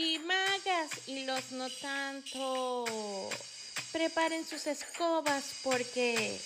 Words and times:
y 0.00 0.18
magas 0.20 0.90
y 1.06 1.24
los 1.24 1.52
no 1.52 1.68
tanto. 1.82 2.86
Preparen 3.92 4.46
sus 4.46 4.66
escobas 4.66 5.44
porque 5.62 6.40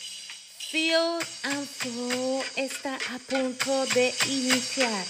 Phil 0.70 1.18
and 1.44 1.68
Flow 1.68 2.43
está 2.56 2.94
a 2.94 3.18
punto 3.30 3.86
de 3.86 4.12
iniciar. 4.26 5.04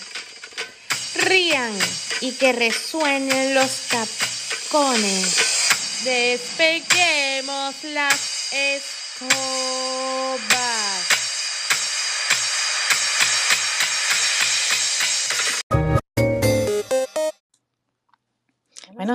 Rían 1.22 1.72
y 2.20 2.32
que 2.32 2.52
resuenen 2.52 3.54
los 3.54 3.88
tapones. 3.88 5.36
Despeguemos 6.04 7.82
las 7.84 8.52
escobas. 8.52 9.73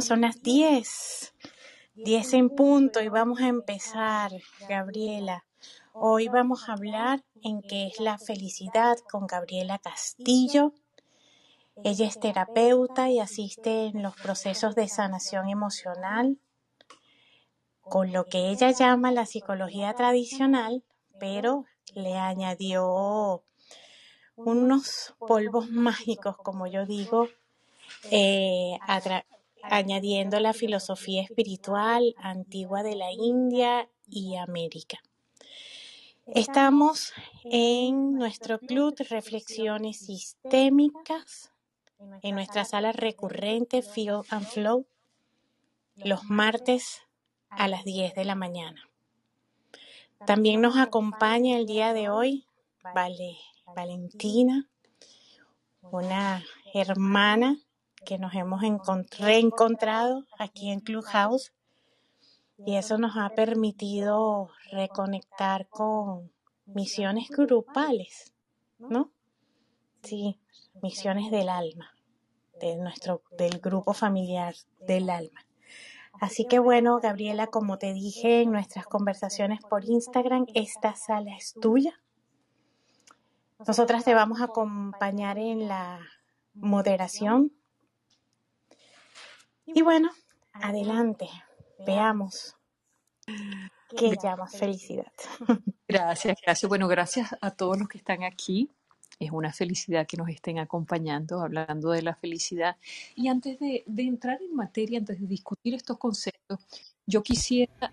Son 0.02 0.22
las 0.22 0.42
10. 0.42 1.34
10 1.96 2.34
en 2.34 2.50
punto 2.50 3.02
y 3.02 3.10
vamos 3.10 3.42
a 3.42 3.48
empezar, 3.48 4.32
Gabriela. 4.70 5.44
Hoy 5.94 6.30
vamos 6.30 6.70
a 6.70 6.74
hablar 6.74 7.26
en 7.44 7.62
qué 7.62 7.88
es 7.88 8.00
la 8.00 8.18
felicidad 8.18 8.98
con 9.12 9.28
Gabriela 9.28 9.78
Castillo. 9.78 10.74
Ella 11.84 12.08
es 12.08 12.18
terapeuta 12.18 13.10
y 13.10 13.20
asiste 13.20 13.88
en 13.88 14.02
los 14.02 14.16
procesos 14.16 14.74
de 14.76 14.88
sanación 14.88 15.50
emocional 15.50 16.38
con 17.82 18.14
lo 18.14 18.26
que 18.26 18.52
ella 18.52 18.72
llama 18.72 19.12
la 19.12 19.26
psicología 19.26 19.94
tradicional, 19.96 20.84
pero 21.20 21.66
le 21.94 22.18
añadió 22.18 23.44
unos 24.36 25.14
polvos 25.20 25.70
mágicos, 25.70 26.38
como 26.38 26.68
yo 26.68 26.86
digo, 26.86 27.28
eh, 28.12 28.78
añadiendo 29.70 30.40
la 30.40 30.54
filosofía 30.54 31.22
espiritual 31.22 32.16
antigua 32.18 32.84
de 32.84 32.96
la 32.96 33.12
India 33.12 33.90
y 34.08 34.36
América. 34.36 35.00
Estamos 36.28 37.14
en 37.44 38.14
nuestro 38.14 38.60
club 38.60 38.96
Reflexiones 39.10 40.06
Sistémicas, 40.06 41.52
en 42.22 42.36
nuestra 42.36 42.66
sala 42.66 42.92
recurrente 42.92 43.82
Feel 43.82 44.22
and 44.30 44.46
Flow, 44.46 44.86
los 45.96 46.24
martes 46.26 47.02
a 47.50 47.68
las 47.68 47.84
10 47.84 48.14
de 48.14 48.26
la 48.26 48.36
mañana. 48.36 48.90
También 50.26 50.62
nos 50.62 50.78
acompaña 50.78 51.58
el 51.58 51.66
día 51.66 51.94
de 51.94 52.10
hoy 52.10 52.46
vale, 52.94 53.38
Valentina, 53.76 54.70
una 55.82 56.44
hermana 56.74 57.58
que 58.06 58.18
nos 58.18 58.34
hemos 58.34 58.62
reencontrado 59.18 60.26
aquí 60.38 60.72
en 60.72 60.80
Clubhouse 60.80 61.54
y 62.66 62.76
eso 62.76 62.98
nos 62.98 63.16
ha 63.16 63.30
permitido 63.30 64.50
reconectar 64.72 65.68
con 65.68 66.32
misiones 66.66 67.30
grupales, 67.30 68.34
¿no? 68.78 69.12
Sí, 70.04 70.40
misiones 70.82 71.32
del 71.32 71.50
alma, 71.50 71.92
de 72.60 72.76
nuestro, 72.78 73.24
del 73.38 73.60
grupo 73.60 73.94
familiar 73.94 74.56
del 74.82 75.10
alma. 75.10 75.46
Así 76.20 76.46
que 76.46 76.60
bueno, 76.60 77.00
Gabriela, 77.00 77.48
como 77.48 77.78
te 77.78 77.94
dije 77.94 78.42
en 78.42 78.52
nuestras 78.52 78.86
conversaciones 78.86 79.60
por 79.62 79.86
Instagram, 79.86 80.46
esta 80.54 80.96
sala 80.96 81.36
es 81.36 81.54
tuya. 81.62 82.02
Nosotras 83.66 84.04
te 84.04 84.14
vamos 84.14 84.42
a 84.42 84.46
acompañar 84.46 85.38
en 85.38 85.68
la 85.68 86.00
moderación 86.54 87.54
y 89.74 89.82
bueno, 89.82 90.10
adelante, 90.54 91.28
veamos 91.86 92.56
qué 93.96 94.16
llama 94.22 94.48
felicidad. 94.48 95.12
Gracias, 95.88 96.38
gracias. 96.46 96.70
Bueno, 96.70 96.88
gracias 96.88 97.36
a 97.42 97.50
todos 97.50 97.80
los 97.80 97.88
que 97.88 97.98
están 97.98 98.24
aquí. 98.24 98.70
Es 99.20 99.32
una 99.32 99.52
felicidad 99.52 100.06
que 100.06 100.18
nos 100.18 100.30
estén 100.30 100.60
acompañando, 100.60 101.42
hablando 101.42 101.90
de 101.90 102.04
la 102.04 102.14
felicidad. 102.14 102.78
Y 103.16 103.28
antes 103.28 103.60
de, 103.60 103.84
de 103.88 104.04
entrar 104.04 104.40
en 104.42 104.56
materia, 104.56 105.00
antes 105.00 105.20
de 105.20 105.26
discutir 105.26 105.74
estos 105.74 105.98
conceptos, 105.98 106.60
yo 107.08 107.24
quisiera 107.24 107.92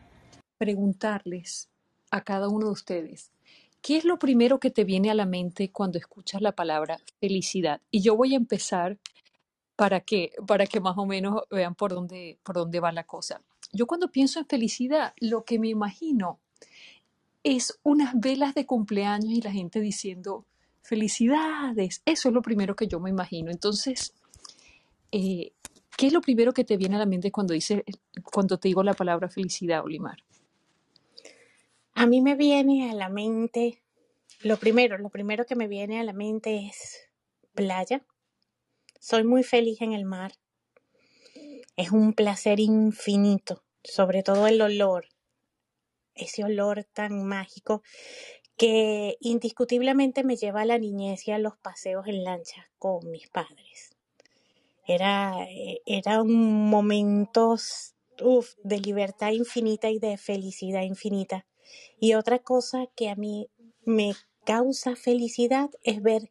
preguntarles 0.58 1.70
a 2.10 2.22
cada 2.22 2.48
uno 2.48 2.66
de 2.66 2.72
ustedes, 2.72 3.30
¿qué 3.80 3.96
es 3.96 4.04
lo 4.04 4.18
primero 4.18 4.60
que 4.60 4.70
te 4.70 4.84
viene 4.84 5.10
a 5.10 5.14
la 5.14 5.24
mente 5.24 5.72
cuando 5.72 5.96
escuchas 5.98 6.42
la 6.42 6.52
palabra 6.52 6.98
felicidad? 7.18 7.80
Y 7.90 8.02
yo 8.02 8.14
voy 8.14 8.34
a 8.34 8.36
empezar 8.36 8.98
para 9.76 10.00
que, 10.00 10.32
para 10.46 10.66
que 10.66 10.80
más 10.80 10.96
o 10.96 11.06
menos 11.06 11.42
vean 11.50 11.74
por 11.74 11.92
dónde, 11.92 12.38
por 12.42 12.56
dónde 12.56 12.80
va 12.80 12.90
la 12.92 13.04
cosa. 13.04 13.42
Yo 13.72 13.86
cuando 13.86 14.10
pienso 14.10 14.38
en 14.38 14.46
felicidad, 14.46 15.12
lo 15.18 15.44
que 15.44 15.58
me 15.58 15.68
imagino 15.68 16.40
es 17.44 17.78
unas 17.82 18.18
velas 18.18 18.54
de 18.54 18.66
cumpleaños 18.66 19.32
y 19.32 19.42
la 19.42 19.52
gente 19.52 19.80
diciendo 19.80 20.46
felicidades. 20.82 22.02
Eso 22.06 22.28
es 22.28 22.34
lo 22.34 22.42
primero 22.42 22.74
que 22.74 22.88
yo 22.88 22.98
me 23.00 23.10
imagino. 23.10 23.50
Entonces, 23.50 24.14
eh, 25.12 25.52
¿qué 25.96 26.06
es 26.06 26.12
lo 26.12 26.22
primero 26.22 26.52
que 26.52 26.64
te 26.64 26.76
viene 26.76 26.96
a 26.96 27.00
la 27.00 27.06
mente 27.06 27.30
cuando, 27.30 27.52
dice, 27.52 27.84
cuando 28.32 28.58
te 28.58 28.68
digo 28.68 28.82
la 28.82 28.94
palabra 28.94 29.28
felicidad, 29.28 29.84
Olimar? 29.84 30.18
A 31.94 32.06
mí 32.06 32.22
me 32.22 32.34
viene 32.34 32.90
a 32.90 32.94
la 32.94 33.08
mente, 33.08 33.82
lo 34.40 34.56
primero, 34.56 34.96
lo 34.96 35.10
primero 35.10 35.44
que 35.44 35.56
me 35.56 35.68
viene 35.68 36.00
a 36.00 36.04
la 36.04 36.12
mente 36.12 36.66
es 36.66 37.08
playa 37.54 38.02
soy 39.00 39.24
muy 39.24 39.42
feliz 39.42 39.80
en 39.80 39.92
el 39.92 40.04
mar. 40.04 40.32
Es 41.76 41.90
un 41.90 42.14
placer 42.14 42.60
infinito, 42.60 43.64
sobre 43.84 44.22
todo 44.22 44.46
el 44.46 44.60
olor, 44.60 45.06
ese 46.14 46.44
olor 46.44 46.84
tan 46.84 47.24
mágico 47.24 47.82
que 48.56 49.18
indiscutiblemente 49.20 50.24
me 50.24 50.36
lleva 50.36 50.62
a 50.62 50.64
la 50.64 50.78
niñez 50.78 51.28
y 51.28 51.30
a 51.30 51.38
los 51.38 51.58
paseos 51.58 52.06
en 52.06 52.24
lancha 52.24 52.70
con 52.78 53.10
mis 53.10 53.28
padres. 53.28 53.94
Era, 54.86 55.44
eh, 55.50 55.82
eran 55.84 56.32
momentos 56.32 57.94
de 58.62 58.80
libertad 58.80 59.32
infinita 59.32 59.90
y 59.90 59.98
de 59.98 60.16
felicidad 60.16 60.82
infinita. 60.82 61.46
Y 62.00 62.14
otra 62.14 62.38
cosa 62.38 62.86
que 62.94 63.10
a 63.10 63.16
mí 63.16 63.48
me 63.84 64.14
causa 64.44 64.96
felicidad 64.96 65.70
es 65.82 66.00
ver 66.00 66.30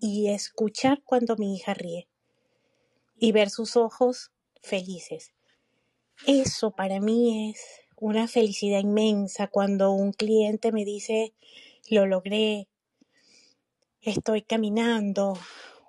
y 0.00 0.28
escuchar 0.28 1.02
cuando 1.02 1.36
mi 1.36 1.54
hija 1.56 1.74
ríe 1.74 2.08
y 3.18 3.32
ver 3.32 3.50
sus 3.50 3.76
ojos 3.76 4.32
felices. 4.60 5.32
Eso 6.26 6.72
para 6.72 7.00
mí 7.00 7.50
es 7.50 7.60
una 7.96 8.28
felicidad 8.28 8.80
inmensa 8.80 9.48
cuando 9.48 9.92
un 9.92 10.12
cliente 10.12 10.72
me 10.72 10.84
dice, 10.84 11.34
lo 11.88 12.06
logré, 12.06 12.68
estoy 14.00 14.42
caminando, 14.42 15.38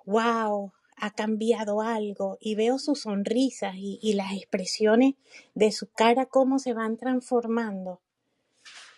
wow, 0.04 0.72
ha 0.96 1.10
cambiado 1.10 1.82
algo 1.82 2.38
y 2.40 2.54
veo 2.54 2.78
sus 2.78 3.02
sonrisas 3.02 3.74
y, 3.76 3.98
y 4.02 4.14
las 4.14 4.32
expresiones 4.32 5.14
de 5.54 5.72
su 5.72 5.88
cara, 5.90 6.26
cómo 6.26 6.58
se 6.58 6.72
van 6.72 6.96
transformando. 6.96 8.00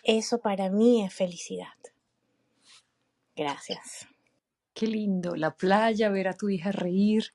Eso 0.03 0.39
para 0.39 0.69
mí 0.69 1.03
es 1.03 1.13
felicidad. 1.13 1.67
Gracias. 3.35 4.07
Qué 4.79 4.87
lindo, 4.87 5.35
la 5.35 5.57
playa, 5.57 6.09
ver 6.09 6.29
a 6.29 6.33
tu 6.33 6.47
hija 6.47 6.71
reír 6.71 7.33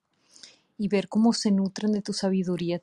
y 0.78 0.88
ver 0.88 1.10
cómo 1.10 1.34
se 1.34 1.50
nutren 1.50 1.92
de 1.92 2.00
tu 2.00 2.14
sabiduría 2.14 2.80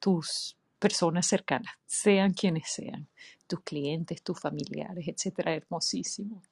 tus 0.00 0.56
personas 0.80 1.24
cercanas, 1.24 1.72
sean 1.86 2.32
quienes 2.32 2.68
sean, 2.68 3.06
tus 3.46 3.60
clientes, 3.60 4.20
tus 4.24 4.40
familiares, 4.40 5.06
etcétera, 5.06 5.54
hermosísimo. 5.54 6.42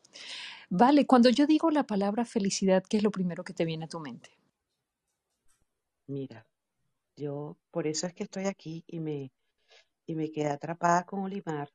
Vale, 0.69 1.07
cuando 1.07 1.29
yo 1.29 1.49
digo 1.49 1.73
la 1.73 1.89
palabra 1.89 2.25
felicidad, 2.25 2.85
¿qué 2.89 2.99
es 2.99 3.03
lo 3.03 3.11
primero 3.11 3.43
que 3.43 3.53
te 3.53 3.65
viene 3.65 3.87
a 3.87 3.89
tu 3.89 3.99
mente? 3.99 4.31
Mira, 6.07 6.47
yo 7.17 7.57
por 7.73 7.89
eso 7.89 8.07
es 8.07 8.15
que 8.15 8.23
estoy 8.23 8.45
aquí 8.45 8.85
y 8.87 9.01
me, 9.01 9.33
y 10.07 10.15
me 10.15 10.31
quedé 10.31 10.51
atrapada 10.51 11.03
con 11.03 11.25
Olimar. 11.25 11.69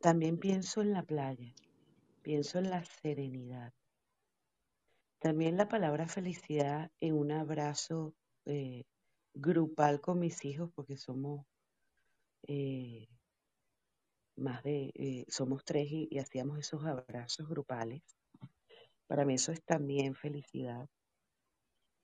También 0.00 0.38
pienso 0.38 0.82
en 0.82 0.90
la 0.90 1.04
playa, 1.04 1.54
pienso 2.20 2.58
en 2.58 2.70
la 2.70 2.84
serenidad, 2.84 3.72
también 5.24 5.56
la 5.56 5.68
palabra 5.68 6.06
felicidad 6.06 6.90
en 7.00 7.14
un 7.14 7.32
abrazo 7.32 8.14
eh, 8.44 8.84
grupal 9.32 10.02
con 10.02 10.18
mis 10.18 10.44
hijos, 10.44 10.70
porque 10.74 10.98
somos 10.98 11.46
eh, 12.46 13.08
más 14.36 14.62
de, 14.62 14.92
eh, 14.94 15.24
somos 15.28 15.64
tres 15.64 15.86
y, 15.90 16.18
hacíamos 16.18 16.58
esos 16.58 16.84
abrazos 16.84 17.48
grupales. 17.48 18.02
Para 19.06 19.24
mí 19.24 19.32
eso 19.36 19.50
es 19.50 19.62
también 19.64 20.14
felicidad. 20.14 20.90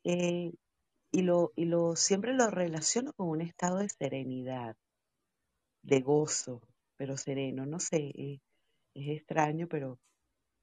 y 0.02 1.20
lo, 1.20 1.52
y 1.56 1.66
lo 1.66 1.96
siempre 1.96 2.32
lo 2.32 2.48
relaciono 2.48 3.12
con 3.12 3.28
un 3.28 3.42
estado 3.42 3.80
de 3.80 3.90
serenidad, 3.90 4.76
de 5.82 6.00
gozo, 6.00 6.62
pero 6.96 7.18
sereno. 7.18 7.66
No 7.66 7.80
sé, 7.80 8.14
es 8.94 9.08
extraño, 9.08 9.68
pero 9.68 9.98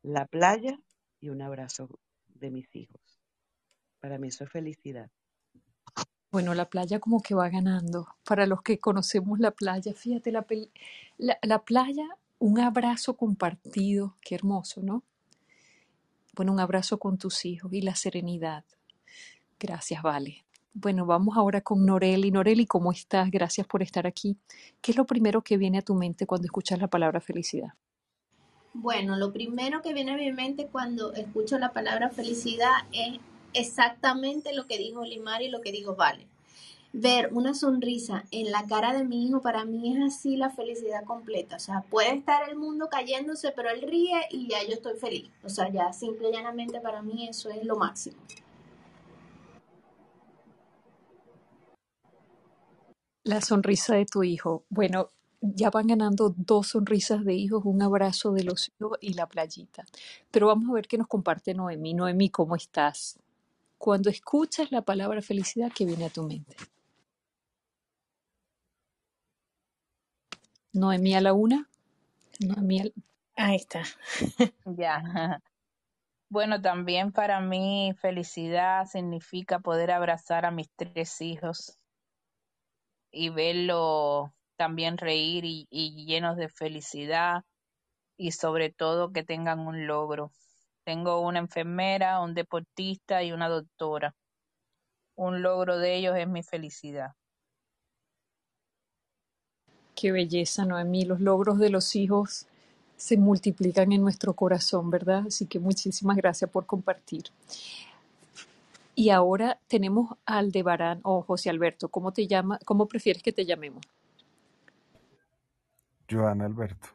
la 0.01 0.25
playa 0.25 0.80
y 1.19 1.30
un 1.30 1.44
abrazo 1.44 2.00
de 2.39 2.51
mis 2.51 2.75
hijos. 2.75 3.19
Para 4.00 4.18
mí 4.18 4.28
eso 4.28 4.44
es 4.44 4.51
felicidad. 4.51 5.10
Bueno, 6.31 6.54
la 6.54 6.69
playa 6.69 7.00
como 7.00 7.22
que 7.22 7.36
va 7.36 7.50
ganando. 7.50 8.07
Para 8.24 8.45
los 8.45 8.62
que 8.62 8.80
conocemos 8.80 9.39
la 9.39 9.51
playa, 9.51 9.94
fíjate, 9.94 10.31
la, 10.31 10.45
la, 11.18 11.38
la 11.42 11.63
playa, 11.63 12.07
un 12.39 12.60
abrazo 12.60 13.16
compartido, 13.16 14.18
qué 14.22 14.36
hermoso, 14.36 14.81
¿no? 14.84 15.04
Bueno, 16.36 16.51
un 16.51 16.60
abrazo 16.60 17.00
con 17.00 17.18
tus 17.18 17.45
hijos 17.45 17.74
y 17.74 17.81
la 17.81 17.95
serenidad. 17.95 18.63
Gracias, 19.60 20.04
Vale. 20.04 20.45
Bueno, 20.80 21.07
vamos 21.07 21.36
ahora 21.36 21.62
con 21.62 21.83
Noreli. 21.88 22.30
Noreli, 22.30 22.68
¿cómo 22.68 22.92
estás? 22.92 23.31
Gracias 23.31 23.66
por 23.66 23.81
estar 23.81 24.06
aquí. 24.06 24.38
¿Qué 24.80 24.92
es 24.92 24.98
lo 24.98 25.07
primero 25.07 25.42
que 25.42 25.57
viene 25.57 25.80
a 25.80 25.81
tu 25.81 25.95
mente 25.95 26.28
cuando 26.28 26.45
escuchas 26.45 26.78
la 26.78 26.88
palabra 26.88 27.19
felicidad? 27.19 27.69
Bueno, 28.79 29.15
lo 29.15 29.33
primero 29.33 29.81
que 29.81 29.91
viene 29.91 30.12
a 30.12 30.18
mi 30.18 30.31
mente 30.31 30.68
cuando 30.68 31.12
escucho 31.13 31.57
la 31.57 31.74
palabra 31.74 32.12
felicidad 32.12 32.74
es 32.91 33.19
exactamente 33.53 34.53
lo 34.53 34.68
que 34.68 34.77
dijo 34.77 35.03
Limar 35.03 35.41
y 35.41 35.50
lo 35.50 35.62
que 35.62 35.71
dijo 35.71 35.95
Vale. 35.95 36.27
Ver 36.94 37.29
una 37.33 37.56
sonrisa 37.56 38.25
en 38.29 38.51
la 38.51 38.68
cara 38.68 38.94
de 38.94 39.03
mi 39.03 39.25
hijo 39.25 39.41
para 39.41 39.65
mí 39.65 39.97
es 39.97 40.13
así 40.13 40.38
la 40.38 40.51
felicidad 40.51 41.06
completa. 41.06 41.56
O 41.56 41.59
sea, 41.59 41.85
puede 41.89 42.13
estar 42.13 42.47
el 42.47 42.56
mundo 42.56 42.88
cayéndose, 42.88 43.51
pero 43.51 43.71
él 43.71 43.81
ríe 43.81 44.21
y 44.29 44.47
ya 44.47 44.62
yo 44.63 44.74
estoy 44.74 44.95
feliz. 45.00 45.27
O 45.44 45.50
sea, 45.50 45.71
ya 45.71 45.91
simple 45.91 46.30
y 46.30 46.33
llanamente 46.33 46.80
para 46.80 47.01
mí 47.01 47.27
eso 47.27 47.50
es 47.50 47.63
lo 47.63 47.77
máximo. 47.77 48.18
La 53.23 53.41
sonrisa 53.41 53.95
de 53.95 54.06
tu 54.06 54.23
hijo. 54.23 54.65
Bueno, 54.69 55.09
ya 55.42 55.69
van 55.69 55.88
ganando 55.88 56.34
dos 56.38 56.69
sonrisas 56.69 57.24
de 57.25 57.34
hijos, 57.34 57.63
un 57.66 57.81
abrazo 57.81 58.31
de 58.34 58.44
los 58.44 58.69
hijos 58.80 58.98
y 59.01 59.13
la 59.13 59.28
playita. 59.28 59.86
Pero 60.31 60.48
vamos 60.48 60.69
a 60.69 60.74
ver 60.74 60.88
qué 60.88 60.98
nos 60.98 61.07
comparte 61.07 61.54
Noemí. 61.54 61.94
Noemí, 61.94 62.30
¿cómo 62.30 62.56
estás? 62.56 63.19
Cuando 63.78 64.10
escuchas 64.10 64.72
la 64.72 64.84
palabra 64.84 65.22
felicidad, 65.22 65.72
¿qué 65.75 65.86
viene 65.86 66.06
a 66.06 66.10
tu 66.10 66.24
mente? 66.24 66.56
Noemí 70.74 71.13
a 71.16 71.22
la 71.22 71.34
una, 71.34 71.69
Noemí 72.40 72.80
al- 72.81 72.94
Ahí 73.36 73.56
está. 73.57 73.83
Ya. 74.66 75.42
Bueno, 76.30 76.62
también 76.62 77.12
para 77.12 77.40
mí 77.42 77.94
felicidad 78.01 78.86
significa 78.86 79.60
poder 79.60 79.92
abrazar 79.92 80.45
a 80.45 80.51
mis 80.51 80.69
tres 80.75 81.22
hijos 81.22 81.78
y 83.12 83.30
verlos 83.30 84.30
también 84.57 84.98
reír 84.98 85.45
y, 85.45 86.06
llenos 86.06 86.36
de 86.36 86.50
felicidad 86.50 87.44
y 88.18 88.31
sobre 88.31 88.71
todo 88.71 89.13
que 89.13 89.24
tengan 89.24 89.59
un 89.59 89.88
logro. 89.88 90.31
Tengo 90.83 91.21
una 91.21 91.39
enfermera, 91.39 92.19
un 92.21 92.33
deportista 92.33 93.24
y 93.24 93.31
una 93.31 93.50
doctora. 93.50 94.15
Un 95.15 95.42
logro 95.42 95.77
de 95.77 95.95
ellos 95.95 96.18
es 96.18 96.27
mi 96.27 96.44
felicidad. 96.44 97.13
Qué 99.95 100.12
belleza, 100.12 100.65
Noemí. 100.65 101.06
Los 101.06 101.21
logros 101.21 101.57
de 101.59 101.69
los 101.69 101.95
hijos 101.95 102.48
se 102.98 103.18
multiplican 103.18 103.92
en 103.92 104.01
nuestro 104.01 104.33
corazón, 104.33 104.89
¿verdad? 104.89 105.25
Así 105.27 105.45
que 105.45 105.59
muchísimas 105.59 106.18
gracias 106.18 106.50
por 106.50 106.65
compartir. 106.65 107.24
Y 108.95 109.12
ahora 109.12 109.59
tenemos 109.68 110.18
a 110.25 110.39
Aldebarán 110.39 111.01
o 111.04 111.21
José 111.21 111.51
Alberto. 111.51 111.89
¿Cómo 111.89 112.12
te 112.12 112.27
llama? 112.27 112.59
¿Cómo 112.65 112.88
prefieres 112.88 113.21
que 113.21 113.31
te 113.31 113.45
llamemos? 113.45 113.83
Joan 116.09 116.42
Alberto. 116.42 116.88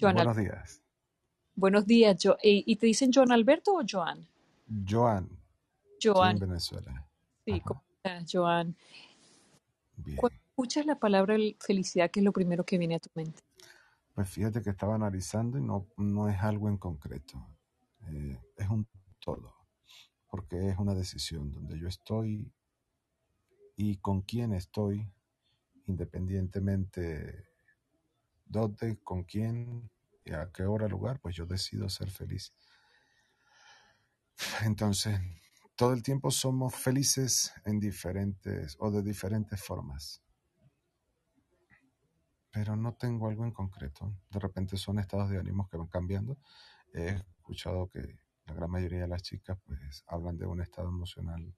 Joan 0.00 0.18
Al- 0.18 0.24
Buenos 0.26 0.36
días. 0.36 0.82
Buenos 1.54 1.86
días. 1.86 2.16
Jo- 2.22 2.36
eh, 2.42 2.62
¿Y 2.66 2.76
te 2.76 2.86
dicen 2.86 3.10
Joan 3.12 3.32
Alberto 3.32 3.74
o 3.74 3.82
Joan? 3.88 4.26
Joan, 4.88 5.24
estoy 5.24 6.08
en 6.10 6.14
Joan, 6.14 6.38
Venezuela. 6.38 7.06
sí, 7.44 7.60
¿cómo 7.60 7.82
estás, 7.96 8.30
Joan? 8.32 8.74
bien. 9.96 10.16
Cuando 10.16 10.38
escuchas 10.48 10.86
la 10.86 10.98
palabra 10.98 11.36
felicidad, 11.60 12.10
¿qué 12.10 12.20
es 12.20 12.24
lo 12.24 12.32
primero 12.32 12.64
que 12.64 12.78
viene 12.78 12.96
a 12.96 13.00
tu 13.00 13.10
mente? 13.14 13.42
Pues 14.14 14.28
fíjate 14.28 14.62
que 14.62 14.70
estaba 14.70 14.94
analizando 14.94 15.58
y 15.58 15.62
no, 15.62 15.86
no 15.96 16.28
es 16.28 16.38
algo 16.42 16.68
en 16.68 16.76
concreto. 16.78 17.46
Eh, 18.08 18.38
es 18.56 18.68
un 18.68 18.86
todo, 19.20 19.54
porque 20.28 20.68
es 20.70 20.78
una 20.78 20.94
decisión 20.94 21.52
donde 21.52 21.78
yo 21.78 21.86
estoy 21.88 22.52
y 23.76 23.96
con 23.98 24.22
quién 24.22 24.52
estoy, 24.52 25.08
independientemente 25.86 27.48
dónde, 28.46 28.98
con 29.02 29.24
quién 29.24 29.90
y 30.24 30.32
a 30.32 30.50
qué 30.52 30.64
hora, 30.64 30.88
lugar, 30.88 31.20
pues 31.20 31.34
yo 31.36 31.46
decido 31.46 31.88
ser 31.88 32.10
feliz. 32.10 32.52
Entonces, 34.64 35.20
todo 35.76 35.92
el 35.92 36.02
tiempo 36.02 36.30
somos 36.30 36.74
felices 36.74 37.52
en 37.64 37.80
diferentes 37.80 38.76
o 38.78 38.90
de 38.90 39.02
diferentes 39.02 39.62
formas. 39.62 40.22
pero 42.52 42.76
no 42.76 42.94
tengo 42.94 43.28
algo 43.28 43.44
en 43.44 43.50
concreto. 43.50 44.14
De 44.30 44.38
repente 44.38 44.76
son 44.76 44.98
estados 44.98 45.30
de 45.30 45.38
ánimos 45.38 45.68
que 45.68 45.78
van 45.78 45.88
cambiando. 45.88 46.36
He 46.92 47.22
escuchado 47.38 47.88
que 47.88 48.18
la 48.44 48.52
gran 48.54 48.70
mayoría 48.70 49.00
de 49.00 49.08
las 49.08 49.22
chicas 49.22 49.58
pues 49.64 50.04
hablan 50.06 50.36
de 50.36 50.46
un 50.46 50.60
estado 50.60 50.88
emocional 50.88 51.54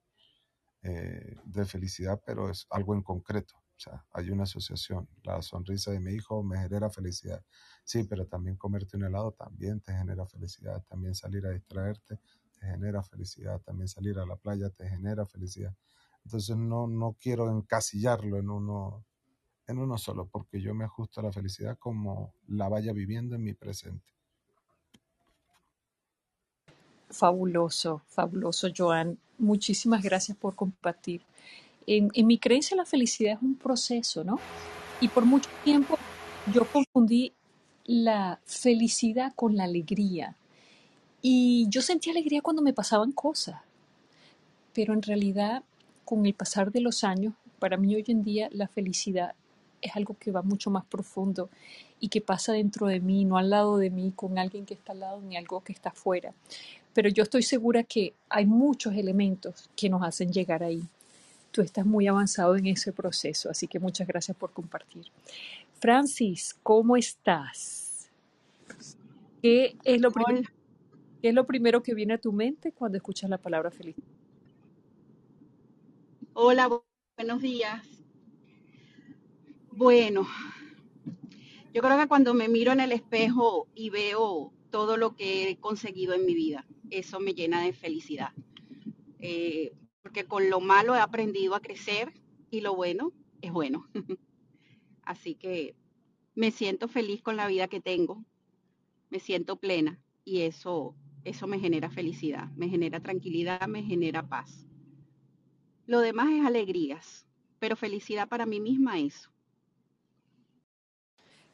eh, 0.82 1.36
de 1.44 1.64
felicidad, 1.64 2.22
pero 2.24 2.48
es 2.48 2.66
algo 2.70 2.94
en 2.94 3.02
concreto. 3.02 3.63
O 3.76 3.80
sea, 3.80 4.04
hay 4.12 4.30
una 4.30 4.44
asociación. 4.44 5.08
La 5.24 5.42
sonrisa 5.42 5.90
de 5.90 6.00
mi 6.00 6.12
hijo 6.12 6.42
me 6.42 6.58
genera 6.58 6.90
felicidad. 6.90 7.44
Sí, 7.84 8.04
pero 8.04 8.26
también 8.26 8.56
comerte 8.56 8.96
un 8.96 9.04
helado 9.04 9.32
también 9.32 9.80
te 9.80 9.92
genera 9.92 10.26
felicidad. 10.26 10.82
También 10.88 11.14
salir 11.14 11.44
a 11.46 11.50
distraerte 11.50 12.18
te 12.58 12.66
genera 12.66 13.02
felicidad. 13.02 13.60
También 13.62 13.88
salir 13.88 14.18
a 14.18 14.26
la 14.26 14.36
playa 14.36 14.70
te 14.70 14.88
genera 14.88 15.26
felicidad. 15.26 15.74
Entonces 16.24 16.56
no, 16.56 16.86
no 16.86 17.16
quiero 17.20 17.50
encasillarlo 17.50 18.38
en 18.38 18.48
uno, 18.48 19.04
en 19.66 19.78
uno 19.78 19.98
solo, 19.98 20.26
porque 20.26 20.60
yo 20.60 20.74
me 20.74 20.84
ajusto 20.84 21.20
a 21.20 21.24
la 21.24 21.32
felicidad 21.32 21.78
como 21.78 22.34
la 22.46 22.68
vaya 22.68 22.92
viviendo 22.92 23.34
en 23.36 23.42
mi 23.42 23.54
presente. 23.54 24.12
Fabuloso, 27.10 28.02
fabuloso, 28.08 28.68
Joan. 28.76 29.18
Muchísimas 29.38 30.02
gracias 30.02 30.36
por 30.36 30.56
compartir. 30.56 31.22
En, 31.86 32.10
mi 32.26 32.38
creencia 32.38 32.76
la 32.76 32.84
felicidad 32.84 33.34
es 33.34 33.42
un 33.42 33.56
proceso, 33.56 34.24
¿no? 34.24 34.38
Y 35.00 35.08
por 35.08 35.24
mucho 35.24 35.50
tiempo 35.64 35.98
yo 36.52 36.66
confundí 36.70 37.32
la 37.84 38.40
felicidad 38.44 39.32
con 39.34 39.56
la 39.56 39.64
alegría. 39.64 40.36
Y 41.20 41.66
yo 41.68 41.82
sentía 41.82 42.12
alegría 42.12 42.42
cuando 42.42 42.62
me 42.62 42.72
pasaban 42.72 43.12
cosas, 43.12 43.60
pero 44.72 44.92
en 44.92 45.02
realidad 45.02 45.62
con 46.04 46.26
el 46.26 46.34
pasar 46.34 46.70
de 46.70 46.80
los 46.80 47.04
años, 47.04 47.34
para 47.58 47.76
mí 47.76 47.94
hoy 47.94 48.04
en 48.08 48.22
día 48.22 48.48
la 48.52 48.68
felicidad 48.68 49.34
es 49.80 49.94
algo 49.96 50.16
que 50.18 50.30
va 50.30 50.42
mucho 50.42 50.70
más 50.70 50.84
profundo 50.84 51.50
y 52.00 52.08
que 52.08 52.20
pasa 52.20 52.52
dentro 52.52 52.86
de 52.86 53.00
mí, 53.00 53.24
no 53.24 53.36
al 53.36 53.50
lado 53.50 53.76
de 53.76 53.90
mí, 53.90 54.12
con 54.14 54.38
alguien 54.38 54.64
que 54.64 54.74
está 54.74 54.92
al 54.92 55.00
lado, 55.00 55.20
ni 55.20 55.36
algo 55.36 55.62
que 55.62 55.72
está 55.72 55.90
afuera. 55.90 56.32
Pero 56.94 57.08
yo 57.08 57.22
estoy 57.22 57.42
segura 57.42 57.82
que 57.82 58.14
hay 58.28 58.46
muchos 58.46 58.94
elementos 58.94 59.68
que 59.76 59.90
nos 59.90 60.02
hacen 60.02 60.32
llegar 60.32 60.62
ahí. 60.62 60.82
Tú 61.54 61.62
estás 61.62 61.86
muy 61.86 62.08
avanzado 62.08 62.56
en 62.56 62.66
ese 62.68 62.92
proceso, 62.92 63.50
así 63.50 63.68
que 63.68 63.80
muchas 63.80 64.08
gracias 64.08 64.36
por 64.38 64.52
compartir. 64.52 65.06
Francis, 65.80 66.56
¿cómo 66.62 66.96
estás? 66.96 68.10
¿Qué 69.42 69.76
es 69.84 70.00
lo, 70.00 70.12
prim- 70.12 70.26
Hola, 70.26 70.42
qué 71.22 71.30
es 71.30 71.34
lo 71.34 71.46
primero 71.46 71.82
que 71.82 71.94
viene 71.94 72.14
a 72.14 72.18
tu 72.18 72.32
mente 72.32 72.72
cuando 72.72 72.98
escuchas 72.98 73.30
la 73.30 73.38
palabra 73.38 73.70
feliz? 73.70 73.96
hola, 76.34 76.68
bu- 76.68 76.84
buenos 77.18 77.42
días. 77.42 77.86
Bueno, 79.72 80.26
yo 81.74 81.82
creo 81.82 81.98
que 81.98 82.08
cuando 82.08 82.34
me 82.34 82.48
miro 82.48 82.72
en 82.72 82.80
el 82.80 82.92
espejo 82.92 83.68
y 83.74 83.90
veo 83.90 84.52
todo 84.70 84.96
lo 84.96 85.16
que 85.16 85.50
he 85.50 85.58
conseguido 85.60 86.14
en 86.14 86.26
mi 86.26 86.34
vida, 86.34 86.66
eso 86.90 87.20
me 87.20 87.34
llena 87.34 87.62
de 87.62 87.72
felicidad. 87.74 88.30
Eh, 89.20 89.72
porque 90.04 90.26
con 90.26 90.50
lo 90.50 90.60
malo 90.60 90.94
he 90.94 91.00
aprendido 91.00 91.54
a 91.54 91.60
crecer 91.60 92.12
y 92.50 92.60
lo 92.60 92.76
bueno 92.76 93.10
es 93.40 93.50
bueno. 93.50 93.88
Así 95.02 95.34
que 95.34 95.74
me 96.34 96.50
siento 96.50 96.88
feliz 96.88 97.22
con 97.22 97.36
la 97.36 97.46
vida 97.46 97.68
que 97.68 97.80
tengo, 97.80 98.22
me 99.08 99.18
siento 99.18 99.56
plena 99.56 99.98
y 100.22 100.42
eso, 100.42 100.94
eso 101.24 101.46
me 101.46 101.58
genera 101.58 101.88
felicidad, 101.88 102.50
me 102.50 102.68
genera 102.68 103.00
tranquilidad, 103.00 103.66
me 103.66 103.82
genera 103.82 104.28
paz. 104.28 104.66
Lo 105.86 106.00
demás 106.00 106.30
es 106.32 106.44
alegrías, 106.44 107.26
pero 107.58 107.74
felicidad 107.74 108.28
para 108.28 108.44
mí 108.44 108.60
misma 108.60 108.98
eso. 108.98 109.30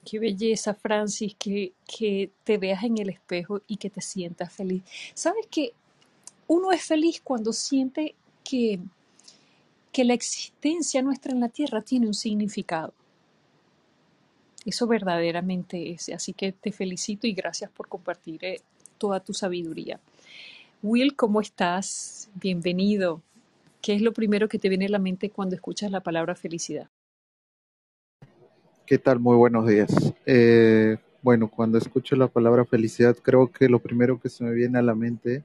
Qué 0.04 0.18
belleza, 0.18 0.74
Francis, 0.74 1.36
que, 1.36 1.72
que 1.86 2.32
te 2.42 2.58
veas 2.58 2.82
en 2.82 2.98
el 2.98 3.10
espejo 3.10 3.62
y 3.68 3.76
que 3.76 3.90
te 3.90 4.00
sientas 4.00 4.52
feliz. 4.52 4.82
¿Sabes 5.14 5.46
que 5.46 5.72
uno 6.52 6.72
es 6.72 6.82
feliz 6.82 7.20
cuando 7.22 7.52
siente 7.52 8.16
que, 8.50 8.80
que 9.92 10.04
la 10.04 10.14
existencia 10.14 11.02
nuestra 11.02 11.32
en 11.32 11.40
la 11.40 11.48
tierra 11.48 11.82
tiene 11.82 12.08
un 12.08 12.14
significado? 12.14 12.92
Eso 14.66 14.86
verdaderamente 14.86 15.90
es. 15.90 16.08
Así 16.08 16.32
que 16.32 16.52
te 16.52 16.72
felicito 16.72 17.26
y 17.26 17.32
gracias 17.32 17.70
por 17.70 17.88
compartir 17.88 18.44
eh, 18.44 18.60
toda 18.98 19.20
tu 19.20 19.32
sabiduría. 19.32 20.00
Will, 20.82 21.14
¿cómo 21.14 21.40
estás? 21.40 22.28
Bienvenido. 22.34 23.22
¿Qué 23.80 23.94
es 23.94 24.02
lo 24.02 24.12
primero 24.12 24.48
que 24.48 24.58
te 24.58 24.68
viene 24.68 24.86
a 24.86 24.90
la 24.90 24.98
mente 24.98 25.30
cuando 25.30 25.54
escuchas 25.54 25.90
la 25.90 26.00
palabra 26.00 26.34
felicidad? 26.34 26.88
¿Qué 28.84 28.98
tal? 28.98 29.20
Muy 29.20 29.36
buenos 29.36 29.66
días. 29.66 30.12
Eh, 30.26 30.98
bueno, 31.22 31.48
cuando 31.48 31.78
escucho 31.78 32.16
la 32.16 32.26
palabra 32.26 32.64
felicidad, 32.64 33.16
creo 33.22 33.50
que 33.52 33.68
lo 33.68 33.78
primero 33.78 34.20
que 34.20 34.28
se 34.28 34.42
me 34.42 34.52
viene 34.52 34.78
a 34.78 34.82
la 34.82 34.94
mente 34.94 35.44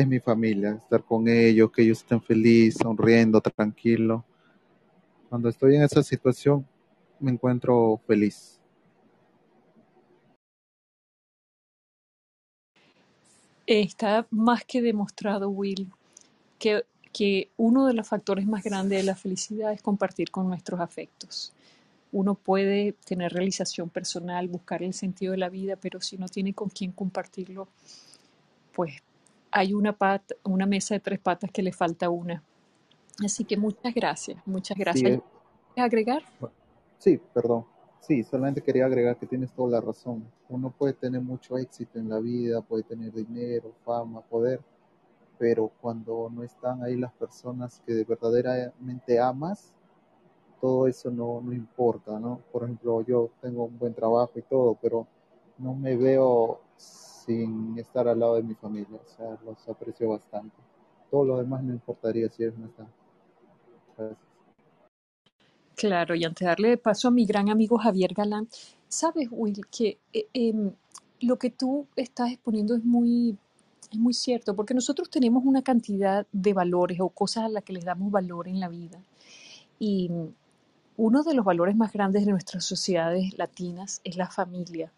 es 0.00 0.06
mi 0.08 0.20
familia, 0.20 0.72
estar 0.72 1.02
con 1.02 1.28
ellos, 1.28 1.70
que 1.72 1.82
ellos 1.82 1.98
estén 1.98 2.20
felices, 2.20 2.80
sonriendo, 2.82 3.40
tranquilo. 3.40 4.24
Cuando 5.28 5.48
estoy 5.48 5.76
en 5.76 5.82
esa 5.82 6.02
situación, 6.02 6.66
me 7.20 7.30
encuentro 7.30 8.00
feliz. 8.06 8.58
Está 13.66 14.26
más 14.30 14.64
que 14.64 14.80
demostrado, 14.80 15.50
Will, 15.50 15.90
que, 16.58 16.84
que 17.12 17.50
uno 17.58 17.86
de 17.86 17.92
los 17.92 18.08
factores 18.08 18.46
más 18.46 18.64
grandes 18.64 19.00
de 19.00 19.04
la 19.04 19.14
felicidad 19.14 19.72
es 19.72 19.82
compartir 19.82 20.30
con 20.30 20.48
nuestros 20.48 20.80
afectos. 20.80 21.52
Uno 22.10 22.34
puede 22.34 22.94
tener 23.04 23.32
realización 23.32 23.90
personal, 23.90 24.48
buscar 24.48 24.82
el 24.82 24.94
sentido 24.94 25.32
de 25.32 25.38
la 25.38 25.50
vida, 25.50 25.76
pero 25.76 26.00
si 26.00 26.16
no 26.16 26.28
tiene 26.28 26.54
con 26.54 26.70
quién 26.70 26.92
compartirlo, 26.92 27.68
pues 28.72 29.02
hay 29.50 29.74
una 29.74 29.92
pata, 29.96 30.34
una 30.44 30.66
mesa 30.66 30.94
de 30.94 31.00
tres 31.00 31.18
patas 31.18 31.50
que 31.52 31.62
le 31.62 31.72
falta 31.72 32.10
una. 32.10 32.42
Así 33.24 33.44
que 33.44 33.56
muchas 33.56 33.94
gracias, 33.94 34.38
muchas 34.46 34.76
Sí, 34.76 34.82
gracias. 34.82 35.12
eh, 35.14 35.22
¿Quieres 35.74 35.86
agregar? 35.86 36.22
sí, 36.98 37.20
perdón. 37.34 37.64
Sí, 38.00 38.22
solamente 38.24 38.62
quería 38.62 38.86
agregar 38.86 39.16
que 39.18 39.26
tienes 39.26 39.50
toda 39.52 39.70
la 39.70 39.80
razón. 39.80 40.24
Uno 40.48 40.70
puede 40.70 40.94
tener 40.94 41.20
mucho 41.20 41.58
éxito 41.58 41.98
en 41.98 42.08
la 42.08 42.20
vida, 42.20 42.60
puede 42.62 42.82
tener 42.84 43.12
dinero, 43.12 43.72
fama, 43.84 44.20
poder, 44.22 44.60
pero 45.38 45.70
cuando 45.80 46.30
no 46.34 46.42
están 46.42 46.82
ahí 46.82 46.96
las 46.96 47.12
personas 47.12 47.82
que 47.86 47.92
de 47.94 48.04
verdaderamente 48.04 49.20
amas, 49.20 49.72
todo 50.60 50.86
eso 50.86 51.10
no, 51.10 51.40
no 51.42 51.52
importa, 51.52 52.18
¿no? 52.18 52.40
Por 52.52 52.64
ejemplo, 52.64 53.02
yo 53.02 53.30
tengo 53.40 53.64
un 53.64 53.78
buen 53.78 53.94
trabajo 53.94 54.32
y 54.36 54.42
todo, 54.42 54.76
pero 54.80 55.06
no 55.58 55.74
me 55.74 55.96
veo 55.96 56.60
sin 57.28 57.78
estar 57.78 58.08
al 58.08 58.18
lado 58.18 58.36
de 58.36 58.42
mi 58.42 58.54
familia, 58.54 58.98
o 59.04 59.06
sea, 59.06 59.38
los 59.44 59.68
aprecio 59.68 60.08
bastante. 60.08 60.56
Todo 61.10 61.26
lo 61.26 61.36
demás 61.36 61.62
no 61.62 61.74
importaría 61.74 62.28
si 62.30 62.42
ellos 62.42 62.56
no 62.58 62.66
están. 62.66 62.88
Gracias. 63.98 64.18
Claro, 65.76 66.14
y 66.14 66.24
antes 66.24 66.40
de 66.40 66.46
darle 66.46 66.76
paso 66.78 67.08
a 67.08 67.10
mi 67.10 67.26
gran 67.26 67.50
amigo 67.50 67.76
Javier 67.76 68.14
Galán, 68.14 68.48
sabes, 68.88 69.28
Will, 69.30 69.60
que 69.70 69.98
eh, 70.14 70.26
em, 70.32 70.72
lo 71.20 71.38
que 71.38 71.50
tú 71.50 71.86
estás 71.96 72.32
exponiendo 72.32 72.74
es 72.74 72.84
muy, 72.84 73.36
es 73.92 73.98
muy 73.98 74.14
cierto, 74.14 74.56
porque 74.56 74.72
nosotros 74.72 75.10
tenemos 75.10 75.44
una 75.44 75.62
cantidad 75.62 76.26
de 76.32 76.54
valores 76.54 76.98
o 77.00 77.10
cosas 77.10 77.44
a 77.44 77.48
las 77.48 77.62
que 77.62 77.74
les 77.74 77.84
damos 77.84 78.10
valor 78.10 78.48
en 78.48 78.58
la 78.58 78.68
vida. 78.68 79.02
Y 79.78 80.10
uno 80.96 81.22
de 81.22 81.34
los 81.34 81.44
valores 81.44 81.76
más 81.76 81.92
grandes 81.92 82.24
de 82.24 82.32
nuestras 82.32 82.64
sociedades 82.64 83.36
latinas 83.36 84.00
es 84.02 84.16
la 84.16 84.30
familia. 84.30 84.90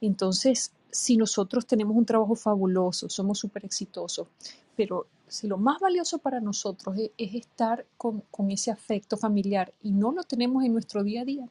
Entonces, 0.00 0.72
si 0.90 1.16
nosotros 1.16 1.66
tenemos 1.66 1.96
un 1.96 2.04
trabajo 2.04 2.34
fabuloso, 2.34 3.08
somos 3.08 3.38
súper 3.38 3.64
exitosos, 3.64 4.28
pero 4.76 5.06
si 5.28 5.46
lo 5.46 5.58
más 5.58 5.78
valioso 5.80 6.18
para 6.18 6.40
nosotros 6.40 6.98
es, 6.98 7.10
es 7.16 7.34
estar 7.34 7.86
con, 7.96 8.22
con 8.30 8.50
ese 8.50 8.70
afecto 8.70 9.16
familiar 9.16 9.72
y 9.82 9.92
no 9.92 10.12
lo 10.12 10.24
tenemos 10.24 10.64
en 10.64 10.72
nuestro 10.72 11.04
día 11.04 11.22
a 11.22 11.24
día, 11.24 11.48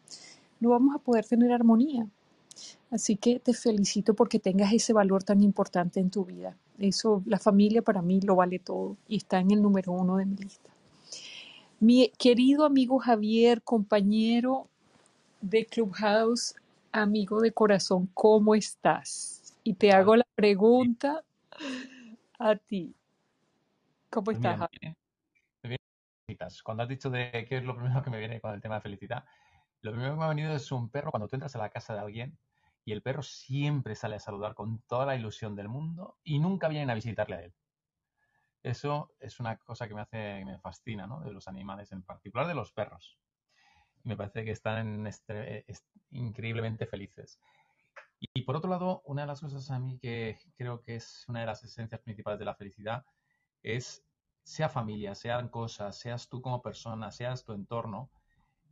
no 0.59 0.69
vamos 0.69 0.95
a 0.95 0.99
poder 0.99 1.25
tener 1.25 1.51
armonía. 1.51 2.07
Así 2.91 3.15
que 3.15 3.39
te 3.39 3.53
felicito 3.53 4.13
porque 4.13 4.39
tengas 4.39 4.73
ese 4.73 4.93
valor 4.93 5.23
tan 5.23 5.41
importante 5.43 5.99
en 5.99 6.09
tu 6.09 6.25
vida. 6.25 6.57
Eso, 6.77 7.23
la 7.25 7.39
familia 7.39 7.81
para 7.81 8.01
mí 8.01 8.19
lo 8.21 8.35
vale 8.35 8.59
todo 8.59 8.97
y 9.07 9.17
está 9.17 9.39
en 9.39 9.51
el 9.51 9.61
número 9.61 9.91
uno 9.91 10.17
de 10.17 10.25
mi 10.25 10.35
lista. 10.35 10.69
Mi 11.79 12.11
querido 12.17 12.65
amigo 12.65 12.99
Javier, 12.99 13.61
compañero 13.61 14.67
de 15.41 15.65
Clubhouse, 15.65 16.55
amigo 16.91 17.41
de 17.41 17.51
corazón, 17.53 18.07
¿cómo 18.13 18.55
estás? 18.55 19.55
Y 19.63 19.73
te 19.75 19.91
hago 19.91 20.15
la 20.15 20.25
pregunta 20.35 21.23
a 22.39 22.55
ti. 22.55 22.95
¿Cómo 24.09 24.31
Pues 24.31 24.37
estás, 24.37 24.57
me 24.57 24.57
Javier? 24.57 24.81
viene, 24.81 24.95
me 25.63 25.69
viene. 25.69 26.47
Cuando 26.63 26.83
has 26.83 26.89
dicho 26.89 27.09
de 27.09 27.45
qué 27.47 27.57
es 27.57 27.63
lo 27.63 27.75
primero 27.75 28.03
que 28.03 28.09
me 28.09 28.19
viene 28.19 28.39
con 28.41 28.53
el 28.53 28.61
tema 28.61 28.75
de 28.75 28.81
felicidad, 28.81 29.25
lo 29.81 29.91
primero 29.91 30.13
que 30.13 30.19
me 30.19 30.25
ha 30.25 30.29
venido 30.29 30.53
es 30.55 30.71
un 30.71 30.89
perro 30.89 31.11
cuando 31.11 31.27
tú 31.27 31.35
entras 31.35 31.55
a 31.55 31.59
la 31.59 31.69
casa 31.69 31.93
de 31.93 31.99
alguien 32.01 32.37
y 32.85 32.91
el 32.91 33.01
perro 33.01 33.23
siempre 33.23 33.95
sale 33.95 34.15
a 34.15 34.19
saludar 34.19 34.55
con 34.55 34.81
toda 34.83 35.05
la 35.05 35.15
ilusión 35.15 35.55
del 35.55 35.69
mundo 35.69 36.17
y 36.23 36.39
nunca 36.39 36.67
vienen 36.67 36.89
a 36.89 36.95
visitarle 36.95 37.35
a 37.35 37.41
él. 37.43 37.53
Eso 38.63 39.13
es 39.19 39.39
una 39.39 39.57
cosa 39.57 39.87
que 39.87 39.95
me 39.95 40.01
hace, 40.01 40.43
me 40.45 40.59
fascina, 40.59 41.07
¿no? 41.07 41.21
De 41.21 41.31
los 41.31 41.47
animales, 41.47 41.91
en 41.91 42.03
particular 42.03 42.47
de 42.47 42.55
los 42.55 42.71
perros. 42.71 43.17
Me 44.03 44.15
parece 44.15 44.43
que 44.45 44.51
están 44.51 44.87
en 44.87 45.07
est- 45.07 45.29
increíblemente 46.11 46.85
felices. 46.85 47.39
Y 48.19 48.41
por 48.43 48.55
otro 48.55 48.69
lado, 48.69 49.01
una 49.05 49.21
de 49.21 49.27
las 49.27 49.39
cosas 49.41 49.69
a 49.71 49.79
mí 49.79 49.97
que 49.99 50.37
creo 50.57 50.81
que 50.81 50.95
es 50.95 51.25
una 51.27 51.41
de 51.41 51.45
las 51.45 51.63
esencias 51.63 52.01
principales 52.01 52.39
de 52.39 52.45
la 52.45 52.55
felicidad 52.55 53.05
es, 53.63 54.03
sea 54.43 54.67
familia, 54.69 55.15
sean 55.15 55.49
cosas, 55.49 55.97
seas 55.97 56.27
tú 56.27 56.41
como 56.41 56.61
persona, 56.61 57.11
seas 57.11 57.43
tu 57.43 57.53
entorno, 57.53 58.09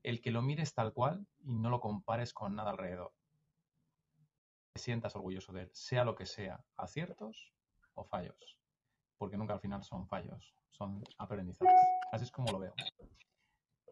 el 0.03 0.22
que 0.22 0.31
lo 0.31 0.41
mires 0.41 0.74
tal 0.74 0.93
cual 0.93 1.25
y 1.43 1.60
no 1.60 1.69
lo 1.69 1.79
compares 1.79 2.34
con 2.34 2.55
nada 2.55 2.72
alrededor. 2.72 3.13
Te 4.74 4.79
sientas 4.81 5.15
orgulloso 5.15 5.53
de 5.53 5.63
él, 5.63 5.69
sea 5.74 6.03
lo 6.03 6.15
que 6.15 6.25
sea, 6.25 6.63
aciertos 6.75 7.53
o 7.96 8.03
fallos, 8.03 8.57
porque 9.17 9.38
nunca 9.38 9.53
al 9.53 9.60
final 9.60 9.84
son 9.84 10.07
fallos, 10.07 10.53
son 10.72 11.03
aprendizajes. 11.17 11.74
Así 12.12 12.25
es 12.25 12.31
como 12.31 12.51
lo 12.51 12.60
veo. 12.60 12.75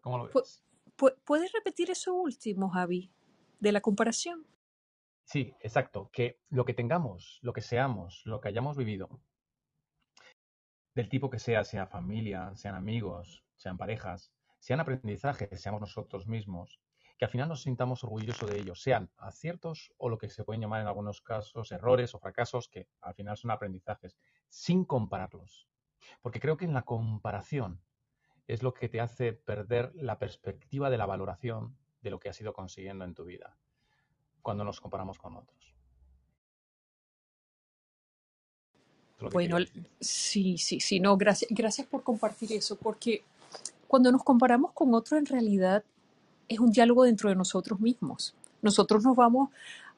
¿Cómo 0.02 0.18
lo 0.18 0.26
ves? 0.26 0.64
Pu- 0.98 1.16
¿Puedes 1.24 1.52
repetir 1.52 1.90
eso 1.92 2.14
último, 2.14 2.70
Javi, 2.70 3.12
de 3.60 3.72
la 3.72 3.82
comparación? 3.82 4.46
Sí, 5.24 5.56
exacto. 5.60 6.10
Que 6.12 6.40
lo 6.50 6.66
que 6.66 6.74
tengamos, 6.74 7.40
lo 7.42 7.54
que 7.54 7.62
seamos, 7.62 8.22
lo 8.26 8.40
que 8.42 8.50
hayamos 8.50 8.78
vivido, 8.78 9.22
del 10.94 11.10
tipo 11.10 11.30
que 11.30 11.40
sea, 11.40 11.64
sea 11.64 11.88
familia, 11.88 12.56
sean 12.56 12.76
amigos, 12.76 13.44
sean 13.56 13.78
parejas, 13.78 14.32
sean 14.60 14.80
aprendizajes, 14.80 15.62
seamos 15.62 15.82
nosotros 15.82 16.28
mismos, 16.28 16.80
que 17.18 17.26
al 17.26 17.32
final 17.32 17.50
nos 17.50 17.64
sintamos 17.64 18.04
orgullosos 18.04 18.50
de 18.50 18.60
ellos, 18.60 18.82
sean 18.82 19.12
aciertos 19.18 19.94
o 19.98 20.10
lo 20.10 20.18
que 20.18 20.30
se 20.30 20.44
pueden 20.44 20.62
llamar 20.62 20.82
en 20.82 20.88
algunos 20.88 21.22
casos 21.22 21.72
errores 21.72 22.14
o 22.14 22.20
fracasos, 22.20 22.68
que 22.70 22.88
al 23.02 23.14
final 23.14 23.38
son 23.38 23.52
aprendizajes, 23.52 24.18
sin 24.48 24.86
compararlos. 24.86 25.68
Porque 26.22 26.40
creo 26.40 26.58
que 26.58 26.66
en 26.66 26.74
la 26.74 26.84
comparación 26.84 27.82
es 28.48 28.64
lo 28.64 28.74
que 28.74 28.90
te 28.90 29.02
hace 29.02 29.34
perder 29.34 29.92
la 29.96 30.20
perspectiva 30.20 30.90
de 30.90 30.98
la 30.98 31.06
valoración 31.06 31.76
de 32.02 32.12
lo 32.12 32.20
que 32.20 32.30
has 32.30 32.40
ido 32.40 32.54
consiguiendo 32.54 33.06
en 33.06 33.16
tu 33.16 33.26
vida, 33.26 33.58
cuando 34.42 34.64
nos 34.64 34.80
comparamos 34.80 35.18
con 35.18 35.36
otros. 35.36 35.76
Bueno, 39.32 39.58
sí, 40.00 40.58
sí, 40.58 40.80
sí, 40.80 41.00
no, 41.00 41.18
gracias, 41.18 41.50
gracias 41.50 41.88
por 41.88 42.04
compartir 42.04 42.52
eso, 42.54 42.76
porque 42.76 43.24
cuando 43.88 44.12
nos 44.12 44.24
comparamos 44.24 44.72
con 44.74 44.94
otro, 44.94 45.18
en 45.18 45.26
realidad 45.26 45.84
es 46.48 46.60
un 46.60 46.72
diálogo 46.72 47.04
dentro 47.04 47.30
de 47.30 47.36
nosotros 47.36 47.80
mismos. 47.80 48.36
Nosotros 48.62 49.04
nos 49.04 49.16
vamos 49.16 49.50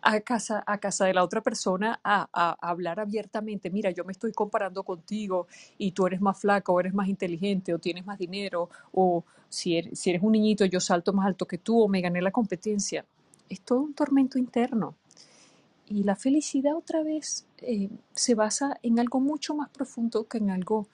a 0.01 0.20
casa, 0.22 0.63
a 0.66 0.77
casa 0.80 1.06
de 1.06 1.13
la 1.13 1.24
otra 1.24 1.42
persona 1.42 2.00
a, 2.04 2.27
a- 2.32 2.58
hablar 2.70 3.00
abiertamente. 3.00 3.70
Mira, 3.70 3.92
yo 3.92 4.04
me 4.06 4.12
estoy 4.12 4.32
comparando 4.32 4.84
contigo 4.84 5.48
y 5.77 5.92
tú 5.92 6.08
eres 6.08 6.22
más 6.22 6.39
flaco, 6.39 6.74
o 6.74 6.80
eres 6.80 6.94
más 6.94 7.08
inteligente, 7.08 7.74
o 7.74 7.80
tienes 7.80 8.06
más 8.06 8.18
dinero, 8.20 8.70
o 8.94 9.24
si 9.50 9.77
eres, 9.77 10.00
si 10.00 10.10
eres 10.12 10.22
un 10.24 10.34
niñito, 10.34 10.66
yo 10.66 10.80
salto 10.80 11.13
más 11.13 11.25
alto 11.27 11.46
que 11.48 11.58
tú, 11.58 11.82
o 11.82 11.88
me 11.88 12.01
gané 12.01 12.22
la 12.22 12.32
competencia. 12.32 13.06
Es 13.50 13.62
todo 13.62 13.80
un 13.82 13.94
tormento 13.94 14.38
interno. 14.38 14.96
Y 15.88 16.04
la 16.04 16.16
felicidad 16.16 16.75
otra 16.75 17.04
vez 17.04 17.46
eh, 17.60 17.89
se 18.13 18.36
basa 18.36 18.77
en 18.84 19.00
algo 19.00 19.20
mucho 19.20 19.56
más 19.56 19.70
profundo 19.70 20.25
que 20.27 20.38
en 20.39 20.50
algo 20.51 20.88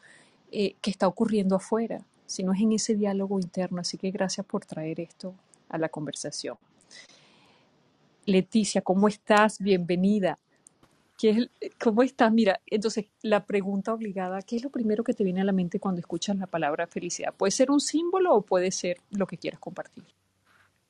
eh, 0.51 0.75
que 0.81 0.91
está 0.91 1.07
ocurriendo 1.07 1.55
afuera, 1.55 2.05
sino 2.27 2.53
es 2.53 2.61
en 2.61 2.73
ese 2.73 2.95
diálogo 2.95 3.39
interno. 3.39 3.81
Así 3.81 3.97
que 3.97 4.11
gracias 4.11 4.45
por 4.45 4.65
traer 4.65 4.99
esto 4.99 5.33
a 5.69 5.77
la 5.79 5.89
conversación. 5.89 6.57
Leticia, 8.25 8.81
¿cómo 8.81 9.07
estás? 9.07 9.59
Bienvenida. 9.59 10.37
¿Qué 11.17 11.29
es 11.61 11.71
¿Cómo 11.79 12.03
estás? 12.03 12.31
Mira, 12.33 12.61
entonces 12.67 13.05
la 13.21 13.45
pregunta 13.45 13.93
obligada, 13.93 14.41
¿qué 14.41 14.57
es 14.57 14.63
lo 14.63 14.69
primero 14.71 15.03
que 15.03 15.13
te 15.13 15.23
viene 15.23 15.41
a 15.41 15.45
la 15.45 15.51
mente 15.53 15.79
cuando 15.79 15.99
escuchas 16.01 16.37
la 16.37 16.47
palabra 16.47 16.87
felicidad? 16.87 17.33
Puede 17.35 17.51
ser 17.51 17.71
un 17.71 17.79
símbolo 17.81 18.35
o 18.35 18.41
puede 18.41 18.71
ser 18.71 18.97
lo 19.11 19.27
que 19.27 19.37
quieras 19.37 19.59
compartir. 19.59 20.05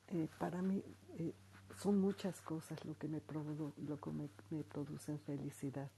Eh, 0.08 0.28
para 0.38 0.62
mí 0.62 0.82
eh, 1.18 1.34
son 1.82 1.98
muchas 2.00 2.40
cosas 2.42 2.84
lo 2.84 2.96
que, 2.98 3.08
me, 3.08 3.20
produ- 3.22 3.72
producen 4.64 5.18
felicidad. 5.20 5.90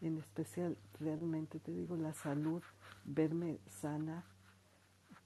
En 0.00 0.18
especial, 0.18 0.76
realmente 1.00 1.60
te 1.60 1.72
digo, 1.72 1.96
la 1.96 2.14
salud, 2.14 2.62
verme 3.04 3.58
sana 3.68 4.24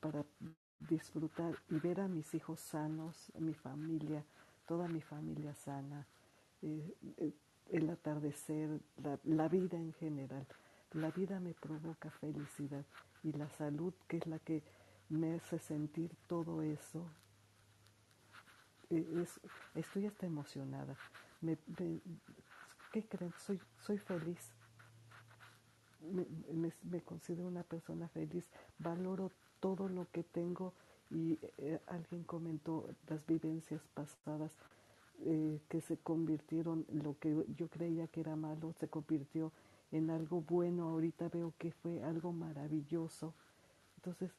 para 0.00 0.25
disfrutar 0.80 1.54
y 1.70 1.78
ver 1.78 2.00
a 2.00 2.08
mis 2.08 2.34
hijos 2.34 2.61
sanos, 2.61 3.32
mi 3.38 3.54
familia, 3.54 4.25
toda 4.66 4.88
mi 4.88 5.00
familia 5.00 5.54
sana, 5.54 6.06
eh, 6.62 6.94
el 7.71 7.90
atardecer, 7.90 8.80
la, 9.25 9.49
vida 9.49 9.76
en 9.76 9.92
general. 9.94 10.47
La 10.92 11.11
vida 11.11 11.40
me 11.40 11.54
provoca 11.54 12.11
felicidad 12.11 12.85
y 13.23 13.33
la 13.33 13.49
salud, 13.49 13.92
que 14.06 14.18
es 14.18 14.26
la 14.26 14.38
que 14.38 14.62
me 15.09 15.35
hace 15.35 15.59
sentir 15.59 16.11
todo 16.28 16.62
eso. 16.62 17.06
Eh, 18.90 19.23
es, 19.23 19.40
estoy 19.75 20.06
hasta 20.06 20.26
emocionada. 20.26 20.97
Me, 21.40 21.59
me, 21.78 22.00
¿Qué 22.92 23.04
creen? 23.09 23.33
Soy, 23.38 23.61
soy 23.80 23.99
feliz. 23.99 24.52
Me, 26.00 26.73
me, 26.83 27.00
considero 27.02 27.49
una 27.49 27.62
persona 27.62 28.09
feliz. 28.09 28.49
Valoro 28.78 29.33
todo 29.59 29.88
lo 29.88 30.06
que 30.12 30.23
tengo 30.23 30.75
y 31.11 31.38
eh, 31.58 31.78
alguien 31.87 32.25
comentó 32.25 32.88
las 33.08 33.26
vivencias 33.26 33.80
pasadas 33.94 34.52
eh, 35.25 35.61
que 35.68 35.80
se 35.80 35.96
convirtieron, 35.99 36.87
lo 36.92 37.18
que 37.18 37.44
yo 37.56 37.68
creía 37.68 38.06
que 38.08 38.20
era 38.20 38.37
malo, 38.37 38.75
se 38.80 38.88
convirtió 38.88 39.52
en 39.92 40.11
algo 40.11 40.40
bueno. 40.40 40.88
Ahorita 40.88 41.28
veo 41.28 41.52
que 41.58 41.70
fue 41.70 42.02
algo 42.02 42.32
maravilloso. 42.32 43.32
Entonces, 43.96 44.30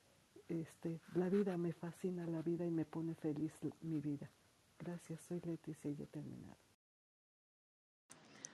este, 0.49 0.99
la 1.15 1.29
vida 1.29 1.57
me 1.57 1.73
fascina 1.73 2.25
la 2.27 2.41
vida 2.41 2.65
y 2.65 2.71
me 2.71 2.85
pone 2.85 3.15
feliz 3.15 3.53
mi 3.81 3.99
vida. 3.99 4.29
Gracias, 4.79 5.21
soy 5.27 5.41
Leticia 5.45 5.89
y 5.89 6.01
he 6.01 6.05
terminado. 6.07 6.57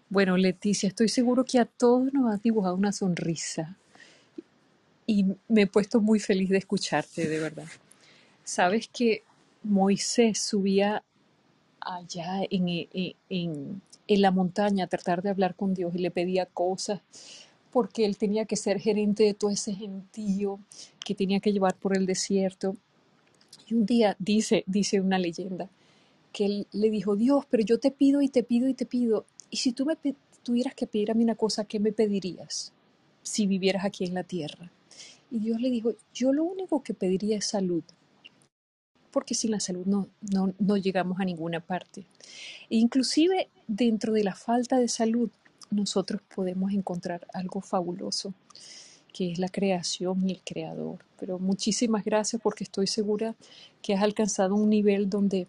Bueno, 0.09 0.37
Leticia, 0.37 0.87
estoy 0.87 1.09
seguro 1.09 1.43
que 1.45 1.59
a 1.59 1.65
todos 1.65 2.13
nos 2.13 2.33
has 2.33 2.43
dibujado 2.43 2.75
una 2.75 2.91
sonrisa 2.91 3.77
y 5.07 5.25
me 5.47 5.63
he 5.63 5.67
puesto 5.67 5.99
muy 5.99 6.19
feliz 6.19 6.49
de 6.49 6.57
escucharte, 6.57 7.27
de 7.27 7.39
verdad. 7.39 7.67
Sabes 8.43 8.87
que 8.87 9.23
Moisés 9.63 10.39
subía 10.39 11.03
allá 11.79 12.41
en, 12.49 12.67
en, 12.67 13.15
en, 13.29 13.81
en, 14.07 14.21
la 14.21 14.31
montaña 14.31 14.85
a 14.85 14.87
tratar 14.87 15.21
de 15.21 15.29
hablar 15.29 15.55
con 15.55 15.73
Dios 15.73 15.93
y 15.95 15.99
le 15.99 16.11
pedía 16.11 16.45
cosas 16.45 17.01
porque 17.71 18.05
él 18.05 18.17
tenía 18.17 18.45
que 18.45 18.55
ser 18.55 18.79
gerente 18.79 19.23
de 19.23 19.33
todo 19.33 19.49
ese 19.49 19.73
gentío 19.73 20.59
que 21.03 21.15
tenía 21.15 21.39
que 21.39 21.53
llevar 21.53 21.75
por 21.75 21.95
el 21.95 22.05
desierto. 22.05 22.75
Y 23.67 23.73
un 23.73 23.85
día 23.85 24.15
dice, 24.19 24.63
dice 24.67 24.99
una 24.99 25.17
leyenda, 25.17 25.69
que 26.33 26.45
él 26.45 26.67
le 26.71 26.89
dijo, 26.89 27.15
Dios, 27.15 27.45
pero 27.49 27.63
yo 27.63 27.79
te 27.79 27.91
pido 27.91 28.21
y 28.21 28.27
te 28.27 28.43
pido 28.43 28.67
y 28.67 28.73
te 28.73 28.85
pido. 28.85 29.25
Y 29.49 29.57
si 29.57 29.71
tú 29.71 29.85
me 29.85 29.97
tuvieras 30.43 30.75
que 30.75 30.87
pedir 30.87 31.11
a 31.11 31.13
mí 31.13 31.23
una 31.23 31.35
cosa, 31.35 31.65
¿qué 31.65 31.79
me 31.79 31.91
pedirías 31.91 32.73
si 33.23 33.47
vivieras 33.47 33.85
aquí 33.85 34.05
en 34.05 34.13
la 34.13 34.23
tierra? 34.23 34.71
Y 35.29 35.39
Dios 35.39 35.61
le 35.61 35.69
dijo, 35.69 35.93
yo 36.13 36.33
lo 36.33 36.43
único 36.43 36.83
que 36.83 36.93
pediría 36.93 37.37
es 37.37 37.45
salud, 37.45 37.83
porque 39.11 39.35
sin 39.35 39.51
la 39.51 39.59
salud 39.59 39.85
no, 39.85 40.07
no, 40.31 40.53
no 40.59 40.77
llegamos 40.77 41.19
a 41.19 41.25
ninguna 41.25 41.59
parte. 41.59 42.05
E 42.69 42.77
inclusive 42.77 43.49
dentro 43.67 44.13
de 44.13 44.23
la 44.23 44.35
falta 44.35 44.77
de 44.77 44.87
salud, 44.87 45.29
nosotros 45.69 46.21
podemos 46.33 46.71
encontrar 46.73 47.27
algo 47.33 47.61
fabuloso, 47.61 48.33
que 49.13 49.31
es 49.31 49.39
la 49.39 49.49
creación 49.49 50.27
y 50.27 50.33
el 50.33 50.41
creador. 50.41 50.99
Pero 51.19 51.39
muchísimas 51.39 52.03
gracias 52.03 52.41
porque 52.41 52.63
estoy 52.63 52.87
segura 52.87 53.35
que 53.81 53.93
has 53.93 54.03
alcanzado 54.03 54.55
un 54.55 54.69
nivel 54.69 55.09
donde 55.09 55.47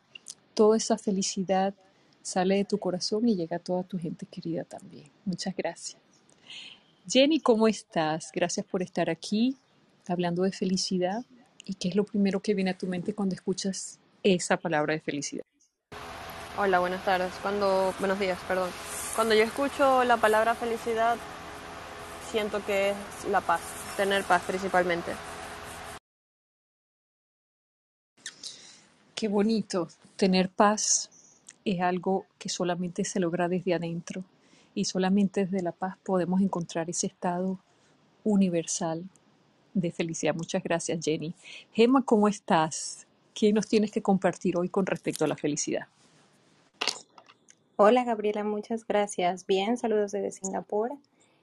toda 0.54 0.76
esa 0.76 0.98
felicidad 0.98 1.74
sale 2.22 2.56
de 2.56 2.64
tu 2.64 2.78
corazón 2.78 3.28
y 3.28 3.36
llega 3.36 3.56
a 3.56 3.60
toda 3.60 3.82
tu 3.82 3.98
gente 3.98 4.26
querida 4.26 4.64
también. 4.64 5.06
Muchas 5.24 5.56
gracias. 5.56 6.00
Jenny, 7.08 7.40
¿cómo 7.40 7.66
estás? 7.66 8.30
Gracias 8.32 8.64
por 8.64 8.82
estar 8.82 9.10
aquí 9.10 9.56
hablando 10.06 10.42
de 10.42 10.52
felicidad. 10.52 11.24
¿Y 11.64 11.74
qué 11.74 11.88
es 11.88 11.96
lo 11.96 12.04
primero 12.04 12.40
que 12.40 12.54
viene 12.54 12.70
a 12.70 12.78
tu 12.78 12.86
mente 12.86 13.14
cuando 13.14 13.34
escuchas 13.34 13.98
esa 14.22 14.56
palabra 14.56 14.94
de 14.94 15.00
felicidad? 15.00 15.44
Hola, 16.58 16.80
buenas 16.80 17.04
tardes. 17.04 17.32
Cuando, 17.40 17.94
buenos 17.98 18.18
días, 18.18 18.38
perdón. 18.48 18.70
Cuando 19.14 19.34
yo 19.34 19.42
escucho 19.42 20.04
la 20.04 20.16
palabra 20.16 20.54
felicidad, 20.54 21.16
siento 22.30 22.64
que 22.64 22.90
es 22.90 22.96
la 23.30 23.40
paz, 23.40 23.60
tener 23.96 24.24
paz 24.24 24.42
principalmente. 24.46 25.12
Qué 29.14 29.28
bonito. 29.28 29.88
Tener 30.16 30.50
paz 30.50 31.10
es 31.64 31.80
algo 31.80 32.26
que 32.38 32.48
solamente 32.48 33.04
se 33.04 33.20
logra 33.20 33.48
desde 33.48 33.74
adentro 33.74 34.24
y 34.74 34.86
solamente 34.86 35.44
desde 35.44 35.62
la 35.62 35.72
paz 35.72 35.96
podemos 36.02 36.40
encontrar 36.40 36.90
ese 36.90 37.06
estado 37.06 37.58
universal 38.24 39.04
de 39.74 39.90
felicidad. 39.90 40.34
Muchas 40.34 40.62
gracias, 40.62 41.04
Jenny. 41.04 41.34
Gemma, 41.72 42.02
¿cómo 42.02 42.28
estás? 42.28 43.06
¿Qué 43.34 43.52
nos 43.52 43.68
tienes 43.68 43.90
que 43.90 44.02
compartir 44.02 44.56
hoy 44.56 44.68
con 44.68 44.86
respecto 44.86 45.24
a 45.24 45.28
la 45.28 45.36
felicidad? 45.36 45.86
Hola, 47.76 48.04
Gabriela, 48.04 48.44
muchas 48.44 48.86
gracias. 48.86 49.46
Bien, 49.46 49.76
saludos 49.76 50.12
desde 50.12 50.30
Singapur. 50.30 50.92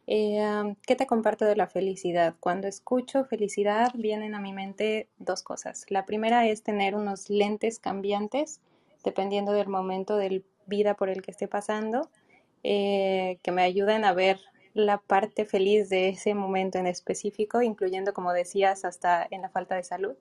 Eh, 0.08 0.76
¿Qué 0.88 0.96
te 0.96 1.06
comparto 1.06 1.46
de 1.46 1.56
la 1.56 1.68
felicidad? 1.68 2.34
Cuando 2.40 2.68
escucho 2.68 3.26
felicidad 3.26 3.92
vienen 3.94 4.34
a 4.34 4.40
mi 4.40 4.54
mente 4.54 5.08
dos 5.18 5.44
cosas. 5.44 5.86
La 5.90 6.06
primera 6.06 6.48
es 6.48 6.64
tener 6.64 6.96
unos 6.96 7.30
lentes 7.30 7.78
cambiantes 7.80 8.60
dependiendo 9.04 9.52
del 9.52 9.68
momento 9.68 10.18
de 10.18 10.44
vida 10.66 10.96
por 10.96 11.10
el 11.10 11.22
que 11.22 11.32
esté 11.32 11.48
pasando, 11.48 12.10
eh, 12.64 13.38
que 13.44 13.52
me 13.52 13.64
ayuden 13.64 14.04
a 14.04 14.14
ver 14.14 14.40
la 14.80 14.98
parte 14.98 15.46
feliz 15.46 15.90
de 15.90 16.10
ese 16.10 16.34
momento 16.34 16.78
en 16.78 16.88
específico, 16.88 17.62
incluyendo, 17.62 18.14
como 18.14 18.34
decías, 18.34 18.86
hasta 18.86 19.28
en 19.30 19.42
la 19.42 19.50
falta 19.50 19.76
de 19.76 19.84
salud. 19.84 20.16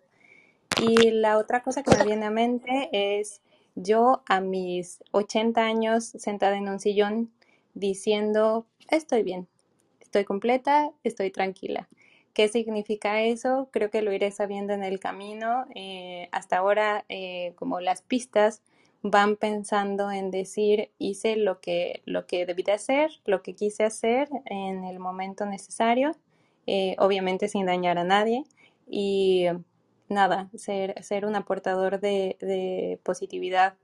Y 0.81 1.11
la 1.11 1.39
otra 1.39 1.63
cosa 1.63 1.83
que 1.83 1.97
me 1.97 2.05
viene 2.05 2.27
a 2.27 2.31
mente 2.31 2.89
es 2.93 3.41
yo 3.75 4.23
a 4.27 4.41
mis 4.41 5.03
80 5.13 5.61
años 5.61 6.05
sentada 6.05 6.57
en 6.57 6.69
un 6.69 6.81
sillón 6.81 7.33
diciendo, 7.75 8.67
estoy 8.91 9.23
bien, 9.23 9.49
estoy 10.01 10.25
completa, 10.25 10.91
estoy 11.05 11.31
tranquila. 11.31 11.89
¿Qué 12.33 12.49
significa 12.49 13.23
eso? 13.23 13.69
Creo 13.73 13.91
que 13.91 14.03
lo 14.03 14.13
iré 14.13 14.31
sabiendo 14.31 14.73
en 14.73 14.85
el 14.85 15.01
camino. 15.01 15.67
Eh, 15.75 16.29
hasta 16.31 16.59
ahora, 16.59 17.05
eh, 17.09 17.53
como 17.57 17.81
las 17.81 18.03
pistas 18.03 18.63
van 19.03 19.37
pensando 19.37 20.11
en 20.11 20.31
decir, 20.31 20.91
hice 20.99 21.37
lo 21.37 21.61
que, 21.61 22.03
lo 22.05 22.27
que 22.27 22.47
debí 22.47 22.63
de 22.63 22.73
hacer, 22.73 23.11
lo 23.25 23.43
que 23.43 23.55
quise 23.55 23.85
hacer 23.85 24.29
en 24.47 24.85
el 24.85 24.99
momento 24.99 25.47
necesario, 25.47 26.13
eh, 26.67 26.97
obviamente 26.99 27.49
sin 27.49 27.67
dañar 27.67 27.99
a 27.99 28.05
nadie. 28.05 28.45
Y 28.87 29.47
nada, 30.09 30.49
ser, 30.57 31.03
ser 31.03 31.27
un 31.27 31.37
aportador 31.37 32.01
de, 32.01 32.99
positividad 33.03 33.75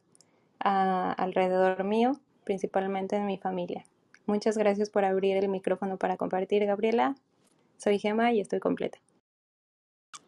alrededor 0.59 1.85
mío, 1.85 2.19
principalmente 2.45 3.17
en 3.17 3.27
mi 3.27 3.37
familia. 3.37 3.85
Muchas 4.27 4.57
gracias 4.57 4.89
por 4.89 5.05
abrir 5.05 5.37
el 5.37 5.49
micrófono 5.49 5.99
para 5.99 6.17
compartir, 6.17 6.65
Gabriela. 6.65 7.15
Soy 7.77 7.99
Gema 7.99 8.33
y 8.33 8.41
estoy 8.41 8.61
completa. 8.61 8.99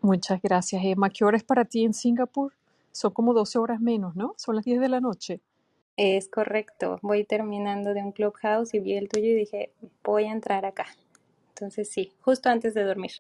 Muchas 0.03 0.43
gracias, 0.43 0.83
Emma. 0.85 1.09
¿Qué 1.09 1.25
hora 1.25 1.39
es 1.39 1.45
para 1.45 1.65
ti 1.65 1.85
en 1.85 1.95
Singapur? 1.95 2.53
Son 2.97 3.13
como 3.13 3.35
12 3.35 3.59
horas 3.59 3.81
menos, 3.81 4.17
¿no? 4.17 4.35
Son 4.39 4.57
las 4.57 4.65
10 4.65 4.81
de 4.81 4.89
la 4.89 5.01
noche. 5.01 5.41
Es 5.99 6.29
correcto. 6.29 6.99
Voy 7.03 7.25
terminando 7.25 7.93
de 7.93 8.03
un 8.03 8.13
clubhouse 8.13 8.73
y 8.73 8.81
vi 8.81 8.95
el 8.95 9.09
tuyo 9.09 9.27
y 9.27 9.35
dije, 9.35 9.73
voy 10.03 10.25
a 10.25 10.33
entrar 10.33 10.65
acá. 10.65 10.87
Entonces 11.51 11.91
sí, 11.91 12.15
justo 12.21 12.49
antes 12.49 12.73
de 12.73 12.85
dormir. 12.85 13.13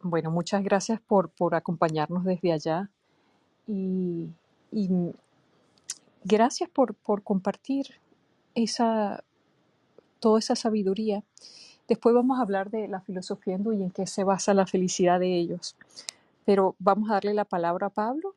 Bueno, 0.00 0.30
muchas 0.30 0.62
gracias 0.62 1.00
por, 1.00 1.30
por 1.30 1.56
acompañarnos 1.56 2.24
desde 2.24 2.52
allá 2.52 2.88
y, 3.66 4.28
y 4.70 4.88
gracias 6.22 6.70
por, 6.70 6.94
por 6.94 7.24
compartir 7.24 7.86
esa, 8.54 9.24
toda 10.20 10.38
esa 10.38 10.54
sabiduría. 10.54 11.24
Después 11.88 12.14
vamos 12.14 12.38
a 12.38 12.42
hablar 12.42 12.70
de 12.70 12.86
la 12.86 13.00
filosofía 13.00 13.54
hindú 13.54 13.72
y 13.72 13.82
en 13.82 13.90
qué 13.90 14.06
se 14.06 14.22
basa 14.22 14.54
la 14.54 14.66
felicidad 14.66 15.18
de 15.18 15.36
ellos. 15.36 15.74
Pero 16.48 16.76
vamos 16.78 17.10
a 17.10 17.12
darle 17.12 17.34
la 17.34 17.44
palabra 17.44 17.88
a 17.88 17.90
Pablo. 17.90 18.34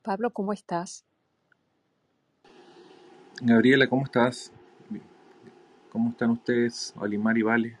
Pablo, 0.00 0.30
¿cómo 0.30 0.54
estás? 0.54 1.04
Gabriela, 3.42 3.86
¿cómo 3.86 4.04
estás? 4.04 4.50
¿Cómo 5.90 6.08
están 6.08 6.30
ustedes? 6.30 6.94
Olimar 6.96 7.36
y 7.36 7.42
Vale. 7.42 7.78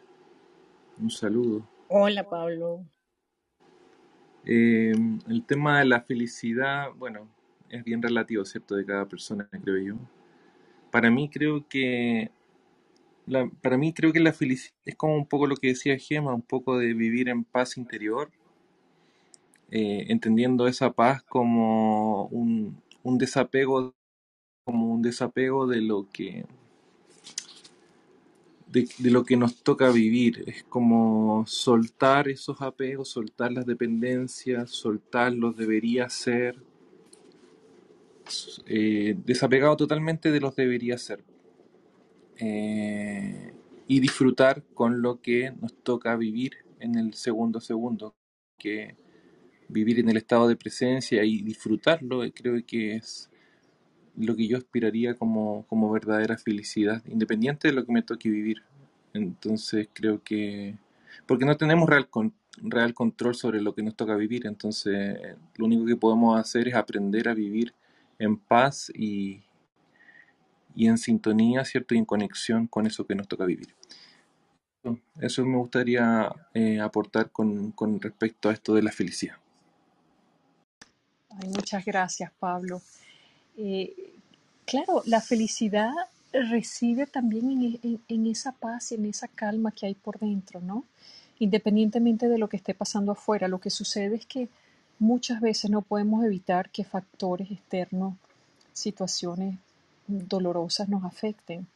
Un 1.00 1.08
saludo. 1.08 1.66
Hola, 1.88 2.28
Pablo. 2.28 2.84
Eh, 4.44 4.92
el 5.26 5.46
tema 5.46 5.78
de 5.78 5.86
la 5.86 6.02
felicidad, 6.02 6.88
bueno, 6.94 7.26
es 7.70 7.82
bien 7.82 8.02
relativo, 8.02 8.44
¿cierto? 8.44 8.74
De 8.74 8.84
cada 8.84 9.06
persona, 9.06 9.48
creo 9.50 9.78
yo. 9.78 9.94
Para 10.90 11.10
mí 11.10 11.30
creo 11.30 11.66
que 11.66 12.30
la, 13.24 13.50
para 13.62 13.78
mí 13.78 13.94
creo 13.94 14.12
que 14.12 14.20
la 14.20 14.34
felicidad 14.34 14.76
es 14.84 14.96
como 14.96 15.16
un 15.16 15.26
poco 15.26 15.46
lo 15.46 15.56
que 15.56 15.68
decía 15.68 15.96
Gema, 15.96 16.34
un 16.34 16.42
poco 16.42 16.76
de 16.76 16.92
vivir 16.92 17.30
en 17.30 17.42
paz 17.42 17.78
interior, 17.78 18.30
eh, 19.70 20.06
entendiendo 20.08 20.66
esa 20.66 20.92
paz 20.92 21.22
como 21.22 22.26
un, 22.26 22.80
un 23.02 23.18
desapego, 23.18 23.94
como 24.64 24.92
un 24.92 25.02
desapego 25.02 25.66
de 25.66 25.80
lo 25.80 26.08
que 26.12 26.44
de, 28.74 29.10
lo 29.10 29.24
que 29.24 29.36
nos 29.36 29.62
toca 29.62 29.90
vivir. 29.90 30.44
Es 30.46 30.64
como 30.64 31.44
soltar 31.46 32.28
esos 32.28 32.60
apegos, 32.60 33.08
soltar 33.08 33.52
las 33.52 33.66
dependencias, 33.66 34.70
soltar 34.70 35.32
los 35.32 35.56
debería 35.56 36.08
ser, 36.08 36.56
eh, 38.66 39.16
desapegado 39.24 39.76
totalmente 39.76 40.32
de 40.32 40.40
los 40.40 40.56
debería 40.56 40.98
ser. 40.98 41.24
Eh, 42.38 43.52
y 43.86 44.00
disfrutar 44.00 44.64
con 44.74 45.02
lo 45.02 45.20
que 45.20 45.52
nos 45.60 45.74
toca 45.74 46.16
vivir 46.16 46.56
en 46.80 46.96
el 46.96 47.14
segundo 47.14 47.60
segundo, 47.60 48.14
que 48.58 48.96
vivir 49.68 49.98
en 50.00 50.08
el 50.10 50.16
estado 50.16 50.48
de 50.48 50.56
presencia 50.56 51.24
y 51.24 51.42
disfrutarlo, 51.42 52.24
eh, 52.24 52.32
creo 52.32 52.54
que 52.66 52.96
es 52.96 53.30
lo 54.16 54.36
que 54.36 54.46
yo 54.46 54.56
aspiraría 54.58 55.14
como, 55.14 55.66
como 55.68 55.90
verdadera 55.90 56.38
felicidad, 56.38 57.02
independiente 57.06 57.68
de 57.68 57.74
lo 57.74 57.84
que 57.84 57.92
me 57.92 58.02
toque 58.02 58.30
vivir. 58.30 58.62
Entonces 59.12 59.88
creo 59.92 60.22
que, 60.22 60.76
porque 61.26 61.44
no 61.44 61.56
tenemos 61.56 61.88
real, 61.88 62.08
con- 62.08 62.34
real 62.58 62.94
control 62.94 63.34
sobre 63.34 63.60
lo 63.60 63.74
que 63.74 63.82
nos 63.82 63.96
toca 63.96 64.16
vivir, 64.16 64.46
entonces 64.46 65.18
lo 65.56 65.66
único 65.66 65.86
que 65.86 65.96
podemos 65.96 66.38
hacer 66.38 66.68
es 66.68 66.74
aprender 66.74 67.28
a 67.28 67.34
vivir 67.34 67.74
en 68.18 68.36
paz 68.36 68.90
y, 68.94 69.42
y 70.74 70.88
en 70.88 70.98
sintonía, 70.98 71.64
¿cierto? 71.64 71.94
Y 71.94 71.98
en 71.98 72.04
conexión 72.04 72.66
con 72.66 72.86
eso 72.86 73.06
que 73.06 73.14
nos 73.14 73.28
toca 73.28 73.44
vivir. 73.46 73.74
Eso 75.20 75.44
me 75.44 75.56
gustaría 75.56 76.30
eh, 76.54 76.80
aportar 76.80 77.30
con, 77.32 77.72
con 77.72 78.00
respecto 78.00 78.48
a 78.48 78.52
esto 78.52 78.74
de 78.74 78.82
la 78.82 78.92
felicidad. 78.92 79.36
Muchas 81.42 81.84
gracias, 81.84 82.30
Pablo. 82.38 82.80
Eh, 83.56 83.94
claro, 84.66 85.02
la 85.06 85.20
felicidad 85.20 85.92
reside 86.32 87.06
también 87.06 87.50
en, 87.50 87.62
e- 87.82 87.98
en 88.08 88.26
esa 88.26 88.52
paz 88.52 88.92
y 88.92 88.96
en 88.96 89.06
esa 89.06 89.28
calma 89.28 89.72
que 89.72 89.86
hay 89.86 89.94
por 89.94 90.18
dentro, 90.18 90.60
¿no? 90.60 90.84
Independientemente 91.38 92.28
de 92.28 92.38
lo 92.38 92.48
que 92.48 92.56
esté 92.56 92.74
pasando 92.74 93.12
afuera, 93.12 93.48
lo 93.48 93.60
que 93.60 93.70
sucede 93.70 94.16
es 94.16 94.26
que 94.26 94.48
muchas 94.98 95.40
veces 95.40 95.70
no 95.70 95.82
podemos 95.82 96.24
evitar 96.24 96.70
que 96.70 96.84
factores 96.84 97.50
externos, 97.50 98.14
situaciones 98.72 99.58
dolorosas 100.06 100.88
nos 100.88 101.04
afecten, 101.04 101.66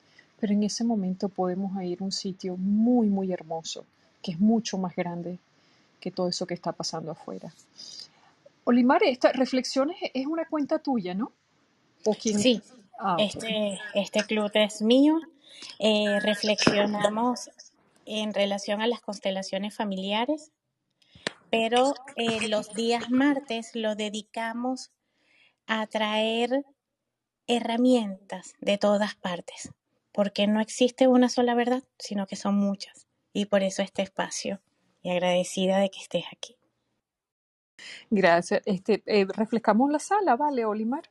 pero 0.40 0.52
en 0.52 0.62
ese 0.62 0.84
momento 0.84 1.28
podemos 1.28 1.82
ir 1.82 2.00
a 2.00 2.04
un 2.04 2.12
sitio 2.12 2.56
muy, 2.56 3.08
muy 3.08 3.32
hermoso, 3.32 3.84
que 4.22 4.32
es 4.32 4.40
mucho 4.40 4.78
más 4.78 4.94
grande 4.96 5.38
que 6.00 6.10
todo 6.12 6.28
eso 6.28 6.46
que 6.46 6.54
está 6.54 6.72
pasando 6.72 7.10
afuera. 7.12 7.52
Olimar, 8.68 9.02
esta 9.02 9.32
reflexión 9.32 9.90
es, 10.12 10.26
una 10.26 10.46
cuenta 10.46 10.78
tuya, 10.78 11.14
¿no? 11.14 11.32
¿O 12.04 12.14
quién? 12.14 12.38
Sí, 12.38 12.62
Ah, 12.98 13.16
este, 13.18 13.78
este 13.94 14.24
club 14.24 14.50
es 14.54 14.82
mío. 14.82 15.20
Eh, 15.78 16.18
reflexionamos 16.20 17.50
en 18.06 18.34
relación 18.34 18.80
a 18.80 18.86
las 18.86 19.00
constelaciones 19.00 19.74
familiares, 19.74 20.50
pero 21.50 21.94
eh, 22.16 22.48
los 22.48 22.74
días 22.74 23.10
martes 23.10 23.70
lo 23.74 23.94
dedicamos 23.94 24.90
a 25.66 25.86
traer 25.86 26.64
herramientas 27.46 28.54
de 28.60 28.78
todas 28.78 29.14
partes, 29.14 29.70
porque 30.12 30.46
no 30.46 30.60
existe 30.60 31.06
una 31.06 31.28
sola 31.28 31.54
verdad, 31.54 31.84
sino 31.98 32.26
que 32.26 32.36
son 32.36 32.56
muchas. 32.56 33.06
Y 33.32 33.46
por 33.46 33.62
eso 33.62 33.82
este 33.82 34.02
espacio. 34.02 34.60
Y 35.02 35.10
agradecida 35.10 35.78
de 35.78 35.90
que 35.90 36.00
estés 36.00 36.24
aquí. 36.32 36.57
Gracias. 38.10 38.62
Este, 38.66 39.02
eh, 39.06 39.26
la 39.90 39.98
sala, 39.98 40.36
¿vale, 40.36 40.64
Olimar? 40.64 41.02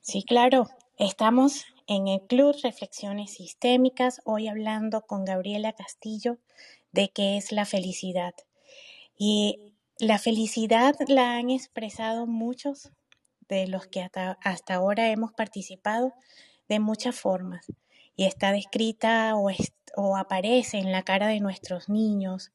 Sí, 0.00 0.22
claro. 0.22 0.68
Estamos 0.98 1.64
en 1.86 2.08
el 2.08 2.20
Club 2.22 2.54
Reflexiones 2.62 3.32
Sistémicas, 3.34 4.20
hoy 4.24 4.48
hablando 4.48 5.02
con 5.06 5.24
Gabriela 5.24 5.72
Castillo 5.72 6.38
de 6.92 7.10
qué 7.10 7.36
es 7.36 7.52
la 7.52 7.64
felicidad. 7.64 8.34
Y 9.16 9.74
la 9.98 10.18
felicidad 10.18 10.94
la 11.08 11.36
han 11.36 11.50
expresado 11.50 12.26
muchos 12.26 12.90
de 13.48 13.66
los 13.66 13.86
que 13.86 14.02
hasta, 14.02 14.38
hasta 14.42 14.74
ahora 14.74 15.10
hemos 15.10 15.32
participado 15.32 16.12
de 16.68 16.80
muchas 16.80 17.18
formas. 17.18 17.66
Y 18.16 18.24
está 18.24 18.52
descrita 18.52 19.34
o, 19.36 19.50
es- 19.50 19.72
o 19.96 20.16
aparece 20.16 20.78
en 20.78 20.92
la 20.92 21.02
cara 21.02 21.28
de 21.28 21.40
nuestros 21.40 21.88
niños, 21.88 22.52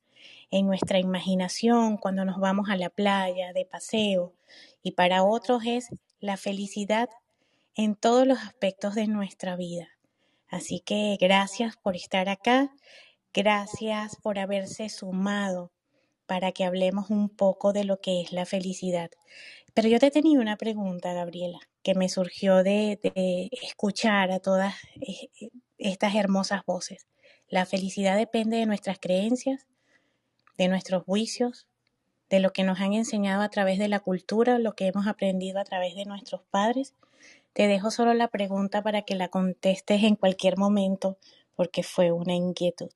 en 0.52 0.68
nuestra 0.68 1.00
imaginación 1.00 1.98
cuando 1.98 2.26
nos 2.26 2.40
vamos 2.40 2.70
a 2.70 2.78
la 2.78 2.90
playa 2.90 3.54
de 3.54 3.66
paseo. 3.66 4.34
Y 4.82 4.92
para 4.92 5.24
otros 5.24 5.64
es 5.66 5.90
la 6.20 6.38
felicidad 6.38 7.10
en 7.76 7.96
todos 7.96 8.26
los 8.26 8.40
aspectos 8.40 8.96
de 8.96 9.08
nuestra 9.08 9.56
vida. 9.56 9.90
Así 10.48 10.80
que 10.80 11.18
gracias 11.20 11.76
por 11.78 11.96
estar 11.96 12.30
acá, 12.30 12.72
gracias 13.34 14.16
por 14.22 14.40
haberse 14.40 14.90
sumado 14.90 15.72
para 16.26 16.52
que 16.52 16.64
hablemos 16.64 17.10
un 17.10 17.30
poco 17.30 17.74
de 17.74 17.84
lo 17.84 18.00
que 18.00 18.22
es 18.22 18.32
la 18.32 18.46
felicidad. 18.46 19.12
Pero 19.74 19.90
yo 19.90 20.00
te 20.00 20.12
tenía 20.12 20.40
una 20.40 20.56
pregunta, 20.56 21.14
Gabriela, 21.14 21.60
que 21.84 21.96
me 21.96 22.10
surgió 22.10 22.64
de, 22.64 23.00
de 23.04 23.50
escuchar 23.52 24.32
a 24.32 24.40
todas 24.40 24.74
eh, 25.02 25.30
eh, 25.42 25.50
estas 25.78 26.16
hermosas 26.16 26.66
voces. 26.66 27.08
La 27.48 27.66
felicidad 27.66 28.18
depende 28.18 28.58
de 28.58 28.66
nuestras 28.66 29.00
creencias, 29.00 29.68
de 30.58 30.68
nuestros 30.68 31.04
juicios, 31.04 31.68
de 32.30 32.40
lo 32.40 32.52
que 32.54 32.64
nos 32.64 32.80
han 32.80 32.94
enseñado 32.94 33.42
a 33.44 33.50
través 33.50 33.80
de 33.80 33.88
la 33.88 34.00
cultura, 34.00 34.60
lo 34.60 34.76
que 34.76 34.88
hemos 34.88 35.08
aprendido 35.08 35.60
a 35.60 35.64
través 35.66 35.96
de 35.96 36.06
nuestros 36.06 36.42
padres. 36.50 36.94
Te 37.54 37.68
dejo 37.68 37.92
solo 37.92 38.14
la 38.14 38.28
pregunta 38.30 38.82
para 38.82 39.04
que 39.04 39.16
la 39.16 39.30
contestes 39.30 40.04
en 40.04 40.16
cualquier 40.16 40.58
momento, 40.58 41.18
porque 41.56 41.84
fue 41.84 42.12
una 42.12 42.34
inquietud. 42.36 42.92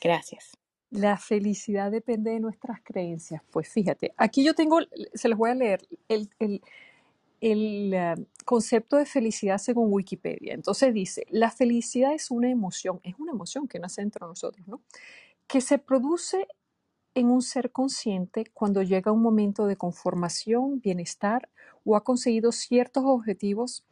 Gracias. 0.00 0.52
La 0.90 1.16
felicidad 1.16 1.90
depende 1.90 2.32
de 2.32 2.40
nuestras 2.40 2.80
creencias. 2.82 3.42
Pues 3.50 3.68
fíjate, 3.68 4.12
aquí 4.18 4.44
yo 4.44 4.54
tengo, 4.54 4.80
se 5.14 5.28
los 5.28 5.38
voy 5.38 5.50
a 5.50 5.54
leer, 5.54 5.80
el, 6.08 6.28
el- 6.38 6.62
el, 7.40 7.92
eh, 7.94 8.14
concepto 8.44 8.96
de 8.96 9.06
felicidad 9.06 9.58
según 9.58 9.92
Wikipedia. 9.92 10.54
Entonces 10.54 10.94
dice, 10.94 11.26
la 11.30 11.50
felicidad 11.50 12.12
es 12.14 12.30
una 12.30 12.48
emoción, 12.50 13.00
es 13.02 13.16
una 13.18 13.32
emoción 13.32 13.66
que 13.68 13.80
nace 13.80 14.00
entre 14.02 14.24
nosotros, 14.26 14.66
¿no? 14.68 14.80
Que 15.48 15.60
se 15.60 15.78
produce 15.78 16.46
en 17.14 17.30
un 17.30 17.42
ser 17.42 17.70
consciente 17.70 18.44
cuando 18.54 18.82
llega 18.82 19.12
un 19.12 19.22
momento 19.22 19.66
de 19.66 19.76
conformación, 19.76 20.80
bienestar 20.80 21.48
o 21.84 21.96
ha 21.96 22.04
conseguido 22.04 22.52
ciertos 22.52 23.04
objetivos 23.06 23.84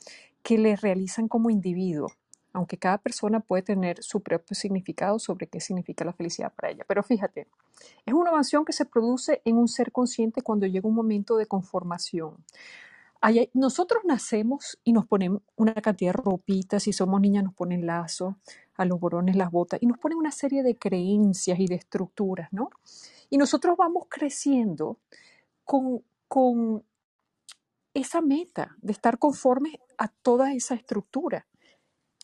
que 0.42 0.58
le 0.58 0.76
realizan 0.76 1.28
como 1.28 1.50
individuo, 1.50 2.12
aunque 2.52 2.78
cada 2.78 2.98
persona 2.98 3.40
puede 3.40 3.62
tener 3.62 4.02
su 4.02 4.20
propio 4.20 4.54
significado 4.54 5.18
sobre 5.18 5.46
qué 5.46 5.60
significa 5.60 6.04
la 6.04 6.12
felicidad 6.12 6.52
para 6.54 6.70
ella. 6.70 6.84
Pero 6.88 7.02
fíjate, 7.02 7.46
es 8.06 8.14
una 8.14 8.30
emoción 8.30 8.64
que 8.64 8.72
se 8.72 8.86
produce 8.86 9.42
en 9.44 9.56
un 9.56 9.68
ser 9.68 9.92
consciente 9.92 10.42
cuando 10.42 10.66
llega 10.66 10.88
un 10.88 10.94
momento 10.94 11.36
de 11.36 11.46
conformación. 11.46 12.36
Nosotros 13.52 14.02
nacemos 14.06 14.78
y 14.82 14.94
nos 14.94 15.06
ponen 15.06 15.42
una 15.56 15.74
cantidad 15.74 16.14
de 16.14 16.22
ropitas, 16.22 16.84
si 16.84 16.94
somos 16.94 17.20
niñas 17.20 17.44
nos 17.44 17.52
ponen 17.52 17.84
lazo, 17.84 18.36
a 18.80 18.86
los 18.86 18.98
borones 18.98 19.36
las 19.36 19.50
botas, 19.50 19.82
y 19.82 19.86
nos 19.86 19.98
ponen 19.98 20.16
una 20.16 20.30
serie 20.30 20.62
de 20.62 20.78
creencias 20.78 21.60
y 21.60 21.66
de 21.66 21.74
estructuras, 21.74 22.50
¿no? 22.50 22.70
Y 23.28 23.36
nosotros 23.36 23.76
vamos 23.76 24.06
creciendo 24.08 24.96
con, 25.64 26.02
con 26.28 26.82
esa 27.92 28.22
meta 28.22 28.74
de 28.80 28.92
estar 28.92 29.18
conformes 29.18 29.74
a 29.98 30.08
toda 30.08 30.54
esa 30.54 30.74
estructura. 30.74 31.46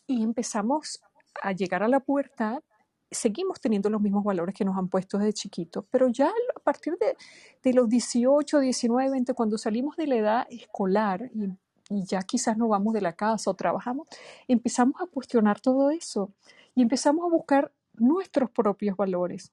Y 0.07 0.23
empezamos 0.23 0.99
a 1.43 1.51
llegar 1.51 1.83
a 1.83 1.87
la 1.87 1.99
pubertad, 1.99 2.63
seguimos 3.11 3.61
teniendo 3.61 3.91
los 3.91 4.01
mismos 4.01 4.23
valores 4.23 4.55
que 4.55 4.65
nos 4.65 4.77
han 4.77 4.89
puesto 4.89 5.19
desde 5.19 5.33
chiquitos, 5.33 5.85
pero 5.91 6.07
ya 6.07 6.33
a 6.55 6.59
partir 6.59 6.97
de, 6.97 7.15
de 7.61 7.73
los 7.73 7.87
18, 7.87 8.61
19, 8.61 9.11
20, 9.11 9.33
cuando 9.35 9.59
salimos 9.59 9.95
de 9.95 10.07
la 10.07 10.15
edad 10.15 10.47
escolar 10.49 11.29
y, 11.35 11.49
y 11.89 12.05
ya 12.05 12.21
quizás 12.21 12.57
no 12.57 12.67
vamos 12.67 12.93
de 12.93 13.01
la 13.01 13.13
casa 13.13 13.49
o 13.49 13.53
trabajamos, 13.53 14.07
empezamos 14.47 15.01
a 15.01 15.07
cuestionar 15.07 15.59
todo 15.59 15.89
eso 15.89 16.33
y 16.75 16.81
empezamos 16.81 17.25
a 17.25 17.29
buscar 17.29 17.71
nuestros 17.93 18.49
propios 18.51 18.95
valores. 18.97 19.51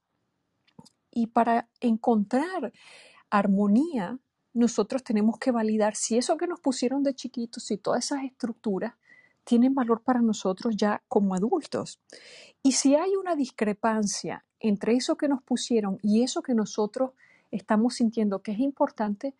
Y 1.11 1.27
para 1.27 1.69
encontrar 1.79 2.73
armonía, 3.29 4.19
nosotros 4.53 5.03
tenemos 5.03 5.37
que 5.37 5.51
validar 5.51 5.95
si 5.95 6.17
eso 6.17 6.37
que 6.37 6.47
nos 6.47 6.59
pusieron 6.59 7.03
de 7.03 7.13
chiquitos, 7.13 7.63
si 7.63 7.77
todas 7.77 8.05
esas 8.05 8.23
estructuras 8.23 8.93
tienen 9.43 9.75
valor 9.75 10.01
para 10.01 10.21
nosotros 10.21 10.75
ya 10.75 11.03
como 11.07 11.35
adultos. 11.35 11.99
Y 12.63 12.73
si 12.73 12.95
hay 12.95 13.15
una 13.15 13.35
discrepancia 13.35 14.43
entre 14.59 14.93
eso 14.93 15.15
que 15.17 15.27
nos 15.27 15.43
pusieron 15.43 15.99
y 16.01 16.23
eso 16.23 16.41
que 16.41 16.53
nosotros 16.53 17.11
estamos 17.51 17.95
sintiendo 17.95 18.41
que 18.41 18.51
es 18.51 18.59
importante, 18.59 19.35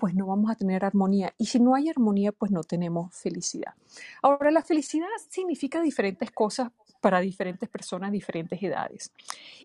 pues 0.00 0.14
no 0.14 0.26
vamos 0.26 0.50
a 0.50 0.54
tener 0.54 0.82
armonía. 0.82 1.34
Y 1.36 1.44
si 1.44 1.60
no 1.60 1.74
hay 1.74 1.90
armonía, 1.90 2.32
pues 2.32 2.50
no 2.50 2.62
tenemos 2.62 3.14
felicidad. 3.14 3.74
Ahora, 4.22 4.50
la 4.50 4.62
felicidad 4.62 5.06
significa 5.28 5.82
diferentes 5.82 6.30
cosas 6.30 6.70
para 7.02 7.20
diferentes 7.20 7.68
personas, 7.68 8.10
diferentes 8.10 8.62
edades. 8.62 9.12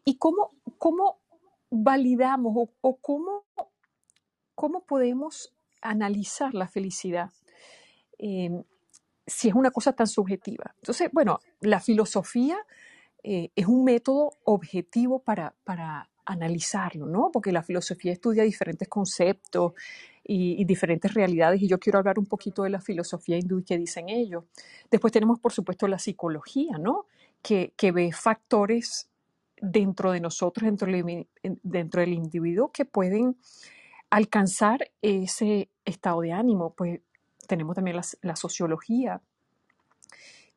¿Y 0.04 0.17
cómo, 0.17 0.52
cómo 0.78 1.19
validamos 1.69 2.69
o, 2.82 2.98
cómo, 2.98 3.45
cómo 4.56 4.82
podemos 4.82 5.54
analizar 5.82 6.54
la 6.54 6.67
felicidad? 6.67 7.32
Eh, 8.19 8.62
si 9.26 9.48
es 9.48 9.56
una 9.56 9.71
cosa 9.71 9.93
tan 9.93 10.08
subjetiva. 10.08 10.76
Entonces, 10.80 11.10
bueno, 11.13 11.39
la 11.62 11.80
filosofía 11.80 12.58
eh, 13.24 13.52
es 13.56 13.67
un 13.67 13.86
método 13.86 14.34
objetivo 14.43 15.19
para, 15.19 15.56
para 15.63 16.10
analizarlo, 16.26 17.06
¿no? 17.06 17.30
Porque 17.32 17.54
la 17.54 17.63
filosofía 17.63 18.12
estudia 18.12 18.43
diferentes 18.43 18.89
conceptos 18.89 19.74
y, 20.27 20.65
diferentes 20.65 21.13
realidades 21.13 21.61
y 21.61 21.67
yo 21.67 21.79
quiero 21.79 21.99
hablar 21.99 22.17
un 22.17 22.25
poquito 22.25 22.63
de 22.63 22.71
la 22.71 22.81
filosofía 22.81 23.38
hindú 23.38 23.59
y 23.59 23.63
qué 23.63 23.77
dicen 23.77 24.09
ellos. 24.09 24.43
Después 24.89 25.13
tenemos, 25.13 25.39
por 25.39 25.53
supuesto, 25.53 25.88
la 25.88 25.99
psicología, 25.99 26.77
¿no? 26.79 27.05
Que, 27.41 27.73
que 27.77 27.91
ve 27.91 28.11
factores 28.11 29.07
dentro 29.61 30.11
de 30.11 30.19
nosotros, 30.19 30.65
dentro 30.65 30.91
del, 30.91 31.27
dentro 31.61 32.01
del 32.01 32.13
individuo, 32.13 32.71
que 32.71 32.85
pueden 32.85 33.38
alcanzar 34.09 34.91
ese 35.01 35.69
estado 35.85 36.21
de 36.21 36.31
ánimo. 36.31 36.73
Pues 36.73 37.01
tenemos 37.47 37.75
también 37.75 37.97
la, 37.97 38.03
la 38.21 38.35
sociología, 38.35 39.21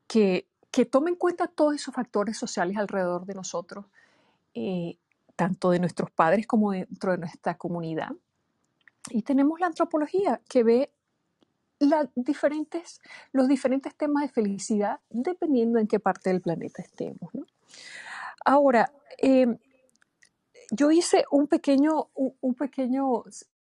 que, 0.07 0.47
que 0.71 0.87
toma 0.87 1.11
en 1.11 1.17
cuenta 1.17 1.47
todos 1.47 1.75
esos 1.75 1.95
factores 1.95 2.39
sociales 2.39 2.79
alrededor 2.79 3.27
de 3.27 3.35
nosotros, 3.35 3.85
eh, 4.55 4.97
tanto 5.37 5.71
de 5.71 5.79
nuestros 5.79 6.11
padres 6.11 6.47
como 6.47 6.73
dentro 6.73 7.13
de 7.13 7.19
nuestra 7.19 7.57
comunidad. 7.59 8.13
Y 9.11 9.23
tenemos 9.23 9.61
la 9.61 9.67
antropología, 9.67 10.41
que 10.49 10.63
ve 10.63 10.91
los 11.81 12.09
diferentes 12.15 13.95
temas 13.97 14.23
de 14.23 14.29
felicidad 14.29 15.01
dependiendo 15.11 15.79
en 15.79 15.87
qué 15.87 16.01
parte 16.01 16.31
del 16.31 16.41
planeta 16.41 16.83
estemos. 16.83 17.31
Ahora, 18.45 18.93
eh, 19.19 19.59
yo 20.71 20.91
hice 20.91 21.25
un 21.31 21.47
pequeño, 21.47 22.09
un, 22.15 22.35
un 22.41 22.55
pequeño, 22.55 23.25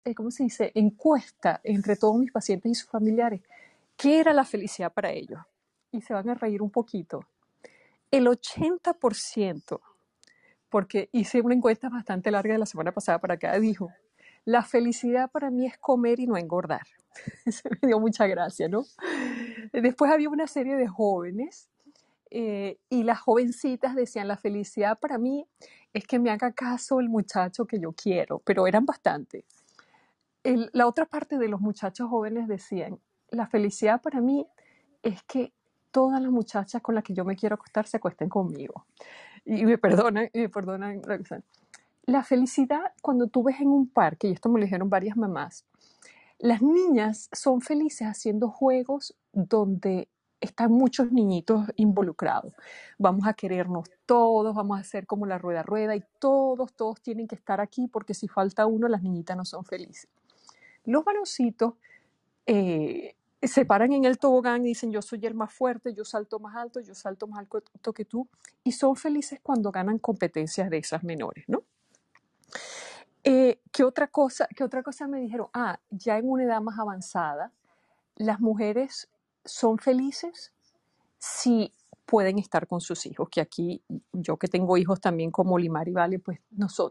eh, 0.06 0.16
¿cómo 0.16 0.32
se 0.32 0.44
dice? 0.44 0.72
Encuesta 0.76 1.60
entre 1.64 1.96
todos 1.96 2.18
mis 2.18 2.32
pacientes 2.32 2.72
y 2.72 2.76
sus 2.76 2.90
familiares. 2.90 3.42
¿Qué 3.96 4.20
era 4.20 4.34
la 4.34 4.46
felicidad 4.46 4.94
para 4.94 5.12
ellos? 5.12 5.40
Y 5.92 6.02
se 6.02 6.14
van 6.14 6.30
a 6.30 6.36
reír 6.36 6.62
un 6.62 6.70
poquito. 6.70 7.22
El 8.12 8.28
80%, 8.28 9.80
porque 10.70 11.10
hice 11.12 11.42
una 11.42 11.56
encuesta 11.56 11.90
bastante 11.90 12.32
larga 12.32 12.54
de 12.54 12.60
la 12.60 12.66
semana 12.66 12.92
pasada 12.92 13.20
para 13.20 13.34
acá, 13.36 13.60
dijo, 13.60 13.92
la 14.48 14.64
felicidad 14.64 15.30
para 15.30 15.52
mí 15.52 15.66
es 15.66 15.78
comer 15.78 16.22
y 16.22 16.26
no 16.26 16.38
engordar. 16.38 16.88
Se 17.52 17.70
me 17.70 17.80
dio 17.90 18.00
mucha 18.00 18.28
gracia, 18.28 18.70
¿no? 18.70 18.86
Después 19.74 20.10
había 20.10 20.30
una 20.30 20.48
serie 20.48 20.78
de 20.78 20.88
jóvenes 20.88 21.68
eh, 22.32 22.78
y 22.90 23.04
las 23.04 23.20
jovencitas 23.20 23.94
decían, 23.94 24.30
la 24.30 24.38
felicidad 24.38 24.98
para 25.00 25.18
mí 25.18 25.46
es 25.92 26.08
que 26.08 26.18
me 26.18 26.32
haga 26.32 26.54
caso 26.54 27.02
el 27.02 27.10
muchacho 27.10 27.66
que 27.66 27.78
yo 27.82 27.92
quiero, 27.92 28.40
pero 28.40 28.68
eran 28.68 28.86
bastante. 28.86 29.44
El- 30.44 30.70
la 30.72 30.88
otra 30.88 31.06
parte 31.06 31.38
de 31.38 31.50
los 31.50 31.60
muchachos 31.60 32.10
jóvenes 32.10 32.48
decían, 32.48 33.02
la 33.30 33.48
felicidad 33.48 34.02
para 34.02 34.22
mí 34.22 34.48
es 35.04 35.24
que 35.24 35.52
todas 35.92 36.22
las 36.22 36.32
muchachas 36.32 36.82
con 36.82 36.96
las 36.96 37.04
que 37.04 37.14
yo 37.14 37.26
me 37.26 37.36
quiero 37.36 37.56
acostar 37.56 37.86
se 37.86 37.98
acuesten 37.98 38.30
conmigo. 38.30 38.86
Y 39.44 39.66
me 39.66 39.78
perdonan, 39.78 40.30
y 40.32 40.40
me 40.40 40.50
perdonan. 40.50 41.02
cosa. 41.02 41.42
La 42.08 42.24
felicidad 42.24 42.94
cuando 43.02 43.28
tú 43.28 43.44
ves 43.44 43.60
en 43.60 43.68
un 43.68 43.90
parque, 43.90 44.30
y 44.30 44.32
esto 44.32 44.48
me 44.48 44.60
lo 44.60 44.64
dijeron 44.64 44.90
varias 44.90 45.18
mamás, 45.18 45.66
las 46.40 46.62
niñas 46.62 47.30
son 47.34 47.60
felices 47.60 48.08
haciendo 48.08 48.50
juegos 48.50 49.14
donde 49.34 50.08
están 50.40 50.72
muchos 50.72 51.12
niñitos 51.12 51.66
involucrados. 51.76 52.54
Vamos 52.98 53.28
a 53.28 53.34
querernos 53.34 53.90
todos, 54.06 54.56
vamos 54.56 54.78
a 54.78 54.82
hacer 54.82 55.06
como 55.06 55.26
la 55.26 55.38
rueda 55.38 55.64
rueda 55.64 55.98
y 55.98 56.04
todos, 56.18 56.74
todos 56.76 57.02
tienen 57.02 57.28
que 57.28 57.36
estar 57.36 57.60
aquí 57.60 57.90
porque 57.90 58.14
si 58.14 58.30
falta 58.30 58.66
uno, 58.68 58.88
las 58.88 59.04
niñitas 59.04 59.36
no 59.36 59.44
son 59.44 59.66
felices. 59.66 60.08
Los 60.86 61.04
varoncitos 61.04 61.74
eh, 62.46 63.16
se 63.42 63.66
paran 63.66 63.92
en 63.92 64.06
el 64.06 64.18
tobogán 64.18 64.62
y 64.62 64.70
dicen 64.70 64.94
yo 64.94 65.02
soy 65.02 65.26
el 65.26 65.36
más 65.36 65.52
fuerte, 65.54 65.94
yo 65.94 66.06
salto 66.06 66.40
más 66.40 66.56
alto, 66.56 66.80
yo 66.80 66.96
salto 66.96 67.28
más 67.28 67.40
alto 67.40 67.92
que 67.92 68.06
tú 68.06 68.30
y 68.64 68.72
son 68.72 68.96
felices 68.96 69.42
cuando 69.44 69.74
ganan 69.74 70.00
competencias 70.00 70.70
de 70.70 70.78
esas 70.78 71.04
menores, 71.04 71.44
¿no? 71.50 71.64
Eh, 73.30 73.60
¿qué 73.74 73.84
otra 73.84 74.08
cosa, 74.08 74.48
qué 74.56 74.64
otra 74.64 74.82
cosa 74.82 75.06
me 75.06 75.20
dijeron? 75.20 75.50
Ah, 75.54 75.82
ya 75.90 76.18
en 76.18 76.30
una 76.30 76.46
edad 76.46 76.62
más 76.62 76.80
avanzada, 76.80 77.52
las 78.16 78.40
mujeres 78.40 79.10
son 79.44 79.80
felices 79.80 80.54
si 81.20 81.74
pueden 82.06 82.40
estar 82.40 82.68
con 82.68 82.80
sus 82.80 83.06
hijos, 83.06 83.28
que 83.30 83.42
aquí 83.42 83.82
yo 84.14 84.38
que 84.38 84.48
tengo 84.48 84.78
hijos 84.78 85.02
también 85.02 85.30
como 85.30 85.60
Limar 85.60 85.90
y 85.90 85.92
Vale, 85.92 86.20
pues 86.20 86.40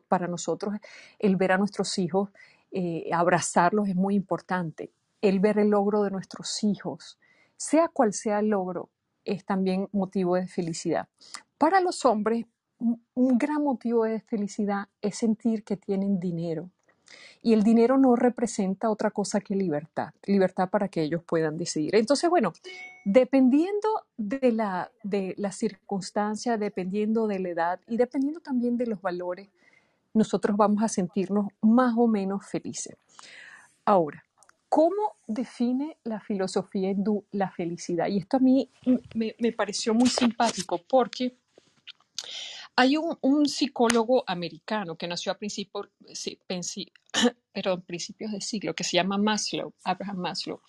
para 0.09 0.29
nosotros 0.29 0.75
el 1.19 1.37
ver 1.37 1.53
a 1.53 1.57
nuestros 1.57 1.97
hijos, 1.97 2.29
eh, 2.71 3.09
abrazarlos 3.15 3.89
es 3.89 3.97
muy 3.97 4.15
importante. 4.15 4.91
El 5.23 5.41
ver 5.41 5.59
el 5.59 5.71
logro 5.71 6.03
de 6.03 6.11
nuestros 6.11 6.63
hijos, 6.65 7.19
sea 7.57 7.89
cual 7.89 8.13
sea 8.13 8.41
el 8.41 8.49
logro, 8.49 8.91
es 9.25 9.47
también 9.47 9.89
motivo 9.91 10.35
de 10.35 10.49
felicidad. 10.49 11.09
Para 11.57 11.81
los 11.81 12.05
hombres, 12.05 12.45
un 12.79 13.39
gran 13.39 13.63
motivo 13.63 14.05
de 14.05 14.21
felicidad 14.21 14.89
es 15.01 15.17
sentir 15.17 15.65
que 15.65 15.77
tienen 15.77 16.21
dinero. 16.21 16.71
Y 17.43 17.53
el 17.53 17.63
dinero 17.63 17.97
no 17.97 18.17
representa 18.17 18.91
otra 18.91 19.11
cosa 19.11 19.41
que 19.41 19.55
libertad, 19.55 20.13
libertad 20.25 20.69
para 20.69 20.89
que 20.89 21.03
ellos 21.03 21.23
puedan 21.25 21.57
decidir. 21.57 21.95
Entonces, 21.95 22.29
bueno, 22.29 22.53
dependiendo 23.05 23.89
de 24.17 24.51
la, 24.53 24.91
de 25.05 25.35
la 25.37 25.53
circunstancia, 25.53 26.59
dependiendo 26.59 27.27
de 27.29 27.39
la 27.39 27.49
edad 27.49 27.81
y 27.87 27.97
dependiendo 27.97 28.41
también 28.41 28.77
de 28.77 28.87
los 28.87 29.01
valores, 29.01 29.49
nosotros 30.13 30.57
vamos 30.57 30.83
a 30.83 30.89
sentirnos 30.89 31.47
más 31.61 31.95
o 31.97 32.09
menos 32.09 32.45
felices. 32.47 32.97
Ahora, 33.85 34.25
¿cómo 34.69 35.15
define 35.29 35.99
la 36.03 36.19
filosofía 36.19 36.91
hindú 36.91 37.25
la 37.31 37.51
felicidad? 37.51 38.09
Y 38.09 38.19
esto 38.19 38.39
a 38.39 38.41
mí 38.41 38.69
me, 39.15 39.37
me 39.39 39.53
pareció 39.53 39.95
muy 39.95 40.09
simpático 40.09 40.81
porque 40.89 41.37
hay 42.79 42.99
un, 42.99 43.49
psicólogo 43.49 44.23
americano 44.27 44.97
que 44.97 45.09
nació 45.09 45.33
a 45.33 45.39
principios, 45.39 45.89
perdón, 47.53 47.83
principios 47.83 48.33
de 48.33 48.41
siglo 48.43 48.75
que 48.75 48.85
se 48.85 48.99
llama 48.99 49.17
Maslow, 49.17 49.73
Abraham 49.83 50.19
Maslow, 50.19 50.61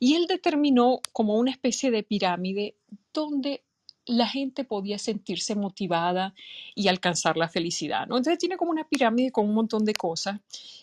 y 0.00 0.16
él 0.16 0.26
determinó 0.26 1.00
como 1.12 1.36
una 1.36 1.52
especie 1.52 1.92
de 1.92 2.02
pirámide 2.02 2.74
donde 3.14 3.62
la 4.04 4.26
gente 4.26 4.64
podía 4.64 4.98
sentirse 4.98 5.54
motivada 5.54 6.34
y 6.74 6.88
alcanzar 6.88 7.36
la 7.36 7.48
felicidad, 7.48 8.08
¿no? 8.08 8.16
Entonces 8.16 8.40
tiene 8.40 8.56
como 8.56 8.72
una 8.72 8.88
pirámide 8.88 9.30
con 9.30 9.48
un 9.48 9.54
montón 9.54 9.84
de 9.84 9.94
cosas 9.94 10.40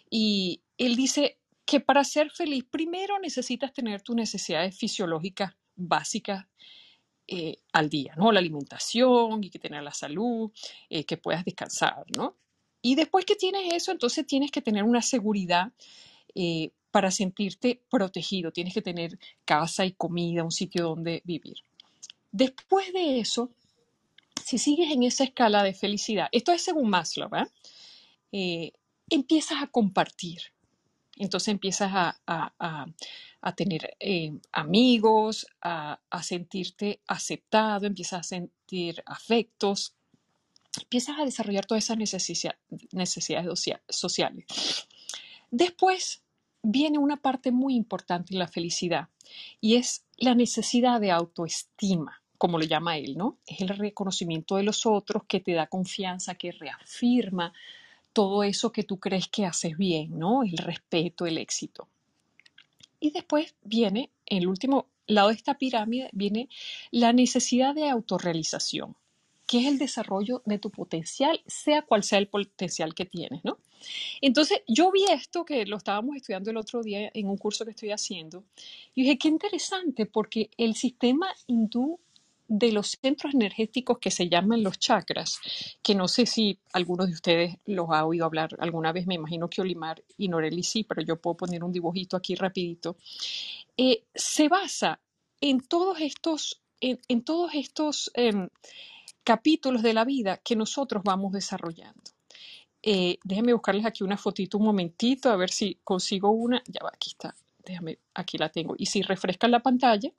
y 0.09 0.61
él 0.77 0.95
dice 0.95 1.37
que 1.65 1.81
para 1.81 2.05
ser 2.05 2.31
feliz 2.31 2.63
primero 2.63 3.19
necesitas 3.19 3.73
tener 3.73 4.01
tus 4.01 4.15
necesidades 4.15 4.77
fisiológicas 4.77 5.53
básicas 5.75 6.45
eh, 7.31 7.57
al 7.73 7.89
día, 7.89 8.13
¿no? 8.17 8.31
La 8.31 8.39
alimentación 8.39 9.43
y 9.43 9.49
que 9.49 9.59
tener 9.59 9.83
la 9.83 9.93
salud, 9.93 10.51
eh, 10.89 11.03
que 11.05 11.17
puedas 11.17 11.45
descansar, 11.45 12.05
¿no? 12.17 12.35
Y 12.81 12.95
después 12.95 13.25
que 13.25 13.35
tienes 13.35 13.73
eso, 13.73 13.91
entonces 13.91 14.25
tienes 14.25 14.51
que 14.51 14.61
tener 14.61 14.83
una 14.83 15.01
seguridad 15.01 15.71
eh, 16.33 16.71
para 16.91 17.11
sentirte 17.11 17.81
protegido. 17.89 18.51
Tienes 18.51 18.73
que 18.73 18.81
tener 18.81 19.19
casa 19.45 19.85
y 19.85 19.91
comida, 19.91 20.43
un 20.43 20.51
sitio 20.51 20.85
donde 20.85 21.21
vivir. 21.25 21.57
Después 22.31 22.91
de 22.93 23.19
eso, 23.19 23.51
si 24.43 24.57
sigues 24.57 24.91
en 24.91 25.03
esa 25.03 25.23
escala 25.23 25.61
de 25.63 25.73
felicidad, 25.73 26.29
esto 26.31 26.51
es 26.51 26.63
según 26.63 26.89
Maslow, 26.89 27.29
¿eh? 27.35 27.47
Eh, 28.31 28.71
empiezas 29.09 29.61
a 29.61 29.67
compartir. 29.67 30.41
Entonces 31.17 31.49
empiezas 31.49 31.91
a- 31.93 32.87
a 33.41 33.55
tener 33.55 33.95
eh, 33.99 34.33
amigos, 34.51 35.47
a, 35.61 35.99
sentirte 36.21 36.99
aceptado, 37.07 37.85
empiezas 37.85 38.19
a 38.19 38.23
sentir 38.23 39.01
afectos, 39.05 39.95
empiezas 40.79 41.19
a 41.19 41.25
desarrollar 41.25 41.65
todas 41.65 41.83
esas 41.85 41.97
necesidades 41.97 43.45
socia- 43.45 43.81
sociales. 43.87 44.45
Después 45.51 46.21
viene 46.61 46.97
una 46.97 47.17
parte 47.17 47.51
muy 47.51 47.75
importante 47.75 48.33
en 48.33 48.39
la 48.39 48.47
felicidad 48.47 49.07
y 49.61 49.75
es 49.75 50.05
la 50.17 50.35
necesidad 50.35 50.99
de 50.99 51.11
autoestima, 51.11 52.21
como 52.37 52.57
lo 52.57 52.65
llama 52.65 52.97
él, 52.97 53.17
¿no? 53.17 53.37
Es 53.47 53.61
el 53.61 53.69
reconocimiento 53.69 54.57
de 54.57 54.63
los 54.63 54.85
otros 54.85 55.23
que 55.27 55.39
te 55.39 55.53
da 55.53 55.67
confianza, 55.67 56.35
que 56.35 56.51
reafirma 56.51 57.53
todo 58.11 58.43
eso 58.43 58.71
que 58.71 58.83
tú 58.83 58.99
crees 58.99 59.27
que 59.27 59.45
haces 59.45 59.77
bien, 59.77 60.19
¿no? 60.19 60.43
El 60.43 60.57
respeto, 60.57 61.25
el 61.25 61.37
éxito. 61.37 61.87
Y 62.99 63.11
después 63.11 63.55
viene, 63.63 64.11
en 64.25 64.39
el 64.39 64.47
último 64.47 64.87
lado 65.07 65.29
de 65.29 65.35
esta 65.35 65.57
pirámide, 65.57 66.09
viene 66.13 66.49
la 66.91 67.13
necesidad 67.13 67.73
de 67.73 67.89
autorrealización, 67.89 68.95
que 69.47 69.59
es 69.59 69.65
el 69.65 69.79
desarrollo 69.79 70.43
de 70.45 70.59
tu 70.59 70.69
potencial, 70.69 71.41
sea 71.47 71.81
cual 71.81 72.03
sea 72.03 72.19
el 72.19 72.27
potencial 72.27 72.93
que 72.93 73.05
tienes, 73.05 73.43
¿no? 73.43 73.57
Entonces, 74.21 74.61
yo 74.67 74.91
vi 74.91 75.05
esto 75.05 75.45
que 75.45 75.65
lo 75.65 75.77
estábamos 75.77 76.15
estudiando 76.15 76.51
el 76.51 76.57
otro 76.57 76.83
día 76.83 77.09
en 77.13 77.27
un 77.27 77.37
curso 77.37 77.65
que 77.65 77.71
estoy 77.71 77.91
haciendo, 77.91 78.43
y 78.93 79.03
dije, 79.03 79.17
qué 79.17 79.27
interesante, 79.29 80.05
porque 80.05 80.49
el 80.57 80.75
sistema 80.75 81.27
hindú 81.47 81.99
de 82.49 82.71
los 82.71 82.97
centros 83.01 83.33
energéticos 83.35 83.99
que 83.99 84.09
se 84.09 84.27
llaman 84.27 84.63
los 84.63 84.79
chakras, 84.79 85.39
que 85.83 85.93
no 85.93 86.07
sé 86.07 86.25
si 86.25 86.59
algunos 86.73 87.07
de 87.07 87.13
ustedes 87.13 87.55
los 87.65 87.89
ha 87.91 88.05
oído 88.05 88.25
hablar 88.25 88.49
alguna 88.59 88.91
vez, 88.91 89.05
me 89.05 89.15
imagino 89.15 89.49
que 89.49 89.61
Olimar 89.61 90.03
y 90.17 90.27
Noreli 90.27 90.63
sí, 90.63 90.83
pero 90.83 91.01
yo 91.03 91.15
puedo 91.15 91.37
poner 91.37 91.63
un 91.63 91.71
dibujito 91.71 92.17
aquí 92.17 92.33
rapidito, 92.33 92.97
eh, 93.77 94.03
se 94.13 94.49
basa 94.49 94.99
en 95.41 95.61
todos 95.61 96.01
estos, 96.01 96.61
en, 96.81 97.23
todos 97.23 97.51
estos 97.53 98.11
em, 98.15 98.49
capítulos 99.23 99.83
de 99.83 99.93
la 99.93 100.03
vida 100.03 100.37
que 100.37 100.55
nosotros 100.55 101.03
vamos 101.05 101.31
desarrollando. 101.31 102.01
Eh, 102.81 103.19
déjenme 103.23 103.53
buscarles 103.53 103.85
aquí 103.85 104.03
una 104.03 104.17
fotito 104.17 104.57
un 104.57 104.65
momentito, 104.65 105.29
a 105.29 105.35
ver 105.35 105.51
si 105.51 105.79
consigo 105.83 106.31
una. 106.31 106.63
Ya 106.65 106.81
va, 106.83 106.89
aquí 106.93 107.11
está. 107.11 107.35
Déjame, 107.63 107.99
aquí 108.13 108.37
la 108.37 108.49
tengo. 108.49 108.73
Y 108.77 108.87
si 108.87 109.01
refrescan 109.01 109.51
la 109.51 109.59
pantalla, 109.59 110.11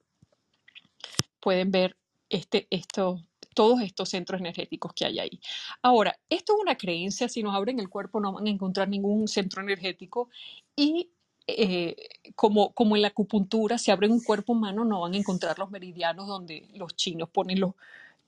pueden 1.40 1.70
ver 1.70 1.96
este, 2.30 2.66
estos 2.70 3.22
todos 3.54 3.80
estos 3.82 4.08
centros 4.08 4.40
energéticos 4.40 4.92
que 4.94 5.04
hay 5.04 5.18
ahí. 5.18 5.40
Ahora, 5.82 6.16
esto 6.28 6.54
es 6.54 6.62
una 6.62 6.76
creencia, 6.76 7.28
si 7.28 7.42
nos 7.42 7.54
abren 7.54 7.80
el 7.80 7.88
cuerpo 7.88 8.20
no 8.20 8.32
van 8.32 8.46
a 8.46 8.50
encontrar 8.50 8.88
ningún 8.88 9.28
centro 9.28 9.60
energético 9.60 10.28
y 10.76 11.10
eh, 11.46 11.96
como, 12.36 12.72
como 12.72 12.96
en 12.96 13.02
la 13.02 13.08
acupuntura, 13.08 13.76
si 13.76 13.90
abren 13.90 14.12
un 14.12 14.22
cuerpo 14.22 14.52
humano 14.52 14.84
no 14.84 15.00
van 15.00 15.14
a 15.14 15.18
encontrar 15.18 15.58
los 15.58 15.70
meridianos 15.70 16.28
donde 16.28 16.68
los 16.74 16.94
chinos 16.94 17.28
ponen 17.28 17.60
los, 17.60 17.74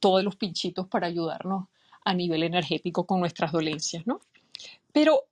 todos 0.01 0.25
los 0.25 0.37
pinchitos 0.37 0.89
para 0.89 1.07
ayudarnos 1.07 1.67
a 2.05 2.15
nivel 2.15 2.43
energético 2.43 3.07
con 3.07 3.21
nuestras 3.21 3.53
dolencias, 3.53 4.07
¿no? 4.07 4.21
Pero 4.93 5.27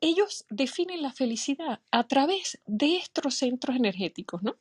ellos 0.00 0.44
definen 0.48 1.02
la 1.02 1.12
felicidad 1.12 1.80
a 1.90 2.06
través 2.06 2.60
de 2.66 2.96
estos 2.96 3.34
centros 3.34 3.76
energéticos, 3.76 4.42
¿no? 4.42 4.56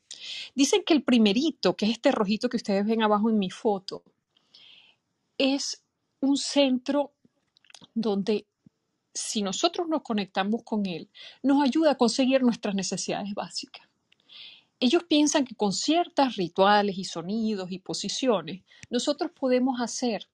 Dicen 0.56 0.84
que 0.84 0.94
el 0.94 1.04
primerito, 1.04 1.76
que 1.76 1.86
es 1.86 1.92
este 1.92 2.12
rojito 2.12 2.50
que 2.50 2.58
ustedes 2.58 2.86
ven 2.86 3.04
abajo 3.04 3.30
en 3.30 3.38
mi 3.38 3.50
foto, 3.50 4.04
es 5.38 5.84
un 6.22 6.38
centro 6.38 7.12
donde 7.94 8.48
si 9.14 9.42
nosotros 9.42 9.88
nos 9.88 10.02
conectamos 10.02 10.64
con 10.64 10.86
él, 10.86 11.10
nos 11.44 11.64
ayuda 11.64 11.92
a 11.92 11.98
conseguir 11.98 12.42
nuestras 12.42 12.76
necesidades 12.76 13.34
básicas. 13.34 13.88
Ellos 14.80 15.04
piensan 15.06 15.46
que 15.46 15.56
con 15.56 15.74
ciertos 15.74 16.36
rituales 16.36 16.98
y 16.98 17.04
sonidos 17.04 17.72
y 17.72 17.80
posiciones, 17.80 18.62
nosotros 18.92 19.32
podemos 19.32 19.82
hacer 19.82 20.30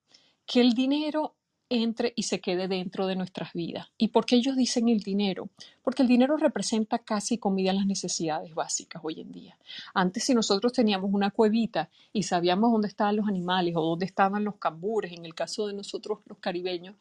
que 0.46 0.60
el 0.60 0.74
dinero 0.74 1.36
entre 1.74 2.14
y 2.16 2.24
se 2.24 2.40
quede 2.40 2.68
dentro 2.68 3.08
de 3.08 3.16
nuestras 3.16 3.54
vidas. 3.54 3.88
¿Y 3.98 4.10
por 4.10 4.26
qué 4.26 4.36
ellos 4.36 4.56
dicen 4.56 4.90
el 4.90 5.00
dinero? 5.00 5.50
Porque 5.82 6.04
el 6.04 6.08
dinero 6.08 6.38
representa 6.38 7.00
casi 7.00 7.38
comida 7.38 7.74
las 7.74 7.86
necesidades 7.86 8.54
básicas 8.54 9.02
hoy 9.04 9.22
en 9.22 9.32
día. 9.32 9.58
Antes, 9.94 10.24
si 10.26 10.36
nosotros 10.36 10.72
teníamos 10.74 11.12
una 11.14 11.32
cuevita 11.32 11.90
y 12.12 12.24
sabíamos 12.24 12.72
dónde 12.72 12.88
estaban 12.88 13.16
los 13.16 13.28
animales 13.28 13.76
o 13.76 13.82
dónde 13.82 14.06
estaban 14.06 14.44
los 14.44 14.56
cambures, 14.58 15.14
en 15.14 15.26
el 15.26 15.34
caso 15.34 15.68
de 15.68 15.74
nosotros 15.74 16.20
los 16.26 16.38
caribeños, 16.38 16.96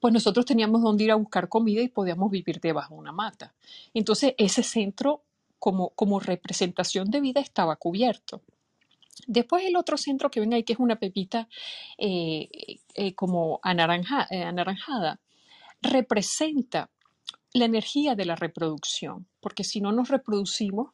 pues 0.00 0.12
nosotros 0.12 0.46
teníamos 0.46 0.82
dónde 0.82 1.04
ir 1.04 1.10
a 1.10 1.16
buscar 1.16 1.48
comida 1.48 1.82
y 1.82 1.88
podíamos 1.88 2.30
vivir 2.30 2.60
debajo 2.60 2.94
de 2.94 3.00
una 3.00 3.12
mata. 3.12 3.54
Entonces, 3.92 4.34
ese 4.38 4.62
centro 4.62 5.22
como, 5.58 5.90
como 5.90 6.20
representación 6.20 7.10
de 7.10 7.20
vida 7.20 7.40
estaba 7.40 7.76
cubierto. 7.76 8.40
Después 9.26 9.64
el 9.64 9.76
otro 9.76 9.96
centro 9.96 10.30
que 10.30 10.40
ven 10.40 10.52
ahí, 10.52 10.62
que 10.62 10.74
es 10.74 10.78
una 10.78 10.96
pepita 10.96 11.48
eh, 11.98 12.48
eh, 12.94 13.14
como 13.14 13.60
eh, 13.64 14.42
anaranjada, 14.42 15.20
representa 15.80 16.90
la 17.52 17.64
energía 17.64 18.14
de 18.14 18.26
la 18.26 18.36
reproducción, 18.36 19.26
porque 19.40 19.64
si 19.64 19.80
no 19.80 19.92
nos 19.92 20.08
reproducimos, 20.08 20.90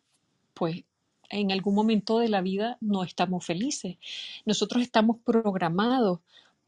pues 0.54 0.84
en 1.28 1.50
algún 1.50 1.74
momento 1.74 2.18
de 2.18 2.28
la 2.28 2.42
vida 2.42 2.76
no 2.80 3.02
estamos 3.02 3.44
felices. 3.44 3.96
Nosotros 4.44 4.82
estamos 4.82 5.16
programados 5.24 6.20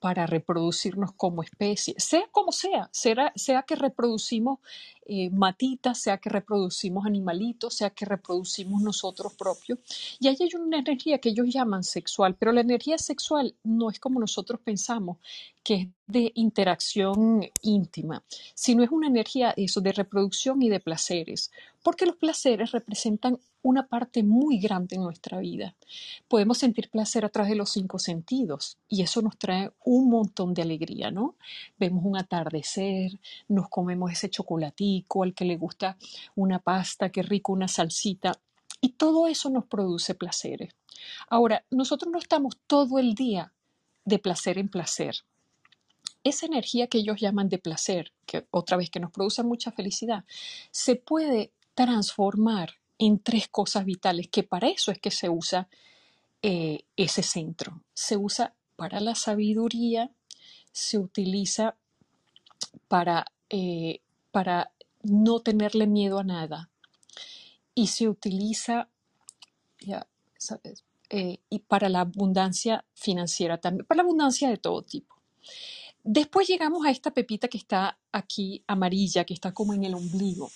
para 0.04 0.26
reproducirnos 0.26 1.12
como 1.12 1.42
especie, 1.42 1.94
sea 1.96 2.28
como 2.30 2.52
sea, 2.52 2.90
sea, 2.92 3.32
sea 3.34 3.62
que 3.62 3.74
reproducimos 3.74 4.58
eh, 5.06 5.30
matitas, 5.30 5.98
sea 5.98 6.18
que 6.18 6.28
reproducimos 6.28 7.06
animalitos, 7.06 7.72
sea 7.72 7.88
que 7.88 8.04
reproducimos 8.04 8.82
nosotros 8.82 9.32
propios. 9.32 9.78
Y 10.20 10.28
ahí 10.28 10.36
hay 10.38 10.50
una 10.60 10.80
energía 10.80 11.16
que 11.16 11.30
ellos 11.30 11.46
llaman 11.48 11.84
sexual, 11.84 12.36
pero 12.38 12.52
la 12.52 12.60
energía 12.60 12.98
sexual 12.98 13.54
no 13.62 13.88
es 13.88 13.98
como 13.98 14.20
nosotros 14.20 14.60
pensamos, 14.62 15.16
que 15.64 15.74
es 15.74 15.88
de 16.06 16.30
interacción 16.34 17.40
íntima, 17.62 18.22
sino 18.54 18.84
es 18.84 18.90
una 18.90 19.08
energía 19.08 19.54
eso 19.56 19.80
de 19.80 19.92
reproducción 19.92 20.62
y 20.62 20.68
de 20.68 20.78
placeres, 20.78 21.50
porque 21.82 22.04
los 22.06 22.16
placeres 22.16 22.72
representan 22.72 23.38
una 23.62 23.86
parte 23.88 24.22
muy 24.22 24.58
grande 24.58 24.96
en 24.96 25.02
nuestra 25.02 25.38
vida. 25.38 25.74
Podemos 26.28 26.58
sentir 26.58 26.90
placer 26.90 27.24
a 27.24 27.30
través 27.30 27.50
de 27.50 27.56
los 27.56 27.70
cinco 27.70 27.98
sentidos 27.98 28.76
y 28.88 29.00
eso 29.02 29.22
nos 29.22 29.38
trae 29.38 29.72
un 29.84 30.10
montón 30.10 30.52
de 30.52 30.60
alegría, 30.60 31.10
¿no? 31.10 31.36
Vemos 31.78 32.04
un 32.04 32.18
atardecer, 32.18 33.18
nos 33.48 33.70
comemos 33.70 34.12
ese 34.12 34.28
chocolatico, 34.28 35.22
al 35.22 35.32
que 35.32 35.46
le 35.46 35.56
gusta 35.56 35.96
una 36.34 36.58
pasta, 36.58 37.08
qué 37.08 37.22
rico, 37.22 37.52
una 37.52 37.68
salsita, 37.68 38.38
y 38.82 38.90
todo 38.90 39.26
eso 39.28 39.48
nos 39.48 39.64
produce 39.64 40.14
placeres. 40.14 40.74
Ahora, 41.28 41.64
nosotros 41.70 42.12
no 42.12 42.18
estamos 42.18 42.58
todo 42.66 42.98
el 42.98 43.14
día 43.14 43.54
de 44.04 44.18
placer 44.18 44.58
en 44.58 44.68
placer. 44.68 45.16
Esa 46.24 46.46
energía 46.46 46.88
que 46.88 46.98
ellos 46.98 47.20
llaman 47.20 47.48
de 47.48 47.58
placer, 47.58 48.12
que 48.26 48.46
otra 48.50 48.76
vez 48.76 48.90
que 48.90 49.00
nos 49.00 49.12
produce 49.12 49.42
mucha 49.42 49.70
felicidad, 49.70 50.24
se 50.70 50.96
puede 50.96 51.52
transformar 51.74 52.74
en 52.98 53.18
tres 53.18 53.48
cosas 53.48 53.84
vitales, 53.84 54.28
que 54.28 54.42
para 54.42 54.68
eso 54.68 54.90
es 54.90 54.98
que 54.98 55.10
se 55.10 55.28
usa 55.28 55.68
eh, 56.42 56.84
ese 56.96 57.22
centro. 57.22 57.82
Se 57.92 58.16
usa 58.16 58.54
para 58.76 59.00
la 59.00 59.14
sabiduría, 59.14 60.10
se 60.72 60.98
utiliza 60.98 61.76
para, 62.88 63.26
eh, 63.50 64.00
para 64.30 64.72
no 65.02 65.40
tenerle 65.40 65.86
miedo 65.86 66.18
a 66.18 66.24
nada 66.24 66.70
y 67.74 67.88
se 67.88 68.08
utiliza 68.08 68.88
eh, 71.10 71.38
y 71.48 71.58
para 71.60 71.88
la 71.88 72.00
abundancia 72.00 72.84
financiera 72.94 73.58
también, 73.58 73.86
para 73.86 73.98
la 73.98 74.02
abundancia 74.02 74.48
de 74.48 74.56
todo 74.56 74.82
tipo. 74.82 75.14
Después 76.04 76.46
llegamos 76.46 76.84
a 76.84 76.90
esta 76.90 77.12
pepita 77.12 77.48
que 77.48 77.56
está 77.56 77.96
aquí 78.12 78.62
amarilla, 78.66 79.24
que 79.24 79.32
está 79.32 79.52
como 79.52 79.72
en 79.72 79.84
el 79.84 79.94
ombligo. 79.94 80.50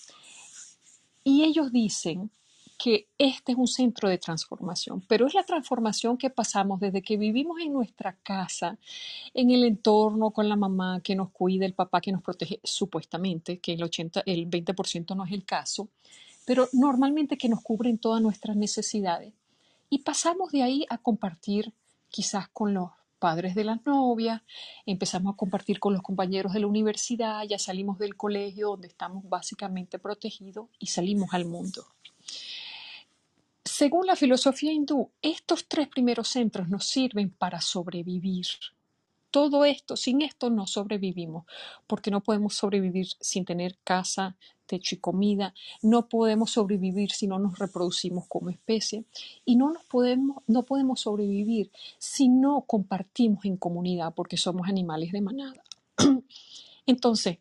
Y 1.25 1.45
ellos 1.45 1.73
dicen 1.73 2.31
que 2.77 3.09
este 3.17 3.53
es 3.53 3.59
un 3.59 3.67
centro 3.67 4.11
de 4.11 4.19
transformación, 4.19 5.03
pero 5.09 5.27
es 5.27 5.33
la 5.33 5.43
transformación 5.43 6.19
que 6.19 6.29
pasamos 6.29 6.81
desde 6.81 7.03
que 7.03 7.17
vivimos 7.17 7.61
en 7.61 7.73
nuestra 7.73 8.15
casa, 8.23 8.79
en 9.33 9.51
el 9.51 9.65
entorno 9.65 10.31
con 10.31 10.49
la 10.51 10.55
mamá 10.55 11.01
que 11.03 11.17
nos 11.17 11.31
cuida, 11.31 11.65
el 11.65 11.73
papá 11.73 12.03
que 12.03 12.13
nos 12.13 12.23
protege, 12.23 12.61
supuestamente, 12.63 13.59
que 13.59 13.73
el 13.73 13.83
80, 13.83 14.23
el 14.27 14.49
20% 14.49 15.17
no 15.17 15.25
es 15.25 15.33
el 15.33 15.45
caso, 15.45 15.89
pero 16.45 16.69
normalmente 16.73 17.39
que 17.39 17.49
nos 17.49 17.63
cubren 17.63 17.99
todas 17.99 18.23
nuestras 18.23 18.55
necesidades. 18.55 19.33
Y 19.91 20.01
pasamos 20.01 20.53
de 20.53 20.63
ahí 20.63 20.87
a 20.91 20.99
compartir 20.99 21.73
quizás 22.11 22.49
con 22.49 22.75
los 22.75 22.91
padres 23.19 23.55
de 23.55 23.65
las 23.65 23.85
novias, 23.85 24.43
empezamos 24.87 25.35
a 25.35 25.37
compartir 25.37 25.81
con 25.81 25.93
los 25.93 26.03
compañeros 26.03 26.53
de 26.53 26.61
la 26.61 26.67
universidad, 26.67 27.43
ya 27.45 27.59
salimos 27.59 27.99
del 27.99 28.17
colegio 28.17 28.69
donde 28.69 28.89
estamos 28.89 29.29
básicamente 29.29 29.99
protegidos 29.99 30.69
y 30.79 30.87
salimos 30.87 31.35
al 31.35 31.45
mundo. 31.45 31.87
Según 33.65 34.07
la 34.07 34.17
filosofía 34.17 34.73
hindú, 34.73 35.11
estos 35.21 35.69
tres 35.69 35.89
primeros 35.89 36.29
centros 36.29 36.69
nos 36.69 36.87
sirven 36.87 37.31
para 37.31 37.61
sobrevivir. 37.61 38.47
Todo 39.31 39.65
esto, 39.65 39.97
sin 39.97 40.23
esto 40.23 40.49
no 40.49 40.67
sobrevivimos, 40.67 41.45
porque 41.87 42.11
no 42.11 42.23
podemos 42.23 42.55
sobrevivir 42.55 43.09
sin 43.21 43.45
tener 43.45 43.77
casa, 43.85 44.37
techo 44.69 44.95
y 44.95 44.99
comida, 44.99 45.53
no 45.83 46.09
podemos 46.09 46.53
sobrevivir 46.53 47.11
si 47.11 47.27
no 47.27 47.41
nos 47.41 47.59
reproducimos 47.59 48.27
como 48.29 48.51
especie 48.51 49.05
y 49.45 49.57
no, 49.57 49.73
nos 49.73 49.83
podemos, 49.85 50.45
no 50.47 50.63
podemos 50.63 51.01
sobrevivir 51.01 51.73
si 51.99 52.29
no 52.29 52.61
compartimos 52.61 53.45
en 53.45 53.57
comunidad, 53.57 54.15
porque 54.15 54.37
somos 54.37 54.69
animales 54.69 55.11
de 55.11 55.21
manada. 55.21 55.65
Entonces, 56.87 57.39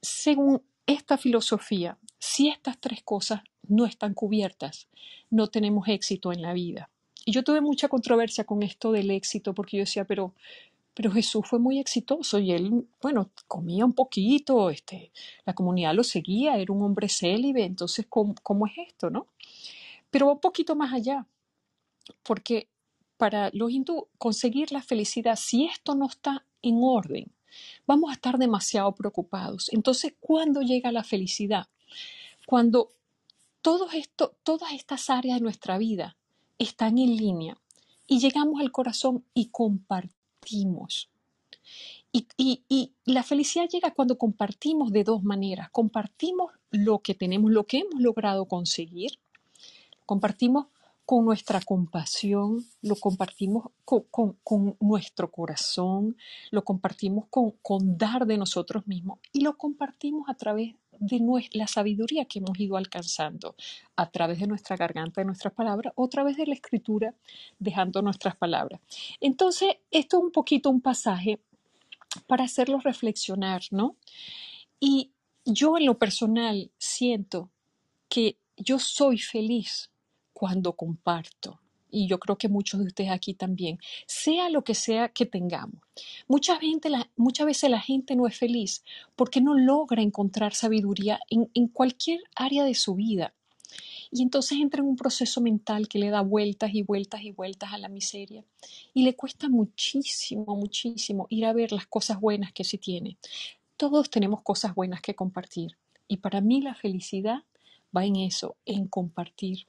según 0.00 0.62
esta 0.86 1.18
filosofía, 1.18 1.98
si 2.18 2.48
estas 2.48 2.78
tres 2.80 3.02
cosas 3.02 3.42
no 3.68 3.84
están 3.84 4.14
cubiertas, 4.14 4.88
no 5.30 5.48
tenemos 5.48 5.88
éxito 5.88 6.32
en 6.32 6.40
la 6.40 6.52
vida. 6.52 6.88
Y 7.24 7.32
yo 7.32 7.42
tuve 7.42 7.60
mucha 7.60 7.88
controversia 7.88 8.44
con 8.44 8.62
esto 8.62 8.92
del 8.92 9.10
éxito 9.10 9.52
porque 9.52 9.78
yo 9.78 9.82
decía, 9.82 10.04
pero, 10.04 10.32
pero 10.96 11.12
Jesús 11.12 11.44
fue 11.46 11.58
muy 11.58 11.78
exitoso 11.78 12.38
y 12.38 12.52
él, 12.52 12.88
bueno, 13.02 13.30
comía 13.46 13.84
un 13.84 13.92
poquito, 13.92 14.70
este, 14.70 15.12
la 15.44 15.52
comunidad 15.52 15.92
lo 15.92 16.02
seguía, 16.02 16.56
era 16.56 16.72
un 16.72 16.82
hombre 16.82 17.10
célibe, 17.10 17.64
entonces, 17.64 18.06
¿cómo, 18.08 18.66
es 18.66 18.72
esto, 18.88 19.10
no? 19.10 19.26
Pero 20.10 20.32
un 20.32 20.40
poquito 20.40 20.74
más 20.74 20.94
allá, 20.94 21.26
porque 22.22 22.70
para 23.18 23.50
los 23.52 23.70
hindú 23.70 24.08
conseguir 24.16 24.72
la 24.72 24.80
felicidad, 24.80 25.36
si 25.36 25.66
esto 25.66 25.94
no 25.94 26.06
está 26.06 26.46
en 26.62 26.78
orden, 26.80 27.30
vamos 27.86 28.08
a 28.08 28.14
estar 28.14 28.38
demasiado 28.38 28.90
preocupados. 28.94 29.68
Entonces, 29.74 30.14
¿cuándo 30.18 30.62
llega 30.62 30.92
la 30.92 31.04
felicidad? 31.04 31.68
Cuando 32.46 32.88
todas 33.60 33.92
estas 34.72 35.10
áreas 35.10 35.40
de 35.40 35.42
nuestra 35.42 35.76
vida 35.76 36.16
están 36.56 36.96
en 36.96 37.14
línea 37.16 37.58
y 38.06 38.18
llegamos 38.18 38.62
al 38.62 38.72
corazón 38.72 39.26
y 39.34 39.50
compartimos. 39.50 40.15
Y, 42.12 42.92
la 43.04 43.22
felicidad 43.22 43.68
llega 43.68 43.92
cuando 43.92 44.18
compartimos 44.18 44.90
de 44.90 45.04
dos 45.04 45.22
maneras. 45.22 45.70
Compartimos 45.70 46.50
lo 46.70 47.00
que 47.00 47.14
tenemos, 47.14 47.50
lo 47.50 47.64
que 47.64 47.78
hemos 47.78 48.00
logrado 48.00 48.46
conseguir, 48.46 49.18
compartimos 50.06 50.66
con 51.04 51.24
nuestra 51.24 51.60
compasión, 51.60 52.64
lo 52.82 52.96
compartimos 52.96 53.66
con 53.84 54.76
nuestro 54.80 55.30
corazón, 55.30 56.16
lo 56.50 56.64
compartimos 56.64 57.26
con, 57.30 57.52
con 57.62 57.96
dar 57.96 58.26
de 58.26 58.38
nosotros 58.38 58.86
mismos 58.88 59.20
y 59.32 59.42
lo 59.42 59.56
compartimos 59.56 60.28
a 60.28 60.34
través 60.34 60.74
de 61.00 61.48
la 61.52 61.66
sabiduría 61.66 62.24
que 62.24 62.38
hemos 62.38 62.58
ido 62.58 62.76
alcanzando 62.76 63.54
a 63.96 64.10
través 64.10 64.40
de 64.40 64.46
nuestra 64.46 64.76
garganta, 64.76 65.20
de 65.20 65.26
nuestras 65.26 65.52
palabras, 65.52 65.92
o 65.96 66.04
a 66.04 66.08
través 66.08 66.36
de 66.36 66.46
la 66.46 66.54
escritura, 66.54 67.14
dejando 67.58 68.02
nuestras 68.02 68.36
palabras. 68.36 68.80
Entonces, 69.20 69.76
esto 69.90 70.18
es 70.18 70.22
un 70.24 70.32
poquito 70.32 70.70
un 70.70 70.80
pasaje 70.80 71.40
para 72.26 72.44
hacerlos 72.44 72.84
reflexionar, 72.84 73.62
¿no? 73.70 73.96
Y 74.80 75.10
yo 75.44 75.76
en 75.78 75.86
lo 75.86 75.98
personal 75.98 76.70
siento 76.78 77.50
que 78.08 78.36
yo 78.56 78.78
soy 78.78 79.18
feliz 79.18 79.90
cuando 80.32 80.72
comparto. 80.74 81.60
Y 81.90 82.08
yo 82.08 82.18
creo 82.18 82.36
que 82.36 82.48
muchos 82.48 82.80
de 82.80 82.86
ustedes 82.86 83.10
aquí 83.10 83.34
también, 83.34 83.78
sea 84.06 84.50
lo 84.50 84.64
que 84.64 84.74
sea 84.74 85.08
que 85.08 85.26
tengamos. 85.26 85.80
Muchas 86.26 86.58
veces 87.46 87.70
la 87.70 87.80
gente 87.80 88.16
no 88.16 88.26
es 88.26 88.36
feliz 88.36 88.82
porque 89.14 89.40
no 89.40 89.54
logra 89.54 90.02
encontrar 90.02 90.54
sabiduría 90.54 91.20
en, 91.30 91.50
en 91.54 91.68
cualquier 91.68 92.20
área 92.34 92.64
de 92.64 92.74
su 92.74 92.94
vida. 92.94 93.34
Y 94.10 94.22
entonces 94.22 94.58
entra 94.58 94.80
en 94.80 94.88
un 94.88 94.96
proceso 94.96 95.40
mental 95.40 95.88
que 95.88 95.98
le 95.98 96.10
da 96.10 96.20
vueltas 96.20 96.74
y 96.74 96.82
vueltas 96.82 97.22
y 97.22 97.32
vueltas 97.32 97.72
a 97.72 97.78
la 97.78 97.88
miseria. 97.88 98.44
Y 98.94 99.02
le 99.02 99.14
cuesta 99.14 99.48
muchísimo, 99.48 100.56
muchísimo 100.56 101.26
ir 101.28 101.44
a 101.44 101.52
ver 101.52 101.72
las 101.72 101.86
cosas 101.86 102.20
buenas 102.20 102.52
que 102.52 102.64
sí 102.64 102.78
tiene. 102.78 103.16
Todos 103.76 104.08
tenemos 104.10 104.42
cosas 104.42 104.74
buenas 104.74 105.02
que 105.02 105.14
compartir. 105.14 105.76
Y 106.08 106.18
para 106.18 106.40
mí 106.40 106.62
la 106.62 106.74
felicidad 106.74 107.42
va 107.94 108.04
en 108.04 108.16
eso, 108.16 108.56
en 108.64 108.86
compartir. 108.86 109.66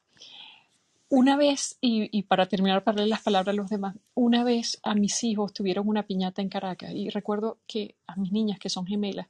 Una 1.10 1.38
vez, 1.38 1.78
y, 1.80 2.24
para 2.24 2.47
terminar 2.47 2.84
para 2.84 2.97
darle 2.97 3.10
las 3.10 3.24
palabras 3.24 3.53
a 3.53 3.55
los 3.55 3.70
demás, 3.70 3.95
una 4.14 4.43
vez 4.43 4.80
a 4.84 4.93
mis 4.93 5.24
hijos 5.24 5.53
tuvieron 5.53 5.88
una 5.88 6.03
piñata 6.03 6.41
en 6.41 6.49
Caracas 6.49 6.91
y 6.93 7.10
recuerdo 7.10 7.60
que 7.66 7.95
a 8.08 8.18
mis 8.18 8.34
niñas, 8.34 8.60
que 8.60 8.70
son 8.70 8.86
gemelas, 8.86 9.28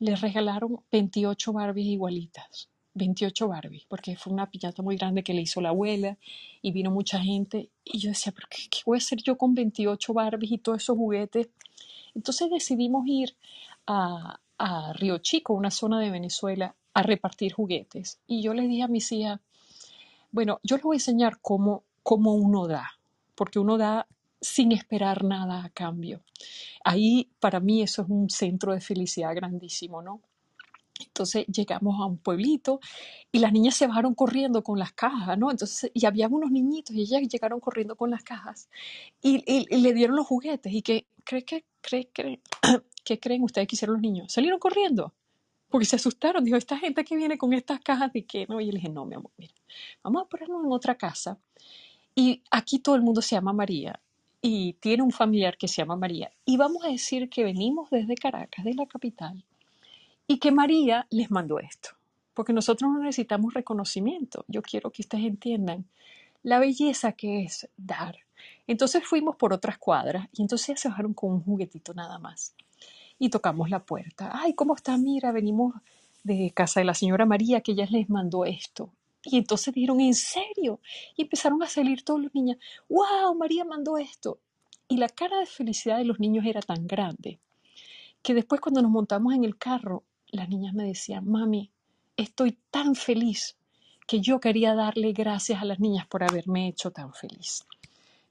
les 0.00 0.20
regalaron 0.20 0.80
28 0.90 1.52
Barbies 1.52 1.86
igualitas. 1.86 2.68
28 2.94 3.48
Barbies, 3.48 3.84
porque 3.86 4.16
fue 4.16 4.32
una 4.32 4.50
piñata 4.50 4.82
muy 4.82 4.96
grande 4.96 5.22
que 5.22 5.34
le 5.34 5.42
hizo 5.42 5.60
la 5.60 5.70
abuela 5.70 6.16
y 6.62 6.72
vino 6.72 6.90
mucha 6.90 7.20
gente. 7.20 7.70
Y 7.84 7.98
yo 7.98 8.08
decía, 8.08 8.32
¿pero 8.32 8.48
qué, 8.50 8.68
qué 8.68 8.80
voy 8.84 8.96
a 8.96 8.98
hacer 8.98 9.22
yo 9.22 9.36
con 9.36 9.54
28 9.54 10.12
Barbies 10.14 10.52
y 10.52 10.58
todos 10.58 10.82
esos 10.82 10.96
juguetes? 10.96 11.48
Entonces 12.14 12.50
decidimos 12.50 13.06
ir 13.06 13.36
a, 13.86 14.40
a 14.58 14.92
Río 14.94 15.18
Chico, 15.18 15.54
una 15.54 15.70
zona 15.70 16.00
de 16.00 16.10
Venezuela, 16.10 16.74
a 16.92 17.02
repartir 17.02 17.52
juguetes. 17.52 18.20
Y 18.26 18.42
yo 18.42 18.54
les 18.54 18.68
dije 18.68 18.82
a 18.82 18.88
mis 18.88 19.10
hijas, 19.12 19.40
bueno, 20.34 20.58
yo 20.64 20.74
les 20.74 20.82
voy 20.82 20.96
a 20.96 20.98
enseñar 20.98 21.38
cómo, 21.40 21.84
cómo 22.02 22.34
uno 22.34 22.66
da, 22.66 22.98
porque 23.36 23.60
uno 23.60 23.78
da 23.78 24.08
sin 24.40 24.72
esperar 24.72 25.22
nada 25.22 25.64
a 25.64 25.70
cambio. 25.70 26.24
Ahí 26.82 27.30
para 27.38 27.60
mí 27.60 27.82
eso 27.82 28.02
es 28.02 28.08
un 28.08 28.28
centro 28.28 28.74
de 28.74 28.80
felicidad 28.80 29.32
grandísimo, 29.32 30.02
¿no? 30.02 30.22
Entonces 30.98 31.46
llegamos 31.46 32.00
a 32.00 32.06
un 32.06 32.18
pueblito 32.18 32.80
y 33.30 33.38
las 33.38 33.52
niñas 33.52 33.76
se 33.76 33.86
bajaron 33.86 34.16
corriendo 34.16 34.64
con 34.64 34.76
las 34.76 34.92
cajas, 34.92 35.38
¿no? 35.38 35.52
Entonces, 35.52 35.92
y 35.94 36.04
había 36.04 36.26
unos 36.26 36.50
niñitos 36.50 36.96
y 36.96 37.02
ellas 37.02 37.22
llegaron 37.28 37.60
corriendo 37.60 37.94
con 37.94 38.10
las 38.10 38.24
cajas 38.24 38.68
y, 39.22 39.38
le 39.70 39.92
dieron 39.92 40.16
los 40.16 40.26
juguetes. 40.26 40.72
¿Y 40.72 40.82
qué 40.82 41.06
cree 41.22 41.44
que, 41.44 41.64
cree, 41.80 42.10
cree, 42.12 42.40
¿qué 43.04 43.20
creen 43.20 43.44
ustedes 43.44 43.68
que 43.68 43.76
hicieron 43.76 43.94
los 43.94 44.02
niños? 44.02 44.32
Salieron 44.32 44.58
corriendo 44.58 45.14
porque 45.74 45.86
se 45.86 45.96
asustaron. 45.96 46.44
Dijo, 46.44 46.56
esta 46.56 46.78
gente 46.78 47.04
que 47.04 47.16
viene 47.16 47.36
con 47.36 47.52
estas 47.52 47.80
cajas 47.80 48.12
de 48.12 48.24
qué, 48.24 48.46
¿no? 48.48 48.60
Y 48.60 48.66
yo 48.66 48.70
le 48.70 48.78
dije, 48.78 48.90
no, 48.90 49.04
mi 49.06 49.16
amor, 49.16 49.32
mira, 49.36 49.52
vamos 50.04 50.22
a 50.22 50.26
ponernos 50.26 50.64
en 50.64 50.70
otra 50.70 50.94
casa. 50.94 51.36
Y 52.14 52.44
aquí 52.48 52.78
todo 52.78 52.94
el 52.94 53.02
mundo 53.02 53.20
se 53.20 53.34
llama 53.34 53.52
María 53.52 53.98
y 54.40 54.74
tiene 54.74 55.02
un 55.02 55.10
familiar 55.10 55.58
que 55.58 55.66
se 55.66 55.82
llama 55.82 55.96
María. 55.96 56.30
Y 56.44 56.58
vamos 56.58 56.84
a 56.84 56.90
decir 56.90 57.28
que 57.28 57.42
venimos 57.42 57.90
desde 57.90 58.14
Caracas, 58.14 58.64
de 58.64 58.74
la 58.74 58.86
capital, 58.86 59.42
y 60.28 60.38
que 60.38 60.52
María 60.52 61.08
les 61.10 61.32
mandó 61.32 61.58
esto. 61.58 61.88
Porque 62.34 62.52
nosotros 62.52 62.92
no 62.92 63.00
necesitamos 63.00 63.52
reconocimiento. 63.52 64.44
Yo 64.46 64.62
quiero 64.62 64.92
que 64.92 65.02
ustedes 65.02 65.24
entiendan 65.24 65.86
la 66.44 66.60
belleza 66.60 67.14
que 67.14 67.42
es 67.42 67.68
dar. 67.76 68.18
Entonces 68.68 69.04
fuimos 69.04 69.34
por 69.34 69.52
otras 69.52 69.78
cuadras 69.78 70.28
y 70.34 70.42
entonces 70.42 70.80
se 70.80 70.88
bajaron 70.88 71.14
con 71.14 71.32
un 71.32 71.42
juguetito 71.42 71.94
nada 71.94 72.20
más 72.20 72.54
y 73.18 73.30
tocamos 73.30 73.70
la 73.70 73.84
puerta. 73.84 74.30
Ay, 74.34 74.54
¿cómo 74.54 74.74
está? 74.74 74.96
Mira, 74.96 75.32
venimos 75.32 75.74
de 76.22 76.52
casa 76.54 76.80
de 76.80 76.86
la 76.86 76.94
señora 76.94 77.26
María, 77.26 77.60
que 77.60 77.72
ella 77.72 77.86
les 77.90 78.08
mandó 78.08 78.44
esto. 78.44 78.90
Y 79.24 79.38
entonces 79.38 79.72
dijeron, 79.72 80.00
¿en 80.00 80.14
serio? 80.14 80.80
Y 81.16 81.22
empezaron 81.22 81.62
a 81.62 81.68
salir 81.68 82.04
todos 82.04 82.20
los 82.20 82.34
niños, 82.34 82.58
¡wow! 82.88 83.34
María 83.34 83.64
mandó 83.64 83.96
esto. 83.96 84.38
Y 84.88 84.98
la 84.98 85.08
cara 85.08 85.38
de 85.38 85.46
felicidad 85.46 85.98
de 85.98 86.04
los 86.04 86.20
niños 86.20 86.44
era 86.46 86.60
tan 86.60 86.86
grande 86.86 87.38
que 88.22 88.34
después 88.34 88.60
cuando 88.60 88.82
nos 88.82 88.90
montamos 88.90 89.34
en 89.34 89.44
el 89.44 89.56
carro, 89.56 90.02
las 90.28 90.48
niñas 90.48 90.74
me 90.74 90.84
decían, 90.84 91.28
mami, 91.28 91.70
estoy 92.16 92.58
tan 92.70 92.94
feliz 92.94 93.56
que 94.06 94.20
yo 94.20 94.40
quería 94.40 94.74
darle 94.74 95.12
gracias 95.12 95.60
a 95.60 95.64
las 95.64 95.78
niñas 95.78 96.06
por 96.06 96.22
haberme 96.22 96.68
hecho 96.68 96.90
tan 96.90 97.12
feliz. 97.12 97.66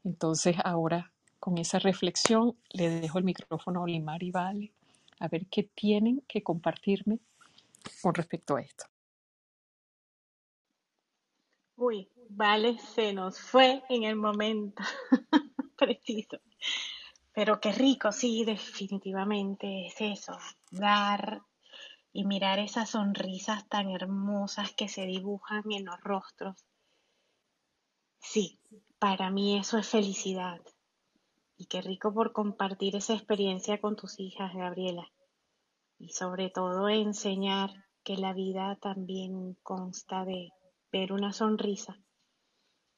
Entonces 0.03 0.57
ahora 0.63 1.12
con 1.43 1.57
esa 1.57 1.77
reflexión 1.77 2.55
le 2.71 2.89
dejo 2.89 3.17
el 3.17 3.25
micrófono 3.25 3.81
a 3.81 3.83
Olimar 3.83 4.23
y 4.23 4.31
Vale 4.31 4.71
a 5.19 5.27
ver 5.27 5.45
qué 5.47 5.63
tienen 5.63 6.21
que 6.25 6.41
compartirme 6.41 7.19
con 8.01 8.13
respecto 8.13 8.55
a 8.55 8.61
esto. 8.61 8.85
Uy, 11.75 12.09
Vale 12.29 12.79
se 12.79 13.11
nos 13.11 13.41
fue 13.41 13.83
en 13.89 14.03
el 14.03 14.15
momento 14.15 14.83
preciso. 15.77 16.37
Pero 17.33 17.59
qué 17.59 17.73
rico, 17.73 18.13
sí, 18.13 18.45
definitivamente 18.45 19.87
es 19.87 19.95
eso, 19.99 20.37
dar 20.71 21.41
y 22.13 22.23
mirar 22.23 22.59
esas 22.59 22.91
sonrisas 22.91 23.67
tan 23.67 23.89
hermosas 23.89 24.71
que 24.71 24.87
se 24.87 25.05
dibujan 25.05 25.69
en 25.73 25.83
los 25.83 25.99
rostros. 25.99 26.55
Sí, 28.21 28.61
para 28.97 29.29
mí 29.29 29.57
eso 29.57 29.77
es 29.77 29.89
felicidad. 29.89 30.61
Y 31.63 31.65
qué 31.65 31.81
rico 31.81 32.13
por 32.13 32.33
compartir 32.33 32.97
esa 32.97 33.13
experiencia 33.13 33.79
con 33.79 33.95
tus 33.95 34.19
hijas, 34.19 34.53
Gabriela. 34.53 35.09
Y 35.97 36.09
sobre 36.09 36.49
todo 36.49 36.89
enseñar 36.89 37.85
que 38.03 38.17
la 38.17 38.33
vida 38.33 38.77
también 38.81 39.55
consta 39.63 40.25
de 40.25 40.51
ver 40.91 41.13
una 41.13 41.31
sonrisa 41.31 41.97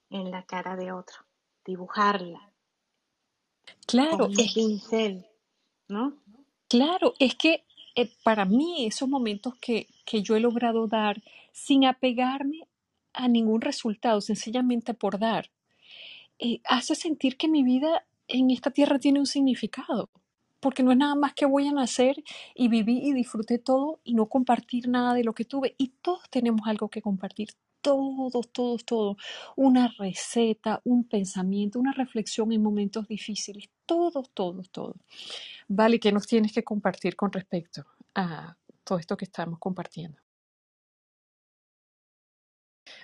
en 0.10 0.32
la 0.32 0.48
cara 0.48 0.76
de 0.76 0.92
otro, 0.92 1.18
dibujarla. 1.64 2.52
Claro, 3.86 4.18
con 4.18 4.30
un 4.30 4.36
pincel, 4.36 5.28
¿no? 5.88 6.18
Claro, 6.68 7.14
es 7.20 7.36
que 7.36 7.66
eh, 7.94 8.10
para 8.24 8.46
mí 8.46 8.88
esos 8.88 9.08
momentos 9.08 9.54
que, 9.62 9.86
que 10.06 10.24
yo 10.24 10.36
he 10.36 10.40
logrado 10.40 10.88
dar 10.88 11.22
sin 11.52 11.86
apegarme 11.86 12.68
a 13.14 13.28
ningún 13.28 13.62
resultado, 13.62 14.22
sencillamente 14.22 14.96
por 14.96 15.20
dar, 15.20 15.52
eh, 16.40 16.62
hace 16.64 16.96
sentir 16.96 17.38
que 17.38 17.48
mi 17.48 17.62
vida 17.62 18.04
en 18.28 18.52
esta 18.52 18.72
tierra 18.72 19.00
tiene 19.00 19.20
un 19.20 19.26
significado, 19.26 20.10
porque 20.60 20.84
no 20.84 20.92
es 20.92 20.98
nada 20.98 21.16
más 21.16 21.34
que 21.34 21.46
voy 21.46 21.68
a 21.68 21.72
nacer 21.72 22.24
y 22.56 22.68
viví 22.68 23.00
y 23.04 23.14
disfruté 23.14 23.60
todo 23.60 24.00
y 24.04 24.14
no 24.14 24.28
compartir 24.28 24.88
nada 24.88 25.14
de 25.14 25.24
lo 25.24 25.34
que 25.34 25.46
tuve. 25.46 25.76
Y 25.78 25.90
todos 26.02 26.24
tenemos 26.30 26.68
algo 26.68 26.90
que 26.90 27.02
compartir, 27.02 27.50
todos, 27.82 28.52
todos, 28.52 28.84
todos. 28.84 29.18
Una 29.56 29.94
receta, 30.00 30.82
un 30.86 31.08
pensamiento, 31.08 31.80
una 31.80 31.94
reflexión 31.94 32.52
en 32.52 32.64
momentos 32.64 33.08
difíciles, 33.08 33.70
todos, 33.86 34.32
todos, 34.34 34.72
todos. 34.72 34.96
Vale, 35.68 36.00
¿qué 36.00 36.12
nos 36.12 36.26
tienes 36.26 36.52
que 36.52 36.64
compartir 36.64 37.16
con 37.16 37.32
respecto 37.32 37.86
a 38.16 38.58
todo 38.84 38.98
esto 38.98 39.16
que 39.16 39.26
estamos 39.26 39.60
compartiendo? 39.60 40.20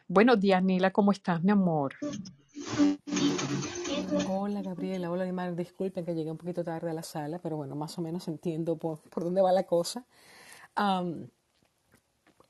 Bueno, 0.08 0.36
Dianela, 0.36 0.92
¿cómo 0.92 1.12
estás, 1.12 1.44
mi 1.44 1.52
amor? 1.52 1.96
Hola 4.14 4.62
Gabriela, 4.62 5.10
hola 5.10 5.24
Dimar, 5.24 5.56
disculpen 5.56 6.04
que 6.04 6.14
llegué 6.14 6.30
un 6.30 6.38
poquito 6.38 6.66
tarde 6.66 6.90
a 6.90 6.94
la 6.94 7.02
sala, 7.02 7.40
pero 7.40 7.56
bueno, 7.56 7.76
más 7.78 7.98
o 7.98 8.02
menos 8.02 8.28
entiendo 8.28 8.76
por, 8.76 9.00
por 9.10 9.24
dónde 9.24 9.42
va 9.42 9.54
la 9.54 9.64
cosa. 9.64 10.06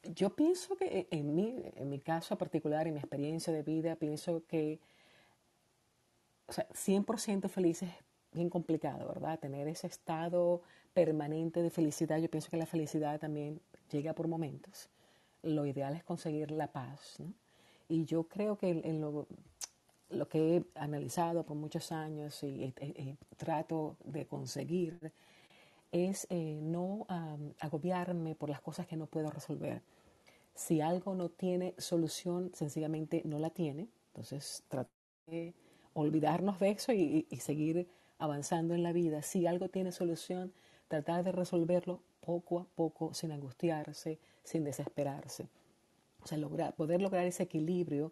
yo 0.03 0.35
pienso 0.35 0.75
que 0.75 1.07
en 1.11 1.35
mi, 1.35 1.61
en 1.75 1.87
mi 1.87 1.99
caso 1.99 2.35
particular, 2.35 2.87
en 2.87 2.95
mi 2.95 2.99
experiencia 2.99 3.53
de 3.53 3.61
vida, 3.61 3.95
pienso 3.95 4.43
que 4.47 4.79
o 6.47 6.51
sea, 6.51 6.67
100% 6.69 7.47
feliz 7.47 7.83
es 7.83 7.91
bien 8.31 8.49
complicado, 8.49 9.07
¿verdad? 9.07 9.37
Tener 9.37 9.67
ese 9.67 9.85
estado 9.85 10.63
permanente 10.95 11.61
de 11.61 11.69
felicidad, 11.69 12.17
yo 12.17 12.29
pienso 12.29 12.49
que 12.49 12.57
la 12.57 12.65
felicidad 12.65 13.19
también 13.19 13.61
llega 13.91 14.13
por 14.13 14.27
momentos. 14.27 14.89
Lo 15.43 15.67
ideal 15.67 15.95
es 15.95 16.03
conseguir 16.03 16.49
la 16.49 16.71
paz, 16.71 17.19
¿no? 17.19 17.31
Y 17.87 18.05
yo 18.05 18.23
creo 18.23 18.57
que 18.57 18.69
en 18.69 18.99
lo 18.99 19.27
lo 20.11 20.27
que 20.27 20.57
he 20.57 20.63
analizado 20.75 21.43
por 21.43 21.57
muchos 21.57 21.91
años 21.91 22.43
y, 22.43 22.73
trato 23.37 23.97
de 24.03 24.25
conseguir 24.25 25.11
es 25.91 26.27
eh, 26.29 26.59
no 26.61 27.05
agobiarme 27.59 28.35
por 28.35 28.49
las 28.49 28.61
cosas 28.61 28.87
que 28.87 28.95
no 28.95 29.07
puedo 29.07 29.29
resolver. 29.29 29.81
Si 30.53 30.81
algo 30.81 31.15
no 31.15 31.29
tiene 31.29 31.73
solución, 31.77 32.51
sencillamente 32.53 33.21
no 33.25 33.39
la 33.39 33.49
tiene. 33.49 33.87
Entonces, 34.07 34.63
tratar 34.67 34.91
de 35.27 35.53
olvidarnos 35.93 36.59
de 36.59 36.69
eso 36.71 36.93
y, 36.93 37.25
seguir 37.39 37.87
avanzando 38.19 38.73
en 38.73 38.83
la 38.83 38.91
vida. 38.91 39.21
Si 39.21 39.47
algo 39.47 39.69
tiene 39.69 39.91
solución, 39.91 40.53
tratar 40.87 41.23
de 41.23 41.31
resolverlo 41.31 42.01
poco 42.19 42.59
a 42.59 42.65
poco, 42.75 43.13
sin 43.13 43.31
angustiarse, 43.31 44.19
sin 44.43 44.63
desesperarse. 44.63 45.47
O 46.23 46.27
sea, 46.27 46.37
poder 46.73 47.01
lograr 47.01 47.25
ese 47.25 47.43
equilibrio 47.43 48.11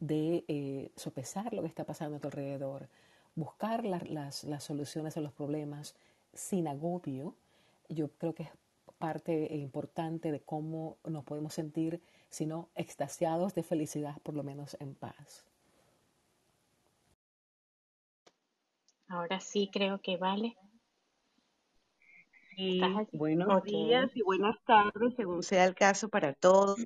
de 0.00 0.44
eh, 0.48 0.90
sopesar 0.96 1.52
lo 1.52 1.62
que 1.62 1.68
está 1.68 1.84
pasando 1.84 2.16
a 2.16 2.20
tu 2.20 2.28
alrededor, 2.28 2.88
buscar 3.34 3.84
la, 3.84 3.98
las, 4.08 4.44
las 4.44 4.64
soluciones 4.64 5.16
a 5.16 5.20
los 5.20 5.32
problemas 5.32 5.94
sin 6.32 6.66
agobio, 6.68 7.34
yo 7.88 8.08
creo 8.18 8.34
que 8.34 8.44
es 8.44 8.50
parte 8.98 9.54
importante 9.56 10.30
de 10.30 10.40
cómo 10.40 10.98
nos 11.04 11.24
podemos 11.24 11.54
sentir, 11.54 12.02
sino 12.28 12.68
extasiados 12.74 13.54
de 13.54 13.62
felicidad, 13.62 14.20
por 14.22 14.34
lo 14.34 14.42
menos 14.42 14.76
en 14.80 14.94
paz. 14.94 15.46
Ahora 19.08 19.40
sí 19.40 19.68
creo 19.72 20.00
que 20.00 20.16
vale. 20.16 20.56
Buenos 23.12 23.64
días 23.64 24.10
y 24.14 24.22
buenas 24.22 24.62
tardes, 24.66 25.14
según 25.16 25.42
sea 25.42 25.64
el 25.64 25.74
caso, 25.74 26.10
para 26.10 26.34
todos, 26.34 26.78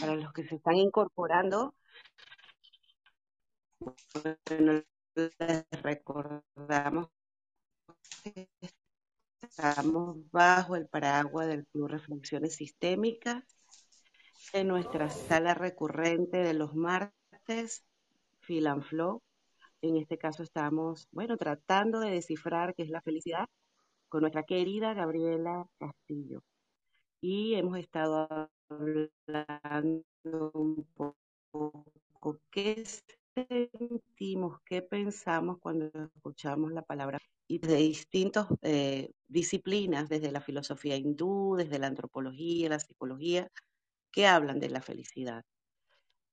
para 0.00 0.16
los 0.16 0.32
que 0.32 0.44
se 0.44 0.56
están 0.56 0.74
incorporando. 0.76 1.74
Bueno, 3.80 4.82
les 5.14 5.66
recordamos 5.82 7.08
que 8.22 8.48
estamos 9.40 10.30
bajo 10.32 10.74
el 10.74 10.88
paraguas 10.88 11.46
del 11.46 11.66
Club 11.66 11.88
Reflexiones 11.88 12.56
Sistémicas 12.56 13.44
en 14.52 14.68
nuestra 14.68 15.10
sala 15.10 15.54
recurrente 15.54 16.38
de 16.38 16.54
los 16.54 16.74
martes, 16.74 17.84
Feel 18.40 18.66
and 18.66 18.82
Flow. 18.82 19.22
En 19.80 19.96
este 19.96 20.18
caso 20.18 20.42
estamos, 20.42 21.06
bueno, 21.12 21.36
tratando 21.36 22.00
de 22.00 22.10
descifrar 22.10 22.74
qué 22.74 22.82
es 22.82 22.90
la 22.90 23.02
felicidad 23.02 23.48
con 24.08 24.22
nuestra 24.22 24.42
querida 24.42 24.94
Gabriela 24.94 25.68
Castillo. 25.78 26.42
Y 27.20 27.54
hemos 27.54 27.78
estado 27.78 28.50
hablando 28.68 30.04
un 30.54 30.84
poco 30.94 32.40
qué 32.50 32.84
sentimos, 33.46 34.60
qué 34.64 34.82
pensamos 34.82 35.58
cuando 35.60 35.90
escuchamos 36.16 36.72
la 36.72 36.82
palabra 36.82 37.18
y 37.46 37.58
de 37.58 37.76
distintas 37.76 38.46
eh, 38.62 39.10
disciplinas, 39.26 40.08
desde 40.08 40.32
la 40.32 40.40
filosofía 40.40 40.96
hindú, 40.96 41.56
desde 41.56 41.78
la 41.78 41.86
antropología, 41.86 42.68
la 42.68 42.78
psicología, 42.78 43.50
que 44.10 44.26
hablan 44.26 44.60
de 44.60 44.70
la 44.70 44.82
felicidad. 44.82 45.44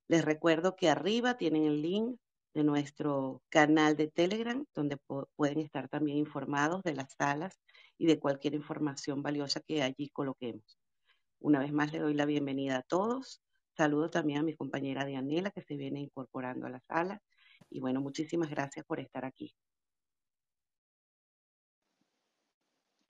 Les 0.08 0.24
recuerdo 0.24 0.76
que 0.76 0.90
arriba 0.90 1.38
tienen 1.38 1.66
el 1.66 1.82
link 1.82 2.18
de 2.54 2.64
nuestro 2.64 3.42
canal 3.50 3.98
de 3.98 4.08
Telegram, 4.08 4.66
donde 4.74 4.98
pueden 5.36 5.60
estar 5.60 5.90
también 5.90 6.18
informados 6.18 6.84
de 6.84 6.96
las 6.96 7.14
salas 7.18 7.60
y 7.98 8.06
de 8.08 8.20
cualquier 8.20 8.54
información 8.54 9.22
valiosa 9.22 9.60
que 9.60 9.84
allí 9.84 10.10
coloquemos. 10.10 10.80
Una 11.40 11.60
vez 11.60 11.74
más 11.74 11.92
le 11.92 12.00
doy 12.00 12.14
la 12.14 12.26
bienvenida 12.26 12.78
a 12.78 12.84
todos. 12.84 13.42
Saludo 13.76 14.10
también 14.10 14.40
a 14.40 14.44
mi 14.44 14.56
compañera 14.56 15.06
Dianela, 15.06 15.52
que 15.52 15.62
se 15.62 15.76
viene 15.76 16.00
incorporando 16.00 16.66
a 16.66 16.70
la 16.70 16.80
sala. 16.80 17.22
Y 17.70 17.82
bueno, 17.82 18.00
muchísimas 18.00 18.50
gracias 18.50 18.86
por 18.86 19.00
estar 19.00 19.26
aquí. 19.26 19.54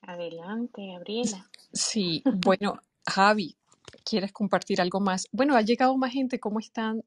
Adelante, 0.01 0.87
Gabriela. 0.87 1.49
Sí, 1.71 2.23
bueno, 2.45 2.79
Javi, 3.05 3.55
¿quieres 4.03 4.31
compartir 4.31 4.81
algo 4.81 4.99
más? 4.99 5.27
Bueno, 5.31 5.55
ha 5.55 5.61
llegado 5.61 5.95
más 5.97 6.13
gente, 6.13 6.39
¿cómo 6.39 6.59
están? 6.59 7.03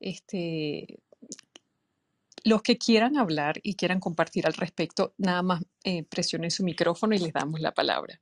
Este, 0.00 0.98
los 2.44 2.62
que 2.62 2.76
quieran 2.76 3.16
hablar 3.16 3.58
y 3.62 3.74
quieran 3.74 4.00
compartir 4.00 4.46
al 4.46 4.54
respecto, 4.54 5.14
nada 5.16 5.42
más 5.42 5.62
eh, 5.84 6.04
presionen 6.04 6.50
su 6.50 6.64
micrófono 6.64 7.14
y 7.14 7.18
les 7.18 7.32
damos 7.32 7.60
la 7.60 7.72
palabra. 7.72 8.20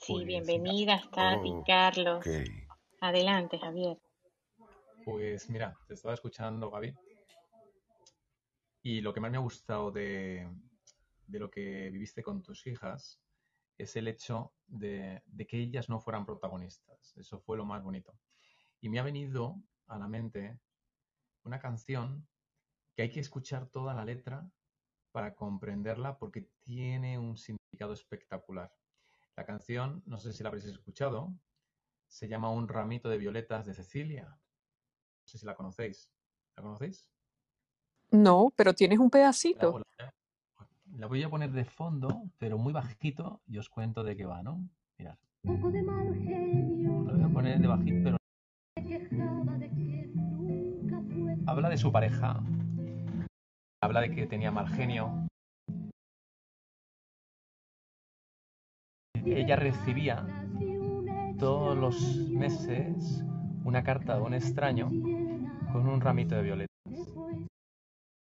Sí, 0.00 0.24
bienvenida, 0.24 0.72
mira, 0.72 1.10
Tati, 1.10 1.52
Carlos. 1.64 2.26
Ok. 2.26 2.61
Adelante, 3.02 3.58
Javier. 3.58 3.98
pues 5.04 5.50
mira, 5.50 5.76
te 5.88 5.94
estaba 5.94 6.14
escuchando, 6.14 6.70
Gaby, 6.70 6.94
y 8.80 9.00
lo 9.00 9.12
que 9.12 9.18
más 9.18 9.32
me 9.32 9.38
ha 9.38 9.40
gustado 9.40 9.90
de, 9.90 10.48
de 11.26 11.38
lo 11.40 11.50
que 11.50 11.90
viviste 11.90 12.22
con 12.22 12.44
tus 12.44 12.64
hijas 12.68 13.20
es 13.76 13.96
el 13.96 14.06
hecho 14.06 14.52
de, 14.68 15.20
de 15.26 15.46
que 15.48 15.58
ellas 15.58 15.88
no 15.88 15.98
fueran 15.98 16.24
protagonistas. 16.24 17.12
Eso 17.16 17.40
fue 17.40 17.56
lo 17.56 17.64
más 17.64 17.82
bonito. 17.82 18.16
Y 18.80 18.88
me 18.88 19.00
ha 19.00 19.02
venido 19.02 19.56
a 19.88 19.98
la 19.98 20.06
mente 20.06 20.60
una 21.42 21.58
canción 21.58 22.28
que 22.94 23.02
hay 23.02 23.10
que 23.10 23.18
escuchar 23.18 23.66
toda 23.66 23.94
la 23.94 24.04
letra 24.04 24.48
para 25.10 25.34
comprenderla 25.34 26.18
porque 26.18 26.48
tiene 26.60 27.18
un 27.18 27.36
significado 27.36 27.94
espectacular. 27.94 28.72
La 29.34 29.44
canción, 29.44 30.04
no 30.06 30.18
sé 30.20 30.32
si 30.32 30.44
la 30.44 30.50
habréis 30.50 30.66
escuchado, 30.66 31.34
se 32.12 32.28
llama 32.28 32.50
Un 32.50 32.68
ramito 32.68 33.08
de 33.08 33.16
violetas 33.16 33.64
de 33.64 33.72
Cecilia. 33.72 34.24
No 34.28 34.36
sé 35.26 35.38
si 35.38 35.46
la 35.46 35.54
conocéis. 35.54 36.10
¿La 36.56 36.62
conocéis? 36.62 37.08
No, 38.10 38.52
pero 38.54 38.74
tienes 38.74 38.98
un 38.98 39.08
pedacito. 39.08 39.78
la- 39.98 40.12
la 40.98 41.06
voy 41.06 41.22
a 41.22 41.30
poner 41.30 41.50
de 41.52 41.64
fondo, 41.64 42.24
pero 42.36 42.58
muy 42.58 42.74
bajito, 42.74 43.40
y 43.46 43.56
os 43.56 43.70
cuento 43.70 44.04
de 44.04 44.14
qué 44.14 44.26
va, 44.26 44.42
¿no? 44.42 44.68
Mirad. 44.98 45.16
La 45.42 45.52
voy 45.52 47.22
a 47.22 47.28
poner 47.32 47.58
de 47.58 47.66
bajito, 47.66 47.98
pero 48.04 48.16
habla 51.46 51.70
de 51.70 51.78
su 51.78 51.90
pareja. 51.90 52.42
Habla 53.80 54.02
de 54.02 54.14
que 54.14 54.26
tenía 54.26 54.50
mal 54.50 54.68
genio. 54.68 55.26
Ella 59.24 59.56
recibía 59.56 60.26
todos 61.38 61.76
los 61.76 62.28
meses 62.30 63.24
una 63.64 63.82
carta 63.82 64.16
de 64.16 64.22
un 64.22 64.34
extraño 64.34 64.90
con 65.72 65.88
un 65.88 66.00
ramito 66.00 66.34
de 66.34 66.42
violetas. 66.42 66.68
No 66.86 67.46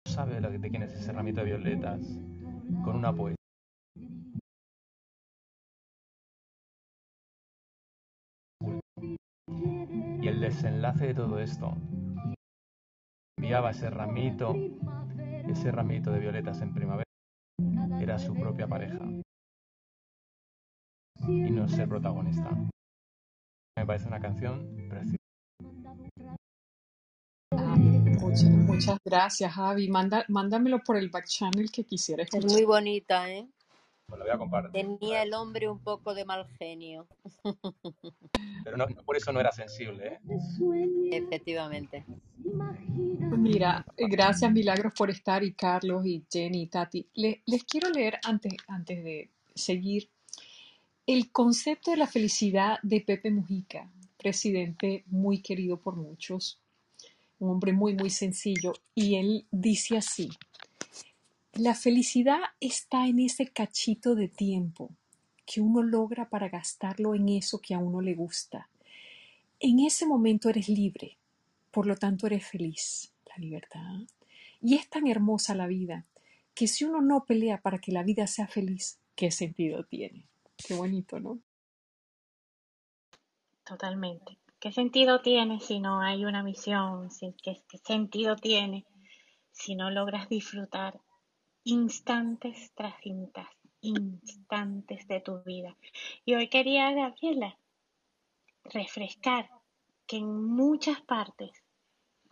sabe 0.05 0.39
de 0.39 0.69
quién 0.69 0.83
es 0.83 0.93
ese 0.93 1.11
ramito 1.11 1.41
de 1.41 1.47
violetas 1.47 2.01
con 2.83 2.95
una 2.95 3.13
poesía. 3.13 3.35
Y 10.21 10.27
el 10.27 10.39
desenlace 10.39 11.07
de 11.07 11.13
todo 11.13 11.39
esto 11.39 11.75
enviaba 13.37 13.71
ese 13.71 13.89
ramito, 13.89 14.55
ese 15.47 15.71
ramito 15.71 16.11
de 16.11 16.19
violetas 16.19 16.61
en 16.61 16.73
primavera, 16.73 17.05
era 17.99 18.17
su 18.17 18.33
propia 18.33 18.67
pareja 18.67 18.99
y 21.27 21.51
no 21.51 21.67
ser 21.67 21.87
protagonista. 21.87 22.49
Me 23.77 23.85
parece 23.85 24.07
una 24.07 24.19
canción 24.21 24.87
preciosa. 24.89 25.17
Ah, 27.51 27.75
muchas, 27.77 28.49
muchas 28.49 28.99
gracias, 29.03 29.51
Javi. 29.53 29.89
Manda, 29.89 30.23
mándamelo 30.29 30.79
por 30.83 30.95
el 30.97 31.09
back 31.09 31.25
channel 31.27 31.69
que 31.71 31.83
quisiera 31.83 32.23
Es 32.23 32.45
muy 32.45 32.63
bonita, 32.63 33.29
¿eh? 33.29 33.47
Pues 34.07 34.19
la 34.19 34.25
voy 34.25 34.33
a 34.33 34.37
compartir. 34.37 34.71
Tenía 34.71 35.23
el 35.23 35.33
hombre 35.33 35.67
un 35.69 35.79
poco 35.79 36.13
de 36.13 36.23
mal 36.25 36.47
genio. 36.57 37.07
Pero 38.63 38.77
no, 38.77 38.87
por 39.05 39.17
eso 39.17 39.33
no 39.33 39.39
era 39.41 39.51
sensible, 39.51 40.07
¿eh? 40.07 40.19
Efectivamente. 41.11 42.05
Mira, 43.37 43.85
eh, 43.97 44.07
gracias 44.07 44.51
Milagros 44.51 44.93
por 44.97 45.09
estar 45.09 45.43
y 45.43 45.53
Carlos 45.53 46.05
y 46.05 46.23
Jenny 46.31 46.63
y 46.63 46.67
Tati. 46.67 47.07
Le- 47.15 47.41
les 47.45 47.63
quiero 47.65 47.89
leer 47.89 48.19
antes, 48.25 48.53
antes 48.67 49.03
de 49.03 49.29
seguir 49.53 50.09
el 51.07 51.31
concepto 51.31 51.91
de 51.91 51.97
la 51.97 52.07
felicidad 52.07 52.79
de 52.81 52.99
Pepe 52.99 53.29
Mujica, 53.29 53.91
presidente 54.17 55.03
muy 55.05 55.39
querido 55.39 55.77
por 55.77 55.95
muchos, 55.95 56.59
un 57.37 57.51
hombre 57.51 57.73
muy, 57.73 57.93
muy 57.93 58.09
sencillo. 58.09 58.73
Y 58.95 59.15
él 59.15 59.45
dice 59.51 59.97
así, 59.97 60.29
la 61.53 61.75
felicidad 61.75 62.39
está 62.59 63.07
en 63.07 63.19
ese 63.19 63.47
cachito 63.47 64.15
de 64.15 64.29
tiempo 64.29 64.89
que 65.45 65.61
uno 65.61 65.83
logra 65.83 66.27
para 66.27 66.49
gastarlo 66.49 67.13
en 67.13 67.29
eso 67.29 67.59
que 67.59 67.75
a 67.75 67.77
uno 67.77 68.01
le 68.01 68.15
gusta. 68.15 68.67
En 69.59 69.81
ese 69.81 70.07
momento 70.07 70.49
eres 70.49 70.69
libre, 70.69 71.17
por 71.69 71.85
lo 71.85 71.95
tanto 71.95 72.25
eres 72.25 72.47
feliz, 72.47 73.11
la 73.29 73.37
libertad. 73.37 73.99
Y 74.59 74.73
es 74.73 74.89
tan 74.89 75.05
hermosa 75.05 75.53
la 75.53 75.67
vida 75.67 76.03
que 76.55 76.67
si 76.67 76.83
uno 76.83 76.99
no 76.99 77.25
pelea 77.25 77.61
para 77.61 77.77
que 77.77 77.91
la 77.91 78.01
vida 78.01 78.25
sea 78.25 78.47
feliz, 78.47 78.97
¿qué 79.15 79.29
sentido 79.29 79.83
tiene? 79.83 80.25
Qué 80.57 80.73
bonito, 80.73 81.19
¿no? 81.19 81.39
Totalmente. 83.65 84.37
¿Qué 84.59 84.71
sentido 84.71 85.21
tiene 85.21 85.59
si 85.59 85.79
no 85.79 86.01
hay 86.01 86.25
una 86.25 86.43
misión? 86.43 87.11
Si- 87.11 87.33
¿Qué, 87.41 87.61
sentido 87.83 88.35
tiene 88.35 88.85
si 89.51 89.75
no 89.75 89.89
logras 89.89 90.29
disfrutar 90.29 90.99
instantes 91.63 92.71
tras 92.75 92.95
insta- 93.03 93.49
instantes 93.81 95.07
de 95.07 95.19
tu 95.19 95.41
vida? 95.43 95.75
Y 96.25 96.35
hoy 96.35 96.47
quería, 96.49 96.91
Gabriela, 96.91 97.57
refrescar 98.65 99.49
que 100.07 100.17
en 100.17 100.45
muchas 100.45 101.01
partes, 101.01 101.51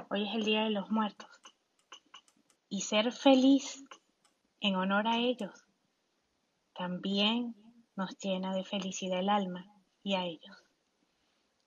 hoy 0.09 0.28
es 0.28 0.36
el 0.36 0.45
Día 0.45 0.63
de 0.63 0.71
los 0.71 0.89
Muertos, 0.89 1.30
y 2.69 2.82
ser 2.82 3.11
feliz 3.11 3.84
en 4.59 4.76
honor 4.76 5.07
a 5.07 5.17
ellos 5.19 5.51
también 6.74 7.55
nos 7.95 8.17
llena 8.17 8.53
de 8.53 8.63
felicidad 8.63 9.19
el 9.19 9.29
alma 9.29 9.65
y 10.03 10.15
a 10.15 10.25
ellos. 10.25 10.63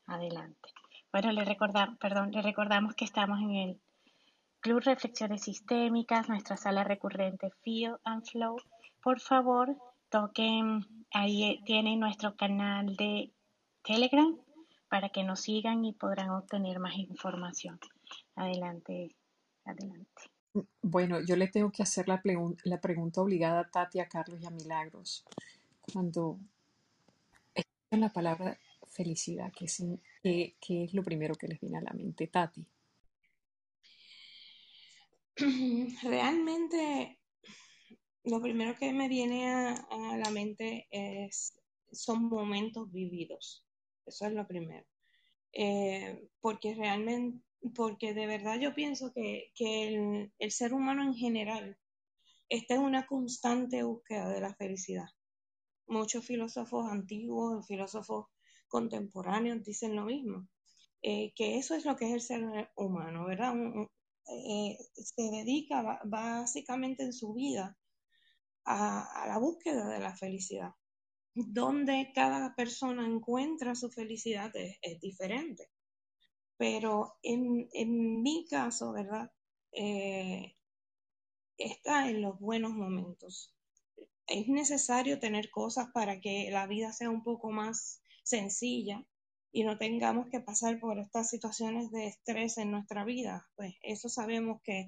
Adelante. 0.07 0.71
Bueno, 1.13 1.33
le 1.33 1.45
recordamos, 1.45 1.99
perdón, 1.99 2.31
le 2.33 2.43
recordamos 2.43 2.95
que 2.95 3.05
estamos 3.05 3.41
en 3.41 3.51
el 3.51 3.81
Club 4.61 4.81
Reflexiones 4.81 5.43
Sistémicas, 5.43 6.29
nuestra 6.29 6.57
sala 6.57 6.85
recurrente 6.85 7.51
Feel 7.63 7.97
and 8.05 8.25
Flow. 8.25 8.57
Por 9.03 9.21
favor, 9.21 9.77
toquen, 10.11 10.85
ahí 11.13 11.63
tienen 11.65 12.01
nuestro 12.01 12.37
canal 12.37 12.97
de 12.97 13.33
Telegram 13.83 14.37
para 14.89 15.09
que 15.11 15.25
nos 15.25 15.41
sigan 15.41 15.85
y 15.85 15.93
podrán 15.93 16.31
obtener 16.31 16.81
más 16.81 16.97
información. 16.97 17.79
Adelante, 18.35 19.17
adelante. 19.65 20.23
Bueno, 20.83 21.19
yo 21.27 21.37
le 21.37 21.49
tengo 21.49 21.71
que 21.71 21.83
hacer 21.83 22.09
la, 22.09 22.21
la 22.65 22.81
pregunta 22.81 23.21
obligada 23.21 23.61
a 23.61 23.71
Tati, 23.71 24.01
a 24.01 24.09
Carlos 24.09 24.41
y 24.41 24.47
a 24.47 24.51
Milagros. 24.51 25.25
Cuando 25.93 26.39
escuchan 27.55 28.01
la 28.01 28.13
palabra 28.13 28.59
felicidad, 28.89 29.53
¿qué 29.57 29.67
es, 29.67 29.83
qué 30.23 30.85
es 30.85 30.95
lo 30.95 31.03
primero 31.03 31.35
que 31.35 31.49
les 31.49 31.61
viene 31.61 31.79
a 31.79 31.83
la 31.83 31.93
mente, 31.93 32.27
Tati? 32.27 32.67
Realmente 36.03 37.19
lo 38.27 38.41
primero 38.41 38.75
que 38.75 38.93
me 38.93 39.09
viene 39.09 39.49
a, 39.49 40.17
la 40.17 40.31
mente 40.31 40.89
es, 40.91 41.55
son 41.93 42.25
momentos 42.25 42.91
vividos. 42.91 43.65
Eso 44.05 44.27
es 44.27 44.33
lo 44.33 44.47
primero. 44.47 44.87
Eh, 45.53 46.29
porque 46.41 46.75
realmente, 46.75 47.45
porque 47.75 48.15
de 48.15 48.27
verdad 48.27 48.59
yo 48.59 48.75
pienso 48.75 49.13
que, 49.13 49.53
el, 49.59 50.33
el, 50.39 50.51
ser 50.51 50.75
humano 50.75 51.03
en 51.03 51.15
general 51.15 51.79
está 52.49 52.75
en 52.75 52.83
una 52.83 53.07
constante 53.07 53.83
búsqueda 53.83 54.29
de 54.29 54.41
la 54.41 54.55
felicidad. 54.55 55.09
Muchos 55.87 56.25
filósofos 56.25 56.91
antiguos, 56.91 57.67
filósofos 57.67 58.27
contemporáneos 58.69 59.63
dicen 59.63 59.95
lo 59.95 60.05
mismo, 60.05 60.49
eh, 61.03 61.33
que 61.35 61.57
eso 61.59 61.75
es 61.75 61.85
lo 61.85 61.97
que 61.97 62.07
es 62.07 62.13
el 62.15 62.21
ser 62.21 62.71
humano, 62.77 63.27
¿verdad? 63.27 63.55
Eh, 64.29 64.77
se 64.95 65.23
dedica 65.31 66.01
básicamente 66.05 67.05
en 67.05 67.13
su 67.13 67.33
vida 67.33 67.79
a, 68.65 69.27
la 69.29 69.39
búsqueda 69.39 69.89
de 69.89 70.01
la 70.01 70.17
felicidad. 70.17 70.73
Donde 71.35 72.13
cada 72.15 72.55
persona 72.55 73.07
encuentra 73.07 73.75
su 73.75 73.91
felicidad 73.91 74.51
es, 74.55 75.01
diferente. 75.01 75.71
Pero 76.57 77.19
en, 77.23 77.69
mi 78.23 78.47
caso, 78.49 78.93
¿verdad? 78.93 79.31
Eh, 79.73 80.57
está 81.59 82.09
en 82.09 82.23
los 82.23 82.39
buenos 82.41 82.73
momentos. 82.73 83.56
Es 84.27 84.49
necesario 84.49 85.19
tener 85.19 85.51
cosas 85.51 85.89
para 85.93 86.21
que 86.21 86.51
la 86.51 86.67
vida 86.67 86.93
sea 86.93 87.11
un 87.11 87.23
poco 87.23 87.51
más 87.51 88.01
sencilla 88.25 89.05
y 89.53 89.65
no 89.65 89.79
tengamos 89.79 90.27
que 90.31 90.41
pasar 90.41 90.79
por 90.81 90.99
estas 90.99 91.31
situaciones 91.31 91.91
de 91.91 92.09
estrés 92.09 92.59
en 92.59 92.73
nuestra 92.73 93.05
vida. 93.05 93.49
Pues 93.57 93.75
eso 93.83 94.09
sabemos 94.09 94.61
que 94.63 94.87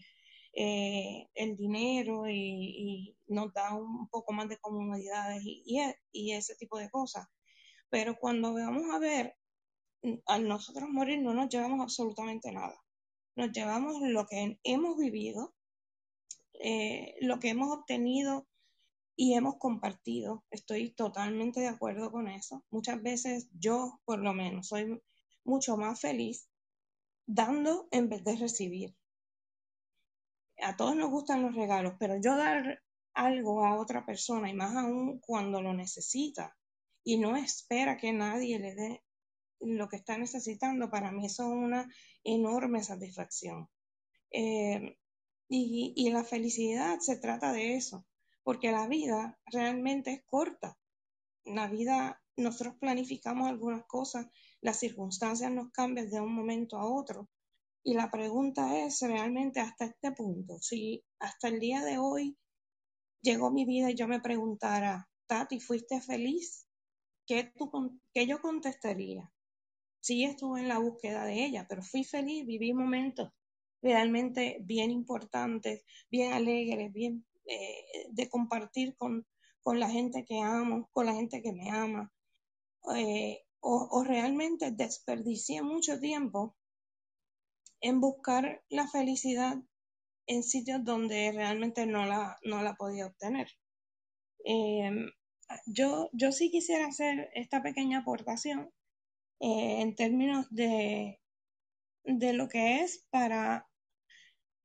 eh, 0.53 1.29
el 1.35 1.57
dinero 1.57 2.29
y, 2.29 3.17
nos 3.29 3.53
da 3.53 3.75
un 3.75 4.09
poco 4.09 4.33
más 4.33 4.49
de 4.49 4.59
comodidades 4.59 5.43
y, 5.45 5.65
y, 6.13 6.33
ese 6.33 6.57
tipo 6.57 6.79
de 6.79 6.91
cosas. 6.91 7.27
Pero 7.91 8.19
cuando 8.19 8.55
vamos 8.55 8.85
a 8.93 8.99
ver, 8.99 9.37
al 10.27 10.49
nosotros 10.49 10.89
morir 10.89 11.21
no 11.21 11.33
nos 11.35 11.49
llevamos 11.49 11.81
absolutamente 11.81 12.51
nada. 12.53 12.79
Nos 13.37 13.53
llevamos 13.53 14.01
lo 14.03 14.27
que 14.27 14.59
hemos 14.65 14.97
vivido, 14.97 15.55
eh, 16.55 17.15
lo 17.21 17.39
que 17.39 17.51
hemos 17.51 17.71
obtenido 17.71 18.49
y 19.21 19.35
hemos 19.35 19.57
compartido. 19.57 20.45
Estoy 20.49 20.91
totalmente 20.91 21.59
de 21.59 21.67
acuerdo 21.67 22.13
con 22.13 22.29
eso. 22.29 22.65
Muchas 22.71 23.03
veces 23.03 23.49
yo, 23.53 24.01
por 24.05 24.21
lo 24.21 24.33
menos, 24.33 24.69
soy 24.69 25.03
mucho 25.45 25.77
más 25.77 26.01
feliz 26.01 26.49
dando 27.27 27.89
en 27.91 28.09
vez 28.09 28.23
de 28.23 28.37
recibir. 28.37 28.97
A 30.63 30.77
todos 30.77 30.95
nos 30.95 31.11
gustan 31.11 31.43
los 31.43 31.57
regalos, 31.57 31.95
pero 31.99 32.15
yo 32.21 32.37
dar 32.37 32.81
algo 33.13 33.65
a 33.67 33.77
otra 33.77 34.07
persona 34.07 34.51
y 34.51 34.55
más 34.55 34.77
aún 34.77 35.19
cuando 35.19 35.61
lo 35.63 35.75
necesita 35.75 36.57
y 37.03 37.19
no 37.19 37.37
espera 37.37 37.97
que 37.97 38.13
nadie 38.13 38.61
le 38.61 38.77
dé 38.77 39.03
lo 39.59 39.89
que 39.89 39.97
está 39.97 40.17
necesitando, 40.17 40.91
para 40.91 41.11
mí 41.11 41.27
eso 41.27 41.43
es 41.43 41.49
una 41.49 41.93
enorme 42.23 42.85
satisfacción. 42.85 43.69
Eh, 44.31 44.97
y, 45.49 45.93
y 45.97 46.11
la 46.11 46.23
felicidad 46.23 47.01
se 47.01 47.17
trata 47.17 47.53
de 47.53 47.75
eso, 47.75 48.07
porque 48.49 48.73
la 48.73 48.89
vida 48.89 49.39
realmente 49.45 50.11
es 50.11 50.25
corta. 50.25 50.79
La 51.45 51.69
vida, 51.69 52.23
nosotros 52.39 52.77
planificamos 52.81 53.47
algunas 53.47 53.85
cosas, 53.85 54.27
las 54.63 54.79
circunstancias 54.79 55.53
nos 55.53 55.71
cambian 55.71 56.09
de 56.09 56.23
un 56.23 56.35
momento 56.35 56.79
a 56.79 56.91
otro. 56.91 57.29
Y 57.85 57.93
la 57.93 58.11
pregunta 58.11 58.79
es 58.79 59.03
realmente 59.03 59.61
hasta 59.61 59.85
este 59.85 60.13
punto, 60.13 60.57
si 60.63 61.05
hasta 61.19 61.49
el 61.49 61.61
día 61.61 61.85
de 61.85 61.99
hoy 61.99 62.39
llegó 63.21 63.51
mi 63.51 63.67
vida 63.67 63.91
y 63.91 63.95
yo 63.95 64.09
me 64.09 64.19
preguntara, 64.19 65.11
Tati, 65.27 65.61
¿fuiste 65.61 66.01
feliz? 66.01 66.67
¿Qué, 67.27 67.53
yo 68.27 68.41
contestaría? 68.41 69.31
Sí 70.01 70.25
estuve 70.25 70.61
en 70.61 70.69
la 70.69 70.79
búsqueda 70.79 71.27
de 71.27 71.45
ella, 71.45 71.67
pero 71.69 71.83
fui 71.83 72.03
feliz, 72.03 72.47
viví 72.47 72.73
momentos 72.73 73.31
realmente 73.83 74.57
bien 74.63 74.91
importantes, 74.91 75.85
bien 76.11 76.33
alegres, 76.33 76.91
bien 76.95 77.27
eh, 77.51 78.07
de 78.11 78.29
compartir 78.29 78.95
con, 78.97 79.27
con, 79.63 79.81
la 79.81 79.89
gente 79.89 80.27
que 80.27 80.41
amo, 80.41 80.91
con 80.93 81.07
la 81.07 81.15
gente 81.15 81.41
que 81.41 81.53
me 81.53 81.71
ama, 81.71 82.13
eh, 82.95 83.41
o, 83.61 84.05
realmente 84.05 84.71
desperdicié 84.71 85.63
mucho 85.63 85.99
tiempo 85.99 86.55
en 87.81 88.01
buscar 88.01 88.63
la 88.69 88.87
felicidad 88.87 89.57
en 90.27 90.43
sitios 90.43 90.85
donde 90.85 91.33
realmente 91.33 91.87
no 91.87 92.05
la, 92.05 92.37
no 92.43 92.63
la 92.63 92.75
podía 92.75 93.07
obtener. 93.07 93.49
Em, 94.45 95.11
yo, 95.67 96.11
yo 96.13 96.33
sí 96.33 96.51
quisiera 96.51 96.87
hacer 96.87 97.31
esta 97.35 97.63
pequeña 97.63 98.01
aportación 98.01 98.71
eh, 99.41 99.81
en 99.81 99.95
términos 99.95 100.47
de, 100.51 101.19
de 102.05 102.33
lo 102.35 102.49
que 102.49 102.81
es 102.83 103.07
para 103.11 103.68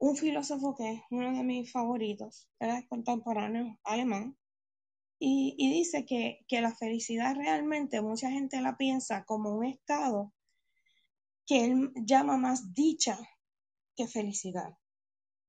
un 0.04 0.18
filósofo 0.18 0.76
que 0.76 0.92
es 0.92 1.02
uno 1.12 1.32
de 1.32 1.44
mis 1.44 1.72
favoritos, 1.72 2.50
es 2.60 2.86
contemporáneo 2.90 3.80
alemán, 3.86 4.38
y, 5.18 5.56
dice 5.58 6.06
que, 6.06 6.40
que, 6.50 6.60
la 6.60 6.76
felicidad 6.76 7.34
realmente 7.38 8.02
mucha 8.02 8.30
gente 8.30 8.60
la 8.60 8.76
piensa 8.76 9.24
como 9.24 9.56
un 9.56 9.64
estado 9.64 10.34
que 11.48 11.64
él 11.64 11.94
llama 11.96 12.36
más 12.36 12.74
dicha 12.74 13.18
que 13.96 14.10
felicidad. 14.10 14.78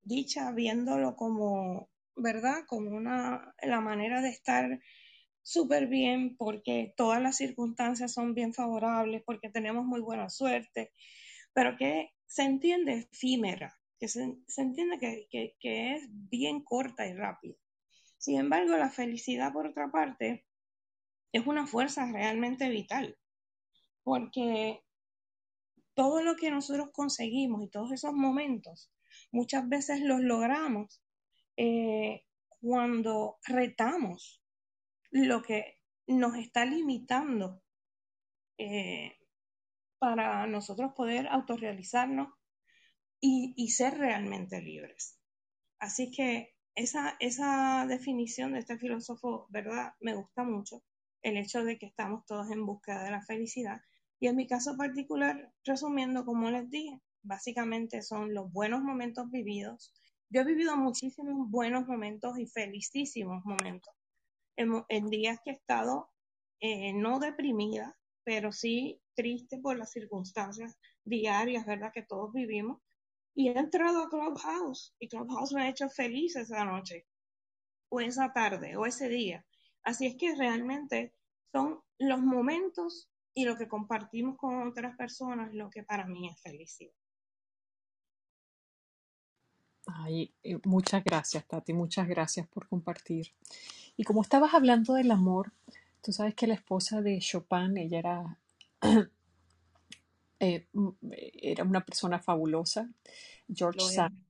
Dicha 0.03 0.53
viéndolo 0.53 1.17
como, 1.17 1.91
¿verdad? 2.15 2.61
Como 2.69 2.91
una, 2.91 3.53
la 3.61 3.81
manera 3.81 4.21
de 4.21 4.29
estar 4.29 4.81
súper 5.43 5.89
bien 5.89 6.37
porque 6.37 6.95
todas 6.97 7.21
las 7.21 7.37
circunstancias 7.37 8.13
son 8.13 8.35
bien 8.35 8.55
favorables, 8.55 9.25
porque 9.27 9.51
tenemos 9.51 9.85
muy 9.85 10.01
buena 10.01 10.29
suerte, 10.29 10.93
pero 11.53 11.77
que 11.77 12.11
se 12.27 12.45
entiende 12.45 13.09
efímera, 13.11 13.77
que 13.99 14.09
se, 14.09 14.23
entiende 14.57 14.99
que, 15.31 15.55
es 15.61 16.09
bien 16.11 16.63
corta 16.63 17.07
y 17.07 17.15
rápida. 17.15 17.57
Sin 18.19 18.39
embargo, 18.39 18.77
la 18.77 18.91
felicidad, 18.91 19.53
por 19.53 19.67
otra 19.67 19.91
parte, 19.91 20.45
es 21.33 21.47
una 21.47 21.67
fuerza 21.67 22.11
realmente 22.11 22.69
vital, 22.69 23.19
porque 24.03 24.83
todo 25.95 26.23
lo 26.23 26.37
que 26.37 26.51
nosotros 26.51 26.91
conseguimos 26.93 27.63
y 27.63 27.71
todos 27.71 27.93
esos 27.93 28.13
momentos, 28.13 28.91
muchas 29.31 29.69
veces 29.69 30.01
los 30.01 30.21
logramos 30.21 31.03
eh, 31.57 32.25
cuando 32.61 33.39
retamos 33.47 34.43
lo 35.11 35.43
que 35.43 35.79
nos 36.07 36.37
está 36.37 36.65
limitando 36.65 37.63
eh, 38.59 39.17
para 39.99 40.47
nosotros 40.47 40.93
poder 40.95 41.29
autorrealizarnos 41.29 42.29
y, 43.27 43.68
ser 43.70 43.97
realmente 43.97 44.61
libres. 44.61 45.18
Así 45.79 46.11
que 46.11 46.55
esa, 46.75 47.16
esa 47.20 47.87
definición 47.89 48.53
de 48.53 48.59
este 48.59 48.77
filósofo, 48.77 49.47
¿verdad? 49.49 49.95
Me 50.01 50.14
gusta 50.14 50.45
mucho 50.45 50.83
el 51.22 51.39
hecho 51.39 51.64
de 51.64 51.79
que 51.79 51.87
estamos 51.87 52.27
todos 52.27 52.51
en 52.51 52.66
búsqueda 52.66 53.03
de 53.03 53.11
la 53.11 53.22
felicidad. 53.22 53.81
Y 54.20 54.27
en 54.29 54.37
mi 54.37 54.47
caso 54.47 54.77
particular, 54.77 55.53
resumiendo, 55.64 56.27
como 56.27 56.51
les 56.51 56.68
dije, 56.68 57.01
básicamente 57.22 58.03
son 58.03 58.35
los 58.35 58.53
buenos 58.53 58.83
momentos 58.83 59.31
vividos. 59.31 59.93
Yo 60.29 60.43
he 60.43 60.45
vivido 60.45 60.77
muchísimos 60.77 61.51
buenos 61.51 61.87
momentos 61.87 62.39
y 62.39 62.47
felicísimos 62.47 63.43
momentos 63.47 63.95
en, 64.57 65.09
días 65.09 65.39
que 65.43 65.51
he 65.51 65.55
estado 65.55 66.11
eh, 66.61 66.93
no 66.93 67.20
deprimida, 67.20 67.97
pero 68.22 68.53
sí 68.53 69.01
triste 69.14 69.59
por 69.59 69.79
las 69.79 69.93
circunstancias 69.93 70.77
diarias, 71.05 71.64
¿verdad? 71.64 71.93
Que 71.95 72.03
todos 72.03 72.33
vivimos. 72.33 72.83
Y 73.35 73.49
he 73.49 73.59
entrado 73.59 74.05
a 74.05 74.09
Clubhouse 74.09 74.95
y 74.99 75.09
Clubhouse 75.09 75.53
me 75.53 75.62
ha 75.62 75.68
hecho 75.68 75.89
feliz 75.89 76.37
esa 76.37 76.64
noche, 76.64 77.07
o 77.89 78.01
esa 78.01 78.32
tarde, 78.32 78.76
o 78.76 78.87
ese 78.87 79.09
día. 79.09 79.45
Así 79.82 80.07
es 80.07 80.16
que 80.16 80.35
realmente 80.35 81.14
son 81.53 81.80
los 81.99 82.20
momentos 82.20 83.09
y 83.35 83.45
lo 83.45 83.57
que 83.57 83.68
compartimos 83.68 84.37
con 84.37 84.66
otras 84.68 84.97
personas 84.97 85.53
lo 85.53 85.68
que 85.68 85.82
para 85.82 86.07
mí 86.07 86.28
es 86.28 86.41
felicidad. 86.41 86.95
Ay, 89.87 90.32
eh, 90.43 90.59
muchas 90.64 91.05
gracias, 91.05 91.47
Tati, 91.47 91.72
muchas 91.72 92.09
gracias 92.09 92.47
por 92.49 92.68
compartir. 92.68 93.32
Y 93.97 94.05
como 94.05 94.22
estabas 94.22 94.55
hablando 94.55 94.95
del 94.95 95.11
amor, 95.11 95.53
tú 96.01 96.12
sabes 96.12 96.35
que 96.35 96.47
la 96.47 96.55
esposa 96.55 97.03
de 97.03 97.18
Chopin, 97.18 97.76
ella 97.76 97.99
era, 97.99 98.39
eh, 100.41 100.66
mm, 100.72 100.89
era 101.11 101.64
una 101.64 101.85
persona 101.85 102.18
fabulosa, 102.18 102.91
George. 103.49 103.80
Sand. 103.80 104.24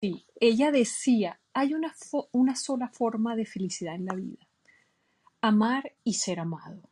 Sí, 0.00 0.24
ella 0.40 0.70
decía, 0.70 1.40
hay 1.52 1.74
una, 1.74 1.94
una 2.32 2.54
sola 2.54 2.88
forma 2.88 3.34
de 3.34 3.46
felicidad 3.46 3.94
en 3.94 4.06
la 4.06 4.14
vida, 4.14 4.46
amar 5.40 5.92
y 6.04 6.14
ser 6.14 6.40
amado. 6.40 6.82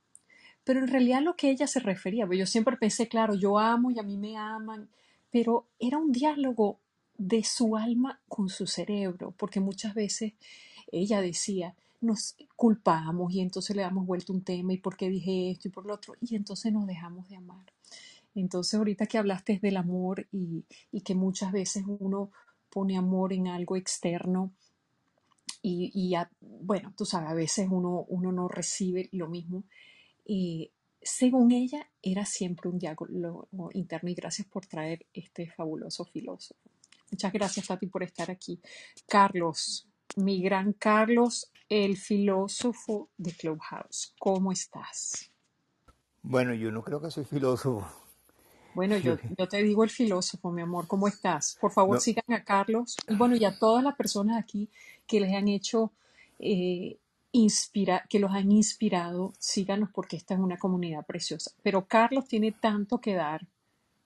Pero 0.65 0.81
en 0.81 0.89
realidad 0.89 1.23
lo 1.23 1.37
que 1.37 1.51
ella 1.51 1.69
se 1.69 1.79
refería, 1.79 2.27
pues 2.27 2.41
yo 2.41 2.47
siempre 2.47 2.77
pensé, 2.77 3.07
claro, 3.07 3.37
yo 3.37 3.59
amo 3.59 3.93
y 3.93 4.01
a 4.01 4.03
mí 4.03 4.17
me 4.17 4.37
aman, 4.37 4.89
pero 5.31 5.69
era 5.79 5.99
un 5.99 6.11
diálogo 6.11 6.81
de 7.17 7.45
su 7.45 7.77
alma 7.77 8.21
con 8.29 8.49
su 8.49 8.67
cerebro, 8.67 9.33
porque 9.37 9.61
muchas 9.61 9.95
veces 9.95 10.33
ella 10.91 11.21
decía, 11.21 11.77
nos 12.01 12.37
culpamos 12.57 13.33
y 13.33 13.41
entonces 13.41 13.77
le 13.77 13.83
damos 13.83 14.07
vuelta 14.07 14.33
un 14.33 14.43
tema 14.43 14.73
y 14.73 14.79
por 14.79 14.97
qué 14.97 15.09
dije 15.09 15.51
esto 15.51 15.69
y 15.69 15.71
por 15.71 15.87
lo 15.87 15.95
otro, 15.95 16.15
y 16.21 16.35
entonces 16.35 16.73
nos 16.73 16.87
dejamos 16.87 17.29
de 17.29 17.37
amar. 17.37 17.65
Entonces 18.37 18.75
ahorita 18.75 19.07
que 19.07 19.19
hablaste 19.19 19.59
del 19.61 19.77
amor 19.79 20.29
y, 20.33 20.65
que 21.05 21.15
muchas 21.15 21.53
veces 21.53 21.85
uno 21.87 22.31
pone 22.71 22.97
amor 22.97 23.33
en 23.33 23.49
algo 23.49 23.77
externo 23.77 24.53
y, 25.63 26.15
a- 26.15 26.31
bueno, 26.41 26.95
tú 26.97 27.05
sabes, 27.05 27.31
a 27.31 27.35
veces 27.35 27.69
uno, 27.71 28.05
uno 28.09 28.33
no 28.33 28.49
recibe 28.49 29.09
lo 29.13 29.29
mismo 29.29 29.65
y 30.25 30.73
según 31.03 31.53
ella, 31.53 31.89
era 32.03 32.27
siempre 32.27 32.69
un 32.69 32.79
diálogo 32.79 33.49
interno 33.73 34.11
y 34.11 34.15
gracias 34.15 34.49
por 34.49 34.67
traer 34.67 35.07
este 35.15 35.49
fabuloso 35.51 36.05
filósofo. 36.05 36.61
Muchas 37.13 37.33
gracias, 37.33 37.67
Tati, 37.69 37.87
por 37.87 38.03
estar 38.03 38.31
aquí. 38.31 38.61
Carlos, 39.07 39.89
mi 40.17 40.43
gran 40.43 40.73
Carlos, 40.73 41.53
el 41.69 41.97
filósofo 41.97 43.11
de 43.17 43.33
Clubhouse, 43.33 44.15
¿cómo 44.19 44.53
estás? 44.53 45.31
Bueno, 46.23 46.55
yo 46.55 46.73
no 46.73 46.83
creo 46.83 47.01
que 47.01 47.11
soy 47.11 47.25
filósofo. 47.25 47.87
Bueno, 48.77 48.99
yo, 48.99 49.17
yo 49.39 49.49
te 49.49 49.63
digo 49.63 49.85
el 49.85 49.91
filósofo, 49.91 50.53
mi 50.53 50.61
amor, 50.61 50.87
¿cómo 50.87 51.09
estás? 51.09 51.57
Por 51.59 51.73
favor, 51.73 51.95
No, 51.95 52.01
sigan 52.01 52.31
a 52.31 52.45
Carlos 52.45 52.99
y 53.09 53.17
bueno, 53.17 53.35
y 53.35 53.47
a 53.47 53.59
todas 53.59 53.83
las 53.83 53.97
personas 53.97 54.39
aquí 54.39 54.69
que 55.07 55.19
les 55.19 55.35
han 55.35 55.49
hecho, 55.49 55.93
eh, 56.39 56.99
inspira, 57.33 58.05
que 58.07 58.19
los 58.19 58.33
han 58.33 58.53
inspirado, 58.53 59.33
síganos 59.39 59.89
porque 59.95 60.17
esta 60.17 60.35
es 60.35 60.41
una 60.41 60.59
comunidad 60.59 61.07
preciosa. 61.07 61.53
Pero 61.63 61.87
Carlos 61.87 62.29
tiene 62.29 62.53
tanto 62.53 62.99
que 62.99 63.15
dar. 63.15 63.47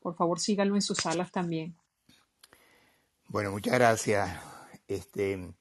Por 0.01 0.15
favor, 0.15 0.39
síganlo 0.39 0.77
en 0.77 0.83
sus 0.83 0.99
salas 0.99 1.33
también. 1.33 1.75
bueno, 3.27 3.51
muchas 3.51 3.75
gracias. 3.75 4.31
Este, 4.87 5.53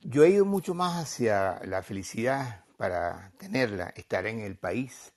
yo 0.00 0.24
he 0.24 0.30
ido 0.30 0.44
mucho 0.44 0.74
más 0.74 1.00
hacia 1.00 1.64
la 1.64 1.84
felicidad 1.84 2.64
para 2.76 3.30
tenerla, 3.38 3.92
estar 3.94 4.26
en 4.26 4.40
el 4.40 4.56
país 4.56 5.12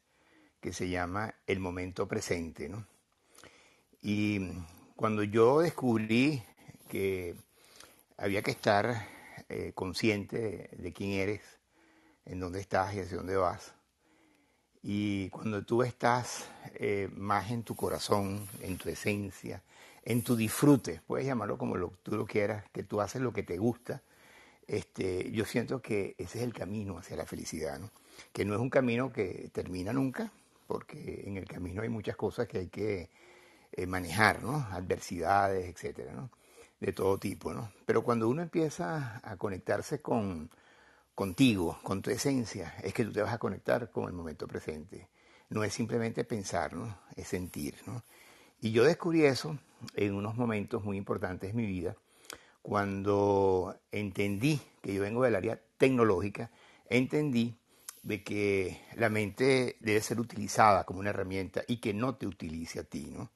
que 0.62 0.72
se 0.74 0.90
llama 0.90 1.36
el 1.48 1.60
momento 1.60 2.08
presente, 2.08 2.70
¿no? 2.70 2.86
Y 4.02 4.40
cuando 4.96 5.24
yo 5.24 5.60
descubrí 5.60 6.44
que 6.88 7.36
había 8.18 8.42
que 8.42 8.52
estar 8.52 9.08
eh, 9.50 9.72
consciente 9.74 10.70
de, 10.78 10.94
quién 10.94 11.12
eres, 11.12 11.42
en 12.26 12.40
dónde 12.40 12.62
estás 12.62 12.94
y 12.94 13.00
hacia 13.00 13.18
dónde 13.18 13.36
vas, 13.36 13.74
Y 14.84 15.30
cuando 15.30 15.64
tú 15.64 15.84
estás 15.84 16.50
eh, 16.76 17.10
más 17.16 17.52
en 17.52 17.64
tu 17.64 17.76
corazón, 17.76 18.48
en 18.62 18.78
tu 18.78 18.90
esencia, 18.90 19.62
en 20.04 20.24
tu 20.24 20.36
disfrute, 20.36 21.02
puedes 21.06 21.28
llamarlo 21.28 21.58
como 21.58 21.78
lo, 21.78 21.90
tú 22.04 22.16
lo 22.16 22.26
quieras, 22.26 22.66
que 22.72 22.84
tú 22.84 23.02
haces 23.02 23.22
lo 23.22 23.34
que 23.34 23.44
te 23.44 23.58
gusta, 23.58 24.02
este, 24.68 25.32
yo 25.32 25.46
siento 25.46 25.82
que 25.82 26.16
ese 26.18 26.40
es 26.40 26.44
el 26.44 26.54
camino 26.54 26.98
hacia 26.98 27.18
la 27.18 27.26
felicidad, 27.26 27.80
¿no? 27.80 27.92
que 28.34 28.46
no 28.46 28.56
es 28.56 28.60
un 28.60 28.70
camino 28.70 29.12
que 29.12 29.50
termina 29.54 29.94
nunca, 29.94 30.32
porque 30.72 31.24
en 31.26 31.36
el 31.36 31.46
camino 31.46 31.82
hay 31.82 31.90
muchas 31.90 32.16
cosas 32.16 32.48
que 32.48 32.60
hay 32.60 32.68
que 32.68 33.10
eh, 33.74 33.86
manejar, 33.86 34.42
¿no? 34.42 34.56
adversidades, 34.72 35.68
etcétera, 35.68 36.14
¿no? 36.14 36.32
de 36.80 36.94
todo 36.94 37.18
tipo. 37.18 37.54
¿no? 37.54 37.74
Pero 37.86 38.06
cuando 38.06 38.30
uno 38.30 38.42
empieza 38.42 39.20
a 39.22 39.36
conectarse 39.36 40.02
con, 40.02 40.50
contigo, 41.14 41.78
con 41.84 42.02
tu 42.02 42.10
esencia, 42.10 42.74
es 42.84 42.94
que 42.94 43.04
tú 43.04 43.12
te 43.12 43.22
vas 43.22 43.34
a 43.34 43.38
conectar 43.38 43.92
con 43.92 44.06
el 44.06 44.14
momento 44.14 44.48
presente. 44.48 45.10
No 45.50 45.66
es 45.66 45.74
simplemente 45.74 46.24
pensar, 46.24 46.72
¿no? 46.72 47.00
es 47.18 47.28
sentir. 47.28 47.76
¿no? 47.86 48.06
Y 48.62 48.72
yo 48.72 48.86
descubrí 48.86 49.26
eso 49.26 49.60
en 49.96 50.16
unos 50.16 50.38
momentos 50.38 50.86
muy 50.86 50.96
importantes 50.96 51.50
de 51.50 51.54
mi 51.54 51.66
vida, 51.66 51.98
cuando 52.62 53.76
entendí 53.92 54.62
que 54.82 54.94
yo 54.94 55.02
vengo 55.02 55.24
del 55.24 55.36
área 55.36 55.60
tecnológica, 55.78 56.50
entendí 56.90 57.58
de 58.04 58.24
que 58.24 58.82
la 58.96 59.10
mente 59.10 59.78
debe 59.80 60.02
ser 60.02 60.20
utilizada 60.20 60.84
como 60.86 61.00
una 61.00 61.12
herramienta 61.12 61.64
y 61.68 61.78
que 61.78 61.94
no 61.94 62.16
te 62.16 62.28
utilice 62.28 62.80
a 62.80 62.84
ti, 62.84 63.12
¿no? 63.12 63.30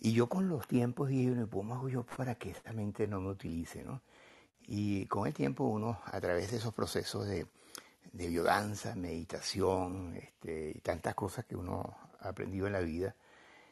Y 0.00 0.12
yo 0.12 0.28
con 0.28 0.48
los 0.48 0.66
tiempos 0.66 1.08
dije, 1.08 1.30
bueno, 1.30 1.48
¿cómo 1.50 1.74
hago 1.74 1.88
yo 1.88 2.02
para 2.04 2.34
que 2.34 2.50
esta 2.50 2.72
mente 2.72 3.06
no 3.06 3.20
me 3.20 3.30
utilice, 3.30 3.84
¿no? 3.84 4.02
Y 4.66 5.06
con 5.06 5.26
el 5.26 5.34
tiempo 5.34 5.64
uno, 5.64 6.00
a 6.04 6.20
través 6.20 6.50
de 6.50 6.58
esos 6.58 6.74
procesos 6.74 7.26
de, 7.26 7.46
de 8.12 8.28
biodanza, 8.28 8.94
meditación, 8.94 10.14
este, 10.16 10.72
y 10.74 10.80
tantas 10.80 11.14
cosas 11.14 11.44
que 11.44 11.56
uno 11.56 11.96
ha 12.20 12.28
aprendido 12.28 12.66
en 12.66 12.72
la 12.72 12.80
vida, 12.80 13.14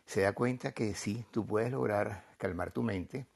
se 0.05 0.23
da 0.23 0.33
cuenta 0.33 0.73
que 0.73 0.95
sí, 0.95 1.25
tú 1.31 1.47
puedes 1.47 1.71
lograr 1.71 2.25
calmar 2.39 2.73
tu 2.73 2.83
mente 2.83 3.27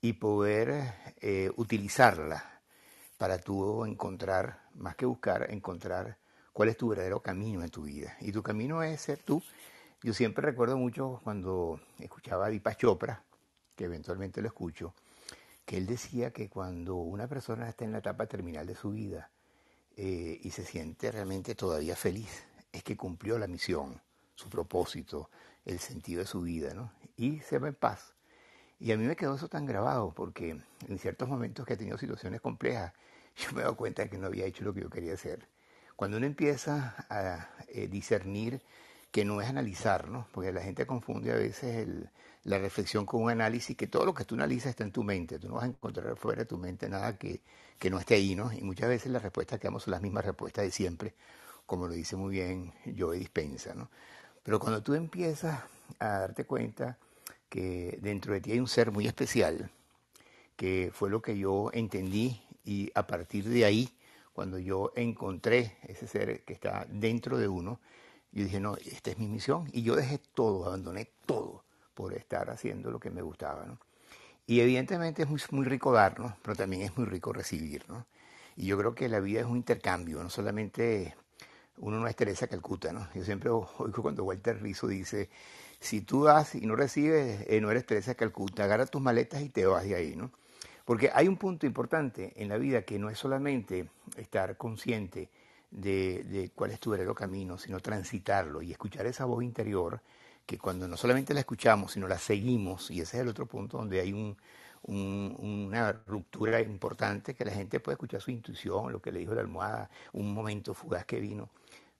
y 0.00 0.14
poder 0.14 0.94
eh, 1.20 1.50
utilizarla 1.56 2.55
para 3.18 3.38
tú 3.38 3.84
encontrar, 3.84 4.62
más 4.74 4.96
que 4.96 5.06
buscar, 5.06 5.50
encontrar 5.50 6.18
cuál 6.52 6.68
es 6.68 6.76
tu 6.76 6.88
verdadero 6.88 7.20
camino 7.20 7.62
en 7.62 7.70
tu 7.70 7.82
vida. 7.82 8.16
Y 8.20 8.32
tu 8.32 8.42
camino 8.42 8.82
es 8.82 9.00
ser 9.00 9.18
tú. 9.18 9.42
Yo 10.02 10.12
siempre 10.12 10.44
recuerdo 10.44 10.76
mucho 10.76 11.20
cuando 11.24 11.80
escuchaba 11.98 12.46
a 12.46 12.50
Deepak 12.50 12.78
Chopra, 12.78 13.22
que 13.74 13.84
eventualmente 13.84 14.40
lo 14.40 14.48
escucho, 14.48 14.94
que 15.64 15.76
él 15.76 15.86
decía 15.86 16.32
que 16.32 16.48
cuando 16.48 16.96
una 16.96 17.26
persona 17.26 17.68
está 17.68 17.84
en 17.84 17.92
la 17.92 17.98
etapa 17.98 18.26
terminal 18.26 18.66
de 18.66 18.74
su 18.74 18.90
vida 18.90 19.30
eh, 19.96 20.40
y 20.42 20.50
se 20.50 20.64
siente 20.64 21.10
realmente 21.10 21.54
todavía 21.54 21.96
feliz, 21.96 22.44
es 22.72 22.82
que 22.82 22.96
cumplió 22.96 23.38
la 23.38 23.46
misión, 23.46 24.00
su 24.34 24.48
propósito, 24.48 25.30
el 25.64 25.78
sentido 25.78 26.20
de 26.20 26.26
su 26.26 26.42
vida, 26.42 26.74
¿no? 26.74 26.92
Y 27.16 27.40
se 27.40 27.58
va 27.58 27.68
en 27.68 27.74
paz. 27.74 28.15
Y 28.78 28.92
a 28.92 28.96
mí 28.96 29.06
me 29.06 29.16
quedó 29.16 29.34
eso 29.34 29.48
tan 29.48 29.66
grabado 29.66 30.12
porque 30.14 30.60
en 30.88 30.98
ciertos 30.98 31.28
momentos 31.28 31.66
que 31.66 31.74
he 31.74 31.76
tenido 31.76 31.98
situaciones 31.98 32.40
complejas, 32.40 32.92
yo 33.36 33.52
me 33.52 33.60
he 33.60 33.64
dado 33.64 33.76
cuenta 33.76 34.02
de 34.02 34.10
que 34.10 34.18
no 34.18 34.26
había 34.26 34.46
hecho 34.46 34.64
lo 34.64 34.74
que 34.74 34.82
yo 34.82 34.90
quería 34.90 35.14
hacer. 35.14 35.48
Cuando 35.94 36.18
uno 36.18 36.26
empieza 36.26 37.06
a 37.08 37.48
eh, 37.68 37.88
discernir 37.88 38.60
que 39.10 39.24
no 39.24 39.40
es 39.40 39.48
analizar, 39.48 40.08
¿no? 40.08 40.28
porque 40.32 40.52
la 40.52 40.60
gente 40.60 40.86
confunde 40.86 41.32
a 41.32 41.36
veces 41.36 41.76
el, 41.76 42.10
la 42.44 42.58
reflexión 42.58 43.06
con 43.06 43.22
un 43.22 43.30
análisis, 43.30 43.74
que 43.76 43.86
todo 43.86 44.04
lo 44.04 44.12
que 44.12 44.26
tú 44.26 44.34
analizas 44.34 44.70
está 44.70 44.84
en 44.84 44.92
tu 44.92 45.02
mente, 45.02 45.38
tú 45.38 45.48
no 45.48 45.54
vas 45.54 45.64
a 45.64 45.68
encontrar 45.68 46.14
fuera 46.16 46.40
de 46.40 46.46
tu 46.46 46.58
mente 46.58 46.86
nada 46.90 47.16
que, 47.16 47.40
que 47.78 47.88
no 47.88 47.98
esté 47.98 48.16
ahí, 48.16 48.34
¿no? 48.34 48.52
y 48.52 48.60
muchas 48.60 48.90
veces 48.90 49.10
las 49.10 49.22
respuestas 49.22 49.58
que 49.58 49.68
damos 49.68 49.84
son 49.84 49.92
las 49.92 50.02
mismas 50.02 50.24
respuestas 50.26 50.64
de 50.64 50.70
siempre, 50.70 51.14
como 51.64 51.86
lo 51.88 51.94
dice 51.94 52.14
muy 52.16 52.32
bien 52.32 52.74
Joe 52.96 53.16
Dispensa. 53.16 53.74
¿no? 53.74 53.88
Pero 54.42 54.60
cuando 54.60 54.82
tú 54.82 54.92
empiezas 54.92 55.62
a 55.98 56.08
darte 56.18 56.44
cuenta 56.44 56.98
dentro 58.00 58.34
de 58.34 58.40
ti 58.40 58.52
hay 58.52 58.60
un 58.60 58.68
ser 58.68 58.90
muy 58.90 59.06
especial, 59.06 59.70
que 60.56 60.90
fue 60.92 61.10
lo 61.10 61.22
que 61.22 61.38
yo 61.38 61.70
entendí 61.72 62.40
y 62.64 62.90
a 62.94 63.06
partir 63.06 63.44
de 63.48 63.64
ahí, 63.64 63.88
cuando 64.32 64.58
yo 64.58 64.92
encontré 64.96 65.76
ese 65.86 66.06
ser 66.06 66.42
que 66.42 66.52
está 66.52 66.86
dentro 66.90 67.38
de 67.38 67.48
uno, 67.48 67.80
yo 68.32 68.44
dije, 68.44 68.60
no, 68.60 68.76
esta 68.76 69.10
es 69.10 69.18
mi 69.18 69.28
misión. 69.28 69.68
Y 69.72 69.82
yo 69.82 69.96
dejé 69.96 70.18
todo, 70.18 70.66
abandoné 70.66 71.08
todo 71.24 71.64
por 71.94 72.12
estar 72.12 72.50
haciendo 72.50 72.90
lo 72.90 73.00
que 73.00 73.10
me 73.10 73.22
gustaba. 73.22 73.78
Y 74.46 74.60
evidentemente 74.60 75.22
es 75.22 75.28
muy, 75.28 75.40
muy 75.52 75.64
rico 75.64 75.92
dar, 75.92 76.20
¿no? 76.20 76.36
pero 76.42 76.54
también 76.54 76.82
es 76.82 76.96
muy 76.98 77.06
rico 77.06 77.32
recibir. 77.32 77.84
¿no? 77.88 78.04
Y 78.56 78.66
yo 78.66 78.76
creo 78.76 78.94
que 78.94 79.08
la 79.08 79.20
vida 79.20 79.40
es 79.40 79.46
un 79.46 79.56
intercambio, 79.56 80.22
no 80.22 80.28
solamente 80.28 81.14
uno 81.78 81.98
no 81.98 82.06
es 82.06 82.16
Teresa 82.16 82.46
Calcuta. 82.46 82.92
¿no? 82.92 83.08
Yo 83.14 83.24
siempre 83.24 83.48
oigo 83.78 84.02
cuando 84.02 84.24
Walter 84.24 84.60
Rizzo 84.60 84.86
dice, 84.86 85.30
si 85.80 86.00
tú 86.00 86.24
das 86.24 86.54
y 86.54 86.66
no 86.66 86.76
recibes, 86.76 87.44
eh, 87.48 87.60
no 87.60 87.70
eres 87.70 87.86
Teresa 87.86 88.14
Calcuta, 88.14 88.64
agarra 88.64 88.86
tus 88.86 89.00
maletas 89.02 89.42
y 89.42 89.48
te 89.50 89.66
vas 89.66 89.84
de 89.84 89.94
ahí. 89.94 90.16
¿no? 90.16 90.30
Porque 90.84 91.10
hay 91.14 91.28
un 91.28 91.36
punto 91.36 91.66
importante 91.66 92.32
en 92.36 92.48
la 92.48 92.58
vida 92.58 92.82
que 92.82 92.98
no 92.98 93.10
es 93.10 93.18
solamente 93.18 93.88
estar 94.16 94.56
consciente 94.56 95.28
de, 95.70 96.50
cuál 96.54 96.70
es 96.70 96.80
tu 96.80 96.90
verdadero 96.90 97.14
camino, 97.14 97.58
sino 97.58 97.80
transitarlo 97.80 98.62
y 98.62 98.72
escuchar 98.72 99.06
esa 99.06 99.24
voz 99.24 99.42
interior 99.44 100.00
que 100.46 100.58
cuando 100.58 100.86
no 100.86 100.96
solamente 100.96 101.34
la 101.34 101.40
escuchamos, 101.40 101.92
sino 101.92 102.06
la 102.06 102.18
seguimos, 102.18 102.90
y 102.90 103.00
ese 103.00 103.16
es 103.16 103.22
el 103.22 103.28
otro 103.28 103.46
punto 103.46 103.78
donde 103.78 104.00
hay 104.00 104.12
un- 104.12 104.36
una 104.84 105.92
ruptura 106.06 106.60
importante, 106.60 107.34
que 107.34 107.44
la 107.44 107.50
gente 107.52 107.80
puede 107.80 107.94
escuchar 107.94 108.20
su 108.20 108.30
intuición, 108.30 108.92
lo 108.92 109.00
que 109.02 109.10
le 109.10 109.18
dijo 109.18 109.34
la 109.34 109.40
almohada, 109.40 109.90
un 110.12 110.32
momento 110.32 110.74
fugaz 110.74 111.04
que 111.04 111.18
vino, 111.20 111.50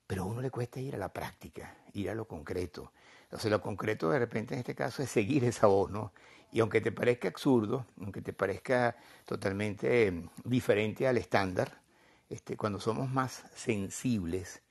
pero 0.07 0.23
a 0.23 0.25
uno 0.25 0.41
le 0.41 0.51
cuesta 0.51 0.79
ir 0.79 0.95
a 0.95 0.97
la 0.99 1.09
práctica, 1.09 1.75
ir 1.93 2.09
a 2.09 2.15
lo 2.15 2.25
concreto. 2.25 2.91
Entonces 3.27 3.51
lo 3.51 3.61
concreto 3.61 4.09
de 4.09 4.19
repente 4.19 4.53
en 4.53 4.61
este 4.61 4.73
caso 4.73 5.03
es 5.03 5.11
seguir 5.11 5.43
esa 5.43 5.67
voz, 5.67 5.91
¿no? 5.91 6.13
Y 6.51 6.61
aunque 6.61 6.79
te 6.79 6.93
parezca 6.93 7.27
absurdo, 7.27 7.85
aunque 7.99 8.21
te 8.21 8.31
parezca 8.31 8.95
totalmente 9.25 10.07
eh, 10.07 10.29
diferente 10.45 11.05
al 11.05 11.17
estándar, 11.17 11.81
este, 12.29 12.55
cuando 12.55 12.79
somos 12.79 13.09
más 13.09 13.43
sensibles 13.53 14.61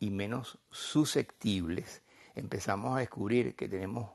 y 0.00 0.10
menos 0.10 0.58
susceptibles, 0.70 2.02
empezamos 2.34 2.96
a 2.96 3.00
descubrir 3.00 3.54
que 3.54 3.68
tenemos 3.68 4.10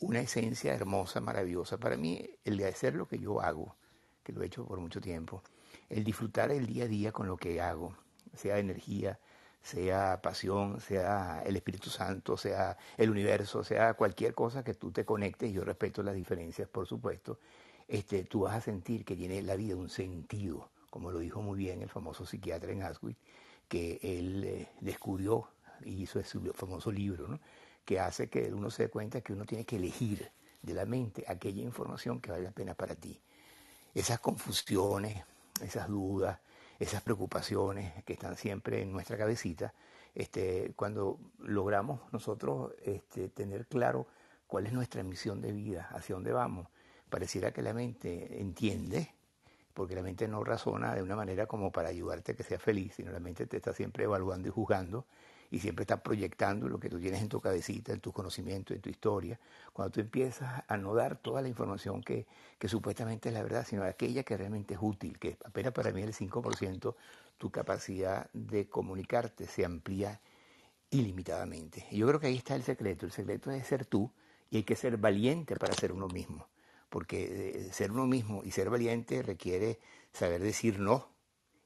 una 0.00 0.20
esencia 0.20 0.74
hermosa, 0.74 1.20
maravillosa. 1.20 1.78
Para 1.78 1.96
mí, 1.96 2.28
el 2.44 2.56
de 2.56 2.66
hacer 2.66 2.94
lo 2.94 3.06
que 3.06 3.18
yo 3.18 3.40
hago, 3.40 3.76
que 4.24 4.32
lo 4.32 4.42
he 4.42 4.46
hecho 4.46 4.66
por 4.66 4.80
mucho 4.80 5.00
tiempo, 5.00 5.42
el 5.88 6.02
disfrutar 6.02 6.50
el 6.50 6.66
día 6.66 6.84
a 6.84 6.88
día 6.88 7.12
con 7.12 7.28
lo 7.28 7.36
que 7.36 7.60
hago, 7.60 7.96
sea 8.34 8.58
energía, 8.58 9.18
sea 9.64 10.20
pasión, 10.20 10.78
sea 10.78 11.42
el 11.44 11.56
Espíritu 11.56 11.88
Santo, 11.88 12.36
sea 12.36 12.76
el 12.98 13.08
universo, 13.08 13.64
sea 13.64 13.94
cualquier 13.94 14.34
cosa 14.34 14.62
que 14.62 14.74
tú 14.74 14.92
te 14.92 15.06
conectes, 15.06 15.52
yo 15.52 15.64
respeto 15.64 16.02
las 16.02 16.14
diferencias, 16.14 16.68
por 16.68 16.86
supuesto, 16.86 17.38
este, 17.88 18.24
tú 18.24 18.40
vas 18.40 18.54
a 18.54 18.60
sentir 18.60 19.06
que 19.06 19.16
tiene 19.16 19.40
la 19.40 19.56
vida 19.56 19.74
un 19.74 19.88
sentido, 19.88 20.68
como 20.90 21.10
lo 21.10 21.18
dijo 21.18 21.40
muy 21.40 21.58
bien 21.58 21.80
el 21.80 21.88
famoso 21.88 22.26
psiquiatra 22.26 22.72
en 22.72 22.82
Asquith, 22.82 23.16
que 23.66 23.98
él 24.02 24.44
eh, 24.44 24.68
descubrió 24.82 25.48
y 25.82 26.02
hizo 26.02 26.20
ese 26.20 26.38
famoso 26.52 26.92
libro, 26.92 27.26
¿no? 27.26 27.40
que 27.86 27.98
hace 27.98 28.28
que 28.28 28.52
uno 28.52 28.70
se 28.70 28.84
dé 28.84 28.88
cuenta 28.90 29.22
que 29.22 29.32
uno 29.32 29.46
tiene 29.46 29.64
que 29.64 29.76
elegir 29.76 30.30
de 30.60 30.74
la 30.74 30.84
mente 30.84 31.24
aquella 31.26 31.62
información 31.62 32.20
que 32.20 32.30
vale 32.30 32.44
la 32.44 32.50
pena 32.50 32.74
para 32.74 32.94
ti. 32.94 33.18
Esas 33.94 34.20
confusiones, 34.20 35.24
esas 35.62 35.88
dudas, 35.88 36.38
esas 36.78 37.02
preocupaciones 37.02 38.02
que 38.04 38.14
están 38.14 38.36
siempre 38.36 38.82
en 38.82 38.92
nuestra 38.92 39.16
cabecita, 39.16 39.74
este, 40.14 40.72
cuando 40.76 41.18
logramos 41.38 42.00
nosotros 42.12 42.72
este, 42.84 43.28
tener 43.28 43.66
claro 43.66 44.06
cuál 44.46 44.66
es 44.66 44.72
nuestra 44.72 45.02
misión 45.02 45.40
de 45.40 45.52
vida, 45.52 45.88
hacia 45.92 46.14
dónde 46.14 46.32
vamos, 46.32 46.68
pareciera 47.10 47.52
que 47.52 47.62
la 47.62 47.74
mente 47.74 48.40
entiende, 48.40 49.14
porque 49.72 49.94
la 49.94 50.02
mente 50.02 50.28
no 50.28 50.44
razona 50.44 50.94
de 50.94 51.02
una 51.02 51.16
manera 51.16 51.46
como 51.46 51.72
para 51.72 51.88
ayudarte 51.88 52.32
a 52.32 52.34
que 52.36 52.44
seas 52.44 52.62
feliz, 52.62 52.94
sino 52.94 53.10
la 53.10 53.20
mente 53.20 53.46
te 53.46 53.56
está 53.56 53.72
siempre 53.72 54.04
evaluando 54.04 54.48
y 54.48 54.50
juzgando 54.50 55.06
y 55.50 55.58
siempre 55.58 55.82
está 55.84 56.02
proyectando 56.02 56.68
lo 56.68 56.78
que 56.78 56.88
tú 56.88 56.98
tienes 56.98 57.22
en 57.22 57.28
tu 57.28 57.40
cabecita, 57.40 57.92
en 57.92 58.00
tus 58.00 58.12
conocimientos, 58.12 58.74
en 58.74 58.82
tu 58.82 58.90
historia. 58.90 59.38
Cuando 59.72 59.92
tú 59.92 60.00
empiezas 60.00 60.62
a 60.66 60.76
no 60.76 60.94
dar 60.94 61.16
toda 61.16 61.42
la 61.42 61.48
información 61.48 62.02
que, 62.02 62.26
que 62.58 62.68
supuestamente 62.68 63.28
es 63.28 63.34
la 63.34 63.42
verdad, 63.42 63.66
sino 63.66 63.84
aquella 63.84 64.22
que 64.22 64.36
realmente 64.36 64.74
es 64.74 64.80
útil, 64.82 65.18
que 65.18 65.36
apenas 65.44 65.72
para 65.72 65.92
mí 65.92 66.02
el 66.02 66.12
5%, 66.12 66.94
tu 67.38 67.50
capacidad 67.50 68.28
de 68.32 68.68
comunicarte 68.68 69.46
se 69.46 69.64
amplía 69.64 70.20
ilimitadamente. 70.90 71.86
Y 71.90 71.98
yo 71.98 72.06
creo 72.06 72.20
que 72.20 72.28
ahí 72.28 72.36
está 72.36 72.54
el 72.54 72.62
secreto. 72.62 73.06
El 73.06 73.12
secreto 73.12 73.50
es 73.50 73.66
ser 73.66 73.84
tú 73.84 74.10
y 74.50 74.58
hay 74.58 74.62
que 74.62 74.76
ser 74.76 74.96
valiente 74.96 75.56
para 75.56 75.74
ser 75.74 75.92
uno 75.92 76.08
mismo. 76.08 76.48
Porque 76.88 77.66
eh, 77.68 77.72
ser 77.72 77.90
uno 77.90 78.06
mismo 78.06 78.42
y 78.44 78.52
ser 78.52 78.70
valiente 78.70 79.22
requiere 79.22 79.78
saber 80.12 80.42
decir 80.42 80.78
no 80.78 81.08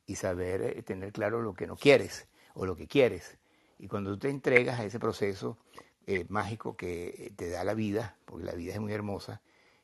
y 0.07 0.17
saber 0.17 0.63
eh, 0.63 0.83
tener 0.83 1.13
claro 1.13 1.43
lo 1.43 1.55
que 1.55 1.67
no 1.67 1.77
quieres 1.77 2.27
o 2.55 2.65
lo 2.65 2.75
que 2.77 2.89
quieres. 2.89 3.38
Y 3.79 3.89
cuando 3.89 4.11
tú 4.13 4.19
te 4.21 4.31
entregas 4.31 4.81
a 4.81 4.85
ese 4.85 4.99
proceso 4.99 5.59
eh, 6.07 6.25
mágico 6.29 6.77
que 6.77 7.09
eh, 7.09 7.33
te 7.37 7.51
da 7.51 7.65
la 7.65 7.75
vida, 7.75 8.17
porque 8.25 8.45
la 8.45 8.53
vida 8.55 8.75
es 8.75 8.81
muy 8.81 8.93
hermosa, 8.93 9.41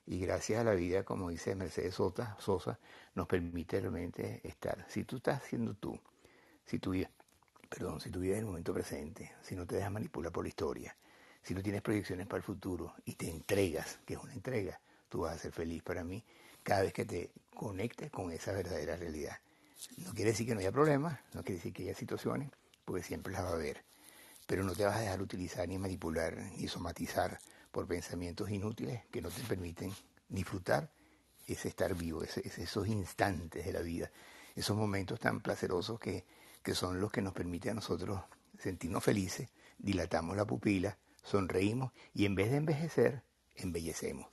y 0.07 0.19
gracias 0.19 0.61
a 0.61 0.65
la 0.65 0.75
vida, 0.75 1.05
como 1.05 1.31
dice 1.31 1.55
Mercedes 1.55 1.95
Sosa, 1.95 2.37
Sosa, 2.39 2.79
nos 3.15 3.27
permite 3.27 3.81
realmente 3.81 4.41
estar. 4.47 4.85
Si 4.89 5.05
tú 5.05 5.17
estás 5.17 5.43
siendo 5.45 5.75
tú, 5.75 5.99
si 6.67 6.79
tú, 6.79 6.91
vi- 6.91 7.07
perdón, 7.69 8.01
si 8.01 8.11
tú 8.11 8.21
vives 8.21 8.37
en 8.39 8.45
el 8.45 8.47
momento 8.51 8.75
presente, 8.75 9.33
si 9.43 9.55
no 9.55 9.67
te 9.67 9.77
dejas 9.77 9.93
manipular 9.93 10.33
por 10.33 10.45
la 10.45 10.49
historia, 10.49 10.97
si 11.43 11.55
no 11.55 11.63
tienes 11.63 11.83
proyecciones 11.83 12.27
para 12.27 12.39
el 12.39 12.43
futuro 12.43 12.95
y 13.05 13.15
te 13.15 13.29
entregas, 13.31 13.99
que 14.05 14.15
es 14.15 14.21
una 14.21 14.33
entrega, 14.35 14.81
tú 15.09 15.21
vas 15.21 15.35
a 15.37 15.39
ser 15.39 15.53
feliz 15.53 15.83
para 15.83 16.05
mí 16.05 16.23
cada 16.63 16.83
vez 16.83 16.93
que 16.93 17.05
te 17.05 17.31
conectes 17.55 18.11
con 18.11 18.31
esa 18.31 18.53
verdadera 18.53 18.97
realidad. 18.97 19.39
No 19.99 20.13
quiere 20.15 20.31
decir 20.31 20.47
que 20.47 20.55
no 20.55 20.61
haya 20.61 20.73
problemas, 20.73 21.19
no 21.35 21.43
quiere 21.43 21.57
decir 21.57 21.73
que 21.73 21.83
haya 21.85 21.95
situaciones, 21.95 22.51
porque 22.85 23.03
siempre 23.03 23.33
las 23.33 23.45
va 23.45 23.51
a 23.51 23.55
haber, 23.55 23.85
pero 24.47 24.65
no 24.65 24.75
te 24.75 24.85
vas 24.85 24.97
a 24.97 25.01
dejar 25.01 25.23
utilizar 25.23 25.69
ni 25.69 25.79
manipular 25.79 26.37
ni 26.57 26.69
somatizar 26.69 27.39
por 27.71 27.87
pensamientos 27.87 28.51
inútiles 28.51 29.03
que 29.11 29.21
no 29.21 29.31
te 29.31 29.43
permiten 29.43 29.93
disfrutar 30.29 30.91
ese 31.47 31.69
estar 31.69 31.95
vivo, 31.95 32.23
esos 32.23 32.89
instantes 32.89 33.67
de 33.67 33.73
la 33.73 33.81
vida, 33.81 34.11
esos 34.55 34.77
momentos 34.77 35.21
tan 35.21 35.41
placerosos 35.41 35.99
que, 35.99 36.25
que 36.63 36.75
son 36.75 37.01
los 37.01 37.11
que 37.11 37.21
nos 37.21 37.35
permiten 37.35 37.73
a 37.73 37.75
nosotros 37.75 38.21
sentirnos 38.59 39.05
felices, 39.05 39.49
dilatamos 39.79 40.37
la 40.37 40.47
pupila, 40.47 40.97
sonreímos 41.23 41.93
y 42.15 42.25
en 42.25 42.35
vez 42.35 42.51
de 42.51 42.59
envejecer, 42.59 43.23
embellecemos. 43.57 44.29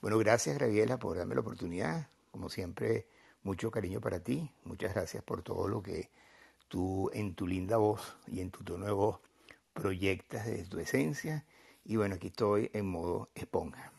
Bueno, 0.00 0.18
gracias 0.18 0.56
Graviela 0.56 0.98
por 0.98 1.16
darme 1.16 1.34
la 1.34 1.40
oportunidad, 1.40 2.08
como 2.30 2.48
siempre, 2.48 3.06
mucho 3.42 3.70
cariño 3.70 4.00
para 4.00 4.20
ti, 4.20 4.50
muchas 4.64 4.94
gracias 4.94 5.22
por 5.22 5.42
todo 5.42 5.68
lo 5.68 5.82
que 5.82 6.10
en 7.14 7.34
tu 7.34 7.46
linda 7.46 7.76
voz 7.78 8.16
y 8.26 8.40
en 8.40 8.50
tu 8.50 8.64
tono 8.64 8.86
de 8.86 8.92
voz 8.92 9.20
proyectas 9.74 10.46
desde 10.46 10.66
tu 10.68 10.78
esencia 10.80 11.46
y 11.84 11.96
bueno, 11.96 12.16
aquí 12.16 12.28
estoy 12.28 12.70
en 12.74 12.86
modo 12.86 13.30
esponja. 13.34 13.92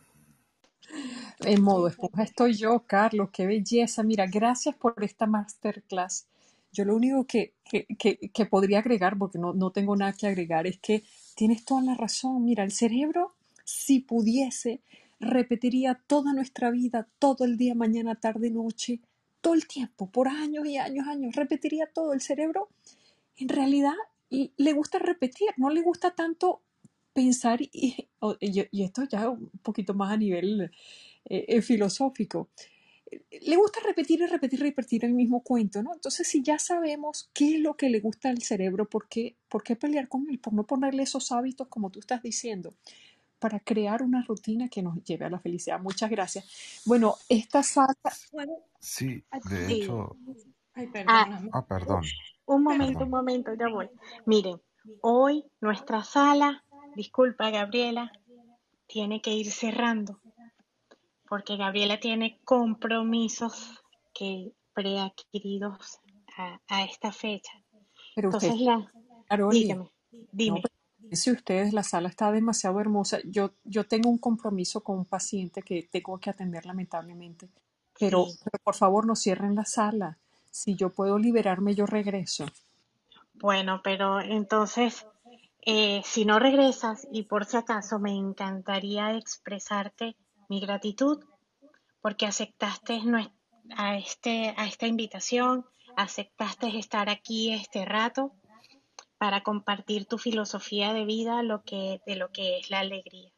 En 1.43 1.61
modo 1.61 1.87
esponja 1.87 2.23
estoy 2.23 2.53
yo, 2.55 2.85
Carlos, 2.87 3.29
qué 3.31 3.45
belleza. 3.47 4.03
Mira, 4.03 4.27
gracias 4.27 4.75
por 4.75 4.95
esta 5.03 5.25
masterclass. 5.27 6.27
Yo 6.73 6.85
lo 6.85 6.95
único 6.95 7.25
que, 7.25 7.53
que, 7.63 7.85
que- 7.99 8.17
que 8.33 8.45
podría 8.47 8.79
agregar, 8.79 9.17
porque 9.17 9.39
no, 9.39 9.53
no 9.53 9.71
tengo 9.71 9.95
nada 9.95 10.13
que 10.13 10.27
agregar, 10.27 10.67
es 10.67 10.79
que 10.79 11.03
tienes 11.35 11.65
toda 11.65 11.81
la 11.83 11.95
razón. 11.95 12.43
Mira, 12.45 12.63
el 12.63 12.71
cerebro, 12.71 13.35
si 13.65 14.01
pudiese, 14.01 14.81
repetiría 15.19 16.01
toda 16.07 16.33
nuestra 16.33 16.71
vida, 16.71 17.07
todo 17.19 17.45
el 17.45 17.57
día, 17.57 17.75
mañana, 17.75 18.15
tarde, 18.15 18.49
noche, 18.51 18.99
todo 19.45 19.53
el 19.53 19.67
tiempo, 19.67 20.09
por 20.09 20.27
años 20.27 20.65
y 20.65 20.77
años, 20.77 21.05
años, 21.07 21.35
repetiría 21.35 21.85
todo. 21.93 22.13
El 22.13 22.21
cerebro, 22.21 22.67
en 23.37 23.47
realidad, 23.47 23.93
y- 24.27 24.51
le 24.57 24.73
gusta 24.73 24.97
repetir, 24.97 25.49
no 25.57 25.69
le 25.69 25.81
gusta 25.83 26.15
tanto 26.15 26.63
pensar, 27.13 27.61
y, 27.61 27.69
y- 28.39 28.67
y 28.71 28.83
esto 28.83 29.03
ya 29.03 29.29
un 29.29 29.51
poquito 29.61 29.93
más 29.93 30.11
a 30.13 30.17
nivel 30.17 30.71
eh, 31.25 31.45
eh, 31.47 31.61
filosófico. 31.61 32.49
Le 33.51 33.55
gusta 33.55 33.81
repetir 33.85 34.19
y 34.21 34.25
repetir 34.25 34.59
y 34.61 34.63
repetir 34.63 35.05
el 35.05 35.13
mismo 35.13 35.43
cuento, 35.43 35.83
¿no? 35.83 35.93
Entonces, 35.93 36.27
si 36.27 36.41
ya 36.41 36.57
sabemos 36.57 37.29
qué 37.35 37.55
es 37.55 37.61
lo 37.61 37.75
que 37.77 37.89
le 37.91 37.99
gusta 37.99 38.29
al 38.29 38.41
cerebro, 38.41 38.89
¿por 38.89 39.07
qué, 39.07 39.35
por 39.47 39.61
qué 39.63 39.75
pelear 39.75 40.07
con 40.09 40.27
él? 40.27 40.39
Por 40.39 40.53
no 40.53 40.65
ponerle 40.65 41.03
esos 41.03 41.31
hábitos, 41.31 41.67
como 41.67 41.91
tú 41.91 41.99
estás 41.99 42.23
diciendo, 42.23 42.73
para 43.45 43.59
crear 43.59 44.01
una 44.01 44.23
rutina 44.23 44.67
que 44.69 44.81
nos 44.81 45.03
lleve 45.03 45.25
a 45.25 45.29
la 45.29 45.37
felicidad. 45.39 45.79
Muchas 45.79 46.09
gracias. 46.09 46.81
Bueno, 46.83 47.13
esta 47.29 47.61
sala. 47.61 47.93
Sí, 48.79 49.23
de 49.51 49.67
Sí. 49.67 49.73
hecho, 49.83 50.17
ay, 50.73 50.87
Ah, 50.87 51.25
perdóname. 51.27 51.49
ah, 51.53 51.65
perdón, 51.67 52.03
un 52.47 52.63
momento, 52.63 52.85
un 52.85 52.93
perdón. 52.93 53.09
momento, 53.11 53.53
ya 53.53 53.67
voy. 53.69 53.87
Miren, 54.25 54.59
hoy 55.01 55.45
nuestra 55.61 56.03
sala, 56.03 56.63
disculpa 56.95 57.51
Gabriela, 57.51 58.11
tiene 58.87 59.21
que 59.21 59.31
ir 59.33 59.51
cerrando 59.51 60.19
porque 61.29 61.55
Gabriela 61.55 61.99
tiene 61.99 62.39
compromisos 62.45 63.79
que 64.11 64.53
preadquiridos 64.73 65.99
a, 66.35 66.59
a 66.67 66.83
esta 66.83 67.11
fecha. 67.11 67.51
pero 68.15 68.29
usted, 68.29 68.47
Entonces, 68.47 68.65
la, 68.65 68.91
Caroli, 69.27 69.59
dígame, 69.65 69.83
no, 69.83 69.91
dime. 70.31 70.63
Si 71.11 71.31
ustedes, 71.31 71.73
la 71.73 71.83
sala 71.83 72.09
está 72.09 72.31
demasiado 72.31 72.79
hermosa. 72.79 73.19
Yo, 73.25 73.51
yo 73.63 73.85
tengo 73.85 74.09
un 74.09 74.17
compromiso 74.17 74.81
con 74.81 74.97
un 74.99 75.05
paciente 75.05 75.61
que 75.61 75.87
tengo 75.91 76.17
que 76.19 76.29
atender 76.29 76.65
lamentablemente, 76.65 77.49
pero, 77.99 78.25
Sí, 78.25 78.39
pero 78.43 78.63
por 78.63 78.75
favor 78.75 79.05
no 79.05 79.15
cierren 79.15 79.55
la 79.55 79.65
sala. 79.65 80.17
Si 80.49 80.75
yo 80.75 80.89
puedo 80.89 81.17
liberarme, 81.19 81.75
yo 81.75 81.85
regreso. 81.85 82.45
bueno, 83.33 83.81
pero 83.83 84.21
entonces, 84.21 85.05
eh, 85.61 86.01
si 86.05 86.25
no 86.25 86.39
regresas 86.39 87.07
y 87.11 87.23
por 87.23 87.45
si 87.45 87.57
acaso 87.57 87.99
me 87.99 88.11
encantaría 88.15 89.15
expresarte 89.15 90.15
mi 90.47 90.59
gratitud 90.59 91.23
porque 92.01 92.25
aceptaste 92.25 93.01
a, 93.75 93.97
este, 93.97 94.53
a 94.57 94.67
esta 94.67 94.87
invitación, 94.87 95.65
aceptaste 95.95 96.77
estar 96.77 97.09
aquí 97.09 97.51
este 97.51 97.83
rato 97.83 98.31
para 99.17 99.43
compartir 99.43 100.05
tu 100.05 100.17
filosofía 100.17 100.93
de 100.93 101.05
vida 101.05 101.41
lo 101.43 101.63
que, 101.63 102.01
de 102.05 102.15
lo 102.15 102.31
que 102.31 102.59
es 102.59 102.69
la 102.69 102.79
alegría. 102.79 103.31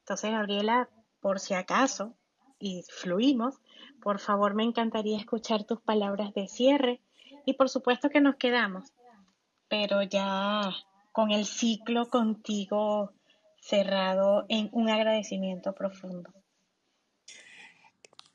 Entonces, 0.00 0.30
Gabriela, 0.30 0.88
por 1.20 1.40
si 1.40 1.54
acaso, 1.54 2.14
y 2.58 2.82
fluimos, 2.88 3.56
por 4.02 4.18
favor 4.18 4.54
me 4.54 4.64
encantaría 4.64 5.18
escuchar 5.18 5.64
tus 5.64 5.80
palabras 5.80 6.32
de 6.34 6.48
cierre 6.48 7.00
y 7.44 7.54
por 7.54 7.68
supuesto 7.68 8.08
que 8.08 8.20
nos 8.20 8.36
quedamos, 8.36 8.92
pero 9.68 10.02
ya 10.02 10.72
con 11.12 11.30
el 11.30 11.44
ciclo 11.44 12.08
contigo 12.08 13.12
cerrado 13.60 14.46
en 14.48 14.68
un 14.72 14.88
agradecimiento 14.88 15.74
profundo. 15.74 16.30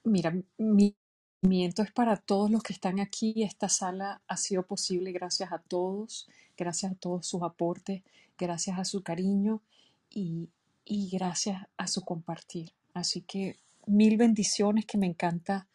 Mira, 0.03 0.33
mi 0.57 0.95
es 1.43 1.91
para 1.91 2.17
todos 2.17 2.51
los 2.51 2.61
que 2.61 2.73
están 2.73 2.99
aquí. 2.99 3.43
Esta 3.43 3.67
sala 3.67 4.21
ha 4.27 4.37
sido 4.37 4.63
posible 4.63 5.11
gracias 5.11 5.51
a 5.51 5.57
todos, 5.57 6.27
gracias 6.55 6.91
a 6.91 6.95
todos 6.95 7.25
sus 7.25 7.41
aportes, 7.41 8.03
gracias 8.37 8.77
a 8.77 8.85
su 8.85 9.01
cariño 9.01 9.61
y, 10.09 10.49
y 10.85 11.09
gracias 11.09 11.63
a 11.77 11.87
su 11.87 12.01
compartir. 12.01 12.71
Así 12.93 13.21
que 13.21 13.57
mil 13.87 14.17
bendiciones 14.17 14.85
que 14.85 14.97
me 14.99 15.07
encanta 15.07 15.67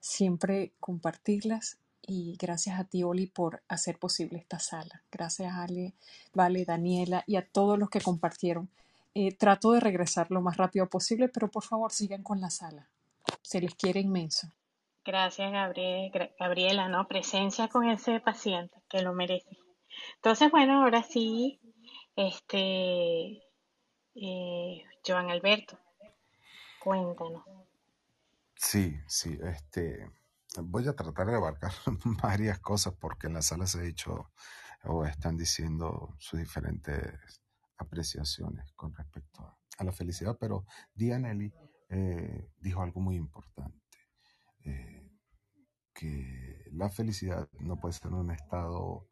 siempre 0.00 0.72
compartirlas 0.78 1.78
y 2.06 2.36
gracias 2.36 2.78
a 2.78 2.84
ti, 2.84 3.02
Oli, 3.02 3.26
por 3.26 3.62
hacer 3.66 3.98
posible 3.98 4.38
esta 4.38 4.58
sala. 4.58 5.02
Gracias, 5.10 5.54
Ale, 5.54 5.94
Vale, 6.34 6.66
Daniela 6.66 7.24
y 7.26 7.36
a 7.36 7.46
todos 7.46 7.78
los 7.78 7.88
que 7.88 8.02
compartieron. 8.02 8.68
Eh, 9.14 9.32
trato 9.32 9.72
de 9.72 9.80
regresar 9.80 10.30
lo 10.30 10.42
más 10.42 10.58
rápido 10.58 10.86
posible, 10.90 11.28
pero 11.28 11.50
por 11.50 11.62
favor 11.62 11.92
sigan 11.92 12.22
con 12.22 12.42
la 12.42 12.50
sala. 12.50 12.88
Se 13.40 13.60
les 13.60 13.74
quiere 13.74 14.00
inmenso. 14.00 14.52
Gracias, 15.04 15.52
Gabriel, 15.52 16.10
Gabriela, 16.38 16.88
¿no? 16.88 17.06
Presencia 17.06 17.68
con 17.68 17.88
ese 17.88 18.20
paciente 18.20 18.82
que 18.88 19.02
lo 19.02 19.12
merece. 19.12 19.58
Entonces, 20.16 20.50
bueno, 20.50 20.82
ahora 20.82 21.02
sí, 21.02 21.60
este, 22.16 23.42
eh, 24.14 24.84
Joan 25.06 25.30
Alberto, 25.30 25.78
cuéntanos. 26.80 27.44
Sí, 28.56 28.96
sí, 29.06 29.38
este, 29.42 30.10
voy 30.62 30.88
a 30.88 30.96
tratar 30.96 31.26
de 31.26 31.36
abarcar 31.36 31.72
varias 32.22 32.58
cosas 32.60 32.94
porque 32.98 33.26
en 33.26 33.34
la 33.34 33.42
sala 33.42 33.66
se 33.66 33.78
ha 33.78 33.82
dicho 33.82 34.30
o 34.84 35.04
están 35.04 35.36
diciendo 35.36 36.14
sus 36.18 36.40
diferentes 36.40 37.42
apreciaciones 37.76 38.72
con 38.72 38.94
respecto 38.94 39.42
a, 39.42 39.58
a 39.78 39.84
la 39.84 39.92
felicidad, 39.92 40.36
pero 40.38 40.64
Dianelli 40.94 41.52
eh, 41.90 42.48
dijo 42.58 42.82
algo 42.82 43.00
muy 43.00 43.16
importante, 43.16 43.83
eh, 44.64 45.10
que 45.92 46.64
la 46.72 46.90
felicidad 46.90 47.48
no 47.60 47.78
puede 47.78 47.94
ser 47.94 48.12
un 48.12 48.30
estado 48.30 49.08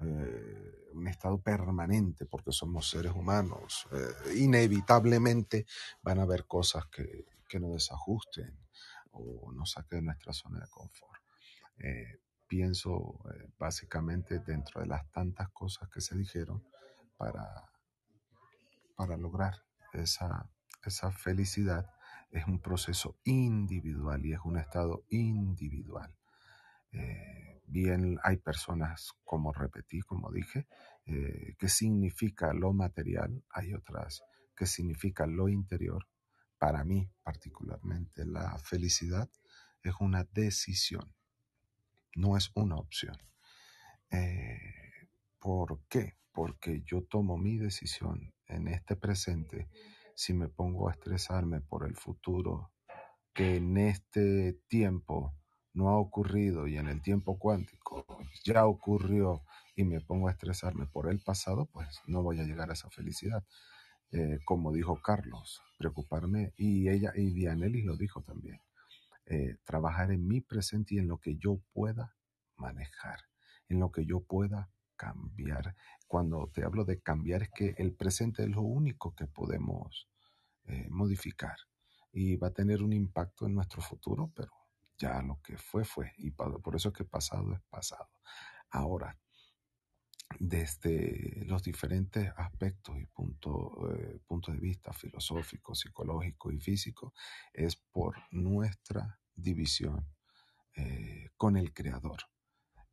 eh, 0.00 0.90
un 0.92 1.08
estado 1.08 1.40
permanente 1.40 2.26
porque 2.26 2.52
somos 2.52 2.88
seres 2.88 3.12
humanos. 3.12 3.86
Eh, 3.92 4.36
inevitablemente 4.36 5.66
van 6.02 6.18
a 6.18 6.22
haber 6.22 6.46
cosas 6.46 6.86
que, 6.86 7.26
que 7.48 7.58
nos 7.60 7.72
desajusten 7.72 8.58
o 9.12 9.52
nos 9.52 9.72
saquen 9.72 10.00
de 10.00 10.06
nuestra 10.06 10.32
zona 10.32 10.60
de 10.60 10.68
confort. 10.68 11.20
Pienso 12.46 13.20
básicamente 13.58 14.38
dentro 14.38 14.80
de 14.80 14.86
las 14.86 15.10
tantas 15.10 15.48
cosas 15.50 15.88
que 15.88 16.00
se 16.00 16.16
dijeron 16.16 16.62
para, 17.16 17.70
para 18.94 19.16
lograr 19.16 19.64
esa, 19.92 20.48
esa 20.84 21.10
felicidad 21.10 21.90
es 22.36 22.46
un 22.46 22.60
proceso 22.60 23.16
individual 23.24 24.24
y 24.26 24.34
es 24.34 24.40
un 24.44 24.58
estado 24.58 25.04
individual. 25.08 26.14
Eh, 26.92 27.62
bien, 27.66 28.18
hay 28.22 28.36
personas, 28.36 29.12
como 29.24 29.52
repetí, 29.52 30.00
como 30.02 30.30
dije, 30.30 30.66
eh, 31.06 31.54
que 31.58 31.68
significa 31.68 32.52
lo 32.52 32.74
material, 32.74 33.42
hay 33.50 33.72
otras 33.72 34.22
que 34.54 34.66
significa 34.66 35.26
lo 35.26 35.48
interior. 35.48 36.06
Para 36.58 36.84
mí, 36.84 37.10
particularmente, 37.22 38.26
la 38.26 38.58
felicidad 38.58 39.30
es 39.82 39.94
una 40.00 40.24
decisión, 40.24 41.14
no 42.14 42.36
es 42.36 42.50
una 42.54 42.76
opción. 42.76 43.16
Eh, 44.10 45.08
¿Por 45.38 45.80
qué? 45.88 46.18
Porque 46.32 46.82
yo 46.82 47.02
tomo 47.02 47.38
mi 47.38 47.56
decisión 47.56 48.34
en 48.46 48.68
este 48.68 48.94
presente 48.94 49.68
si 50.16 50.32
me 50.32 50.48
pongo 50.48 50.88
a 50.88 50.92
estresarme 50.92 51.60
por 51.60 51.86
el 51.86 51.94
futuro 51.94 52.72
que 53.34 53.56
en 53.56 53.76
este 53.76 54.54
tiempo 54.66 55.34
no 55.74 55.90
ha 55.90 55.98
ocurrido 55.98 56.66
y 56.66 56.78
en 56.78 56.88
el 56.88 57.02
tiempo 57.02 57.38
cuántico 57.38 58.06
ya 58.42 58.64
ocurrió 58.64 59.42
y 59.76 59.84
me 59.84 60.00
pongo 60.00 60.28
a 60.28 60.30
estresarme 60.30 60.86
por 60.86 61.10
el 61.10 61.20
pasado, 61.20 61.66
pues 61.66 62.00
no 62.06 62.22
voy 62.22 62.40
a 62.40 62.44
llegar 62.44 62.70
a 62.70 62.72
esa 62.72 62.88
felicidad. 62.88 63.44
Eh, 64.10 64.38
como 64.46 64.72
dijo 64.72 65.02
Carlos, 65.02 65.60
preocuparme, 65.76 66.54
y 66.56 66.88
ella, 66.88 67.12
y 67.14 67.32
Dianelis 67.32 67.84
lo 67.84 67.96
dijo 67.98 68.22
también, 68.22 68.62
eh, 69.26 69.58
trabajar 69.64 70.12
en 70.12 70.26
mi 70.26 70.40
presente 70.40 70.94
y 70.94 70.98
en 70.98 71.08
lo 71.08 71.18
que 71.18 71.36
yo 71.36 71.60
pueda 71.74 72.16
manejar, 72.56 73.20
en 73.68 73.80
lo 73.80 73.92
que 73.92 74.06
yo 74.06 74.20
pueda 74.20 74.70
cambiar. 74.96 75.74
Cuando 76.06 76.48
te 76.52 76.64
hablo 76.64 76.84
de 76.84 77.00
cambiar 77.00 77.42
es 77.44 77.50
que 77.50 77.74
el 77.78 77.92
presente 77.94 78.42
es 78.44 78.48
lo 78.48 78.62
único 78.62 79.14
que 79.14 79.26
podemos 79.26 80.08
eh, 80.64 80.88
modificar 80.90 81.56
y 82.12 82.36
va 82.36 82.48
a 82.48 82.54
tener 82.54 82.82
un 82.82 82.92
impacto 82.92 83.46
en 83.46 83.54
nuestro 83.54 83.82
futuro, 83.82 84.32
pero 84.34 84.52
ya 84.98 85.22
lo 85.22 85.40
que 85.42 85.58
fue 85.58 85.84
fue 85.84 86.12
y 86.16 86.30
por 86.30 86.74
eso 86.74 86.88
es 86.88 86.94
que 86.94 87.04
pasado 87.04 87.52
es 87.54 87.60
pasado. 87.68 88.08
Ahora, 88.70 89.16
desde 90.40 91.44
los 91.46 91.62
diferentes 91.62 92.32
aspectos 92.36 92.98
y 92.98 93.06
puntos 93.06 93.54
eh, 93.96 94.18
puntos 94.26 94.54
de 94.54 94.60
vista 94.60 94.92
filosófico, 94.92 95.74
psicológico 95.74 96.50
y 96.50 96.58
físico, 96.58 97.14
es 97.52 97.76
por 97.76 98.16
nuestra 98.30 99.20
división 99.34 100.06
eh, 100.74 101.30
con 101.36 101.56
el 101.56 101.72
Creador. 101.72 102.22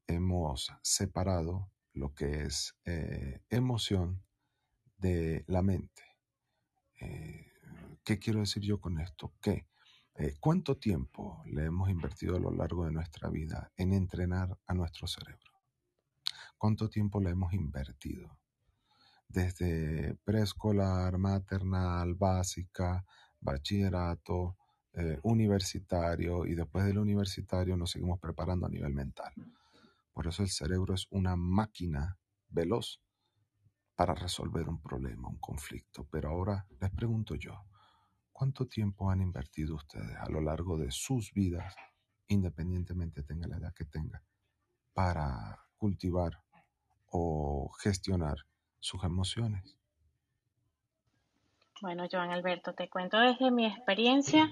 Hemos 0.07 0.71
separado 0.81 1.71
lo 1.93 2.13
que 2.13 2.43
es 2.43 2.75
eh, 2.85 3.41
emoción 3.49 4.23
de 4.97 5.43
la 5.47 5.61
mente. 5.61 6.03
Eh, 6.99 7.51
¿Qué 8.03 8.19
quiero 8.19 8.39
decir 8.39 8.63
yo 8.63 8.79
con 8.79 8.99
esto? 8.99 9.33
Que 9.41 9.67
eh, 10.15 10.35
¿Cuánto 10.39 10.77
tiempo 10.77 11.43
le 11.45 11.65
hemos 11.65 11.89
invertido 11.89 12.35
a 12.35 12.39
lo 12.39 12.51
largo 12.51 12.85
de 12.85 12.91
nuestra 12.91 13.29
vida 13.29 13.71
en 13.77 13.93
entrenar 13.93 14.57
a 14.67 14.73
nuestro 14.73 15.07
cerebro? 15.07 15.51
¿Cuánto 16.57 16.89
tiempo 16.89 17.19
le 17.19 17.31
hemos 17.31 17.53
invertido? 17.53 18.37
Desde 19.27 20.15
preescolar, 20.23 21.17
maternal, 21.17 22.13
básica, 22.13 23.03
bachillerato, 23.39 24.57
universitario 25.23 26.45
y 26.45 26.53
después 26.53 26.85
del 26.85 26.99
universitario 26.99 27.75
nos 27.75 27.89
seguimos 27.89 28.19
preparando 28.19 28.67
a 28.67 28.69
nivel 28.69 28.93
mental. 28.93 29.33
Por 30.13 30.27
eso 30.27 30.43
el 30.43 30.49
cerebro 30.49 30.93
es 30.93 31.07
una 31.09 31.35
máquina 31.35 32.17
veloz 32.49 33.01
para 33.95 34.13
resolver 34.13 34.69
un 34.69 34.81
problema, 34.81 35.27
un 35.27 35.39
conflicto. 35.39 36.07
Pero 36.11 36.29
ahora 36.29 36.65
les 36.79 36.91
pregunto 36.91 37.35
yo, 37.35 37.65
¿cuánto 38.31 38.67
tiempo 38.67 39.09
han 39.09 39.21
invertido 39.21 39.75
ustedes 39.75 40.15
a 40.17 40.29
lo 40.29 40.41
largo 40.41 40.77
de 40.77 40.91
sus 40.91 41.33
vidas, 41.33 41.75
independientemente 42.27 43.23
tenga 43.23 43.47
la 43.47 43.57
edad 43.57 43.73
que 43.73 43.85
tenga, 43.85 44.23
para 44.93 45.59
cultivar 45.77 46.41
o 47.07 47.71
gestionar 47.79 48.37
sus 48.79 49.03
emociones? 49.03 49.77
Bueno, 51.81 52.05
Joan 52.09 52.31
Alberto, 52.31 52.73
te 52.73 52.89
cuento 52.89 53.17
desde 53.17 53.51
mi 53.51 53.65
experiencia 53.65 54.49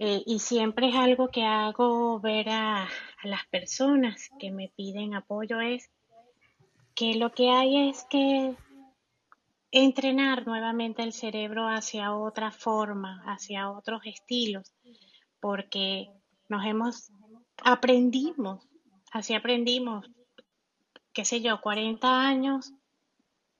eh, 0.00 0.22
y 0.26 0.38
siempre 0.38 0.90
es 0.90 0.94
algo 0.94 1.26
que 1.26 1.42
hago 1.44 2.20
ver 2.20 2.48
a, 2.50 2.88
las 3.24 3.44
personas 3.48 4.30
que 4.38 4.52
me 4.52 4.72
piden 4.76 5.14
apoyo 5.14 5.60
es 5.60 5.90
que 6.94 7.16
lo 7.16 7.32
que 7.32 7.50
hay 7.50 7.88
es 7.88 8.06
que 8.08 8.54
entrenar 9.72 10.46
nuevamente 10.46 11.02
el 11.02 11.12
cerebro 11.12 11.66
hacia 11.66 12.14
otra 12.14 12.52
forma, 12.52 13.24
hacia 13.26 13.70
otros 13.70 14.02
estilos, 14.04 14.72
porque 15.40 16.12
nos 16.48 16.64
hemos, 16.64 17.10
aprendimos, 17.64 18.68
así 19.10 19.34
aprendimos, 19.34 20.08
qué 21.12 21.24
sé 21.24 21.40
yo, 21.40 21.60
40 21.60 22.22
años 22.22 22.72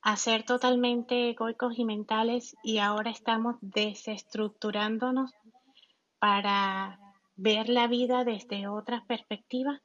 a 0.01 0.15
ser 0.15 0.43
totalmente 0.43 1.31
egoicos 1.31 1.77
y 1.77 1.83
mentales 1.83 2.55
y 2.63 2.77
ahora 2.77 3.11
estamos 3.11 3.57
desestructurándonos 3.59 5.31
para 6.19 6.99
ver 7.35 7.69
la 7.69 7.87
vida 7.87 8.23
desde 8.23 8.67
otras 8.67 9.05
perspectivas, 9.05 9.81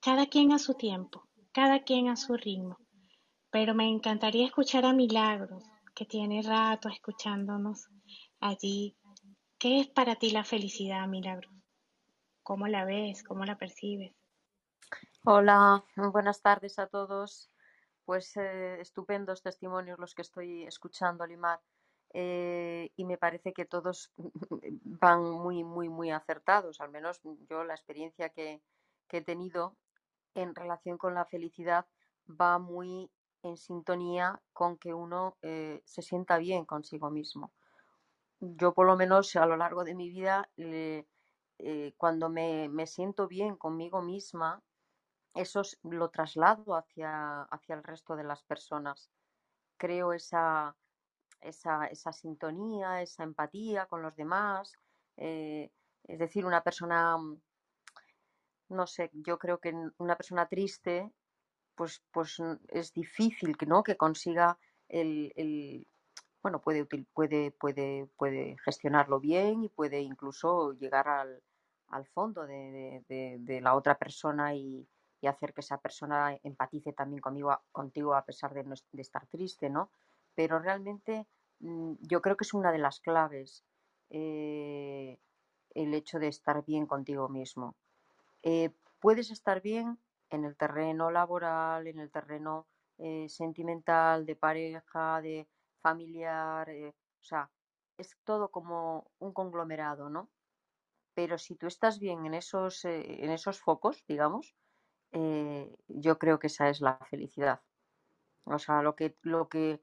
cada 0.00 0.26
quien 0.26 0.52
a 0.52 0.58
su 0.58 0.74
tiempo, 0.74 1.28
cada 1.52 1.84
quien 1.84 2.08
a 2.08 2.16
su 2.16 2.36
ritmo. 2.36 2.78
Pero 3.50 3.74
me 3.74 3.88
encantaría 3.88 4.46
escuchar 4.46 4.84
a 4.84 4.92
Milagros, 4.92 5.64
que 5.94 6.04
tiene 6.04 6.42
rato 6.42 6.88
escuchándonos 6.88 7.88
allí. 8.40 8.96
¿Qué 9.58 9.80
es 9.80 9.88
para 9.88 10.16
ti 10.16 10.30
la 10.30 10.42
felicidad, 10.42 11.06
Milagros? 11.06 11.52
¿Cómo 12.42 12.66
la 12.66 12.84
ves? 12.84 13.22
¿Cómo 13.22 13.44
la 13.44 13.56
percibes? 13.56 14.12
Hola, 15.24 15.84
buenas 15.96 16.42
tardes 16.42 16.80
a 16.80 16.88
todos. 16.88 17.48
Pues 18.04 18.36
eh, 18.36 18.80
estupendos 18.80 19.42
testimonios 19.42 20.00
los 20.00 20.14
que 20.14 20.22
estoy 20.22 20.64
escuchando, 20.64 21.24
Limar. 21.24 21.60
Eh, 22.14 22.90
y 22.96 23.04
me 23.04 23.18
parece 23.18 23.52
que 23.52 23.64
todos 23.64 24.12
van 24.84 25.22
muy, 25.30 25.64
muy, 25.64 25.88
muy 25.88 26.10
acertados. 26.10 26.80
Al 26.80 26.90
menos 26.90 27.20
yo 27.48 27.64
la 27.64 27.74
experiencia 27.74 28.28
que, 28.30 28.62
he 29.10 29.20
tenido 29.22 29.76
en 30.34 30.54
relación 30.54 30.98
con 30.98 31.14
la 31.14 31.26
felicidad 31.26 31.86
va 32.28 32.58
muy 32.58 33.10
en 33.42 33.56
sintonía 33.58 34.40
con 34.54 34.78
que 34.78 34.94
uno 34.94 35.36
eh, 35.42 35.82
se 35.84 36.02
sienta 36.02 36.38
bien 36.38 36.64
consigo 36.64 37.10
mismo. 37.10 37.52
yo 38.40 38.74
por 38.74 38.86
lo 38.86 38.96
menos 38.96 39.36
a 39.36 39.46
lo 39.46 39.56
largo 39.56 39.84
de 39.84 39.94
mi 39.94 40.08
vida, 40.10 40.50
eh, 41.58 41.94
cuando 41.96 42.28
me, 42.28 42.68
me 42.68 42.86
siento 42.86 43.26
bien 43.28 43.56
conmigo 43.56 44.02
misma, 44.02 44.62
eso 45.34 45.62
es- 45.62 45.78
lo 45.84 46.10
traslado 46.10 46.76
hacia, 46.76 47.42
hacia 47.44 47.74
el 47.76 47.84
resto 47.84 48.16
de 48.16 48.24
las 48.24 48.42
personas. 48.44 49.10
Creo 49.78 50.12
esa, 50.14 50.76
esa, 51.42 51.86
esa 51.86 52.12
sintonía, 52.12 53.02
esa 53.02 53.24
empatía 53.24 53.86
con 53.86 54.02
los 54.02 54.14
demás. 54.16 54.72
eh, 55.16 55.70
es 56.04 56.18
decir, 56.18 56.44
una 56.46 56.62
persona, 56.64 57.16
mm, 57.18 57.40
no 58.68 58.86
sé, 58.86 59.10
yo 59.12 59.38
creo 59.38 59.58
que 59.58 59.74
una 59.98 60.16
persona 60.16 60.46
triste, 60.48 61.10
pues, 61.76 62.02
pues 62.12 62.38
es 62.68 62.92
difícil 62.94 63.56
que, 63.56 63.66
¿no? 63.66 63.82
que 63.82 63.96
consiga 63.96 64.58
el, 64.88 65.86
bueno, 66.42 66.60
puede, 66.62 66.86
puede, 67.14 67.52
puede, 67.52 68.08
puede 68.18 68.56
gestionarlo 68.64 69.20
bien 69.20 69.64
y 69.64 69.68
puede 69.70 70.00
incluso 70.00 70.72
llegar 70.74 71.08
al, 71.08 71.42
al 71.88 72.06
fondo 72.06 72.46
de, 72.46 73.04
de- 73.08 73.38
la 73.62 73.74
otra 73.76 73.98
persona 73.98 74.54
y, 74.54 74.88
y 75.20 75.26
hacer 75.28 75.54
que 75.54 75.62
esa 75.62 75.78
persona 75.78 76.38
empatice 76.44 76.92
también 76.92 77.20
conmigo, 77.22 77.58
contigo 77.72 78.14
a 78.14 78.24
pesar 78.24 78.54
de, 78.54 78.64
no 78.64 78.74
de 78.92 79.02
estar 79.02 79.26
triste, 79.28 79.70
¿no? 79.70 79.90
Pero 80.34 80.58
realmente 80.58 81.26
mm, 81.60 81.94
yo 82.00 82.22
creo 82.22 82.36
que 82.36 82.44
es 82.44 82.54
una 82.54 82.72
de 82.72 82.78
las 82.78 83.00
claves 83.00 83.64
eh, 84.10 85.18
el 85.74 85.94
hecho 85.94 86.18
de 86.18 86.28
estar 86.28 86.64
bien 86.64 86.86
contigo 86.86 87.28
mismo. 87.28 87.76
Eh, 88.42 88.70
puedes 89.00 89.30
estar 89.30 89.62
bien 89.62 89.98
en 90.30 90.44
el 90.44 90.56
terreno 90.56 91.10
laboral, 91.10 91.86
en 91.86 91.98
el 91.98 92.10
terreno 92.10 92.66
eh, 92.98 93.26
sentimental, 93.28 94.26
de 94.26 94.36
pareja, 94.36 95.20
de 95.22 95.48
familiar, 95.80 96.68
o 96.70 97.24
sea, 97.24 97.50
es 97.96 98.16
todo 98.24 98.50
como 98.50 99.10
un 99.18 99.32
conglomerado, 99.32 100.10
¿no? 100.10 100.28
Pero 101.14 101.38
si 101.38 101.56
tú 101.56 101.66
estás 101.66 101.98
bien 101.98 102.26
en 102.26 102.34
esos, 102.34 102.84
en 102.84 103.30
esos 103.30 103.60
focos, 103.60 104.04
digamos, 104.06 104.54
yo 105.88 106.18
creo 106.18 106.38
que 106.38 106.46
esa 106.46 106.68
es 106.68 106.80
la 106.80 106.98
felicidad. 107.10 107.60
O 108.44 108.58
sea, 108.58 108.82
lo 108.82 108.94
que, 108.96 109.16
lo 109.22 109.48
que, 109.48 109.80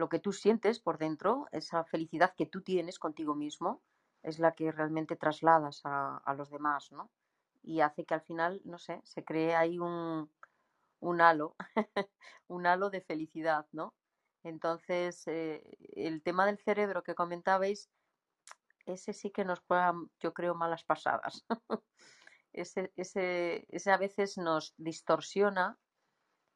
lo 0.00 0.08
que 0.08 0.18
tú 0.18 0.32
sientes 0.32 0.80
por 0.80 0.98
dentro, 0.98 1.46
esa 1.52 1.84
felicidad 1.84 2.34
que 2.34 2.46
tú 2.46 2.62
tienes 2.62 2.98
contigo 2.98 3.34
mismo, 3.34 3.82
es 4.22 4.38
la 4.38 4.52
que 4.54 4.72
realmente 4.72 5.14
trasladas 5.14 5.82
a, 5.84 6.34
los 6.36 6.50
demás, 6.50 6.90
¿no? 6.90 7.10
Y 7.62 7.80
hace 7.80 8.04
que 8.04 8.14
al 8.14 8.22
final, 8.22 8.62
no 8.64 8.78
sé, 8.78 9.00
se 9.04 9.24
cree 9.24 9.54
ahí 9.54 9.78
un, 9.78 10.30
un 11.00 11.20
halo, 11.20 11.54
un 12.48 12.66
halo 12.66 12.88
de 12.90 13.02
felicidad, 13.02 13.66
¿no? 13.72 13.94
Entonces, 14.42 15.26
eh, 15.26 15.62
el 15.94 16.22
tema 16.22 16.46
del 16.46 16.58
cerebro 16.58 17.02
que 17.02 17.14
comentabais, 17.14 17.90
ese 18.86 19.12
sí 19.12 19.30
que 19.30 19.44
nos 19.44 19.60
juega, 19.60 19.94
yo 20.18 20.32
creo, 20.32 20.54
malas 20.54 20.82
pasadas. 20.82 21.44
ese, 22.54 22.90
ese, 22.96 23.66
ese 23.68 23.90
a 23.90 23.98
veces 23.98 24.38
nos 24.38 24.74
distorsiona 24.78 25.78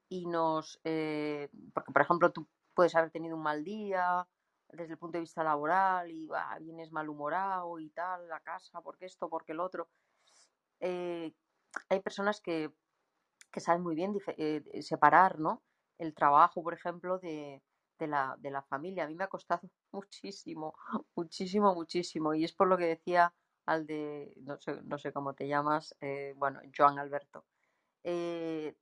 y 0.09 0.27
nos, 0.27 0.81
eh, 0.85 1.49
porque 1.75 1.93
por 1.93 2.03
ejemplo 2.03 2.33
tú 2.33 2.49
puedes 2.75 2.95
haber 2.95 3.11
tenido 3.11 3.37
un 3.37 3.43
mal 3.43 3.65
día 3.65 4.27
desde 4.71 4.93
el 4.95 4.99
punto 4.99 5.19
de 5.19 5.23
vista 5.23 5.45
laboral 5.45 6.11
y 6.11 6.27
bah, 6.27 6.59
vienes 6.61 6.91
malhumorado 6.93 7.79
y 7.81 7.91
tal, 7.91 8.29
la 8.29 8.41
casa, 8.41 8.81
porque 8.83 9.07
esto, 9.07 9.29
porque 9.31 9.53
el 9.53 9.61
otro. 9.61 9.89
Eh, 10.81 11.33
hay 11.89 12.01
personas 12.01 12.41
que, 12.41 12.73
que 13.53 13.61
saben 13.61 13.83
muy 13.83 13.95
bien 13.95 14.15
eh, 14.39 14.83
separar, 14.83 15.41
¿no? 15.41 15.63
El 15.99 16.15
trabajo, 16.15 16.63
por 16.63 16.75
ejemplo, 16.75 17.19
de, 17.19 17.63
de 17.99 18.07
la, 18.09 18.37
de 18.39 18.51
la 18.51 18.63
familia. 18.63 19.05
A 19.05 19.09
mí 19.09 19.15
me 19.15 19.25
ha 19.25 19.29
costado 19.29 19.63
muchísimo, 19.93 20.75
muchísimo, 21.17 21.75
muchísimo. 21.75 22.35
Y 22.35 22.45
es 22.45 22.53
por 22.53 22.69
lo 22.69 22.77
que 22.79 22.87
decía 22.87 23.35
al 23.67 23.87
de, 23.87 24.35
no 24.43 24.59
sé, 24.61 24.83
no 24.85 24.99
sé 24.99 25.13
cómo 25.13 25.35
te 25.35 25.49
llamas, 25.49 25.97
eh, 26.01 26.35
bueno, 26.37 26.61
Joan 26.77 26.99
Alberto. 26.99 27.47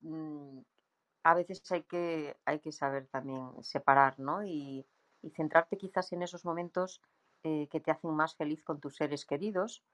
Mm, 0.03 0.61
a 1.25 1.35
veces 1.35 1.63
hay 1.71 1.83
que, 1.85 2.37
hay 2.45 2.61
que 2.61 2.73
saber 2.73 3.07
también 3.07 3.51
separar, 3.63 4.19
¿no? 4.19 4.45
Y, 4.45 4.87
centrarte 5.37 5.79
quizás 5.79 6.13
en 6.13 6.23
esos 6.23 6.45
momentos 6.45 7.01
eh, 7.45 7.69
que 7.71 7.81
te 7.81 7.93
hacen 7.93 8.11
más 8.11 8.35
feliz 8.35 8.65
con 8.65 8.81
tus 8.81 8.97
seres 8.97 9.25
queridos, 9.25 9.85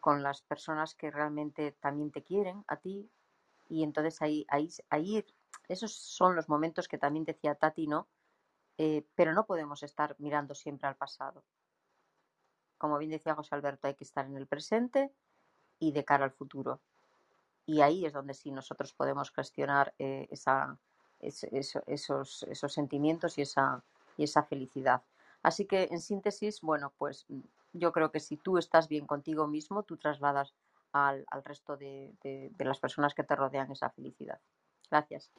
con 0.00 0.24
las 0.24 0.42
personas 0.42 0.96
que 0.96 1.12
realmente 1.12 1.70
también 1.80 2.10
te 2.10 2.24
quieren 2.24 2.64
a 2.66 2.78
ti. 2.78 3.08
Y 3.68 3.84
entonces 3.84 4.20
ahí, 4.20 4.44
ahí, 4.48 4.68
ahí 4.90 5.24
esos 5.68 5.94
son 5.94 6.34
los 6.34 6.48
momentos 6.48 6.88
que 6.88 6.98
también 6.98 7.24
decía 7.24 7.54
Tati, 7.54 7.86
¿no? 7.86 8.08
Eh, 8.76 9.06
pero 9.14 9.32
no 9.32 9.46
podemos 9.46 9.84
estar 9.84 10.16
mirando 10.18 10.54
siempre 10.54 10.88
al 10.88 10.96
pasado. 10.96 11.44
Como 12.76 12.98
bien 12.98 13.12
decía 13.12 13.36
José 13.36 13.54
Alberto, 13.54 13.86
hay 13.86 13.94
que 13.94 14.04
estar 14.04 14.26
en 14.26 14.36
el 14.36 14.48
presente 14.48 15.12
y 15.78 15.92
de 15.92 16.04
cara 16.04 16.24
al 16.24 16.32
futuro. 16.32 16.80
Y 17.66 17.80
ahí 17.80 18.04
es 18.06 18.12
donde 18.12 18.34
sí 18.34 18.50
nosotros 18.50 18.92
podemos 18.92 19.30
gestionar 19.30 19.94
eh, 19.98 20.26
esa, 20.30 20.78
es- 21.20 21.44
eso- 21.44 21.82
esos, 21.86 22.42
esos 22.44 22.72
sentimientos 22.72 23.38
y 23.38 23.42
esa, 23.42 23.82
y 24.16 24.24
esa 24.24 24.42
felicidad. 24.42 25.02
Así 25.42 25.64
que, 25.66 25.88
en 25.90 26.00
síntesis, 26.00 26.60
bueno, 26.60 26.92
pues 26.98 27.24
mm, 27.28 27.40
yo 27.74 27.92
creo 27.92 28.10
que 28.12 28.20
si 28.20 28.36
tú 28.36 28.58
estás 28.58 28.88
bien 28.88 29.06
contigo 29.06 29.46
mismo, 29.46 29.82
tú 29.82 29.96
trasladas 29.96 30.54
al, 30.92 31.24
al 31.30 31.42
resto 31.44 31.76
de, 31.76 32.12
de- 32.22 32.50
de 32.56 32.64
las 32.64 32.78
personas 32.80 33.14
que 33.14 33.24
te 33.24 33.34
rodean 33.36 33.70
esa 33.72 33.90
felicidad. 33.90 34.40
Gracias. 34.90 35.30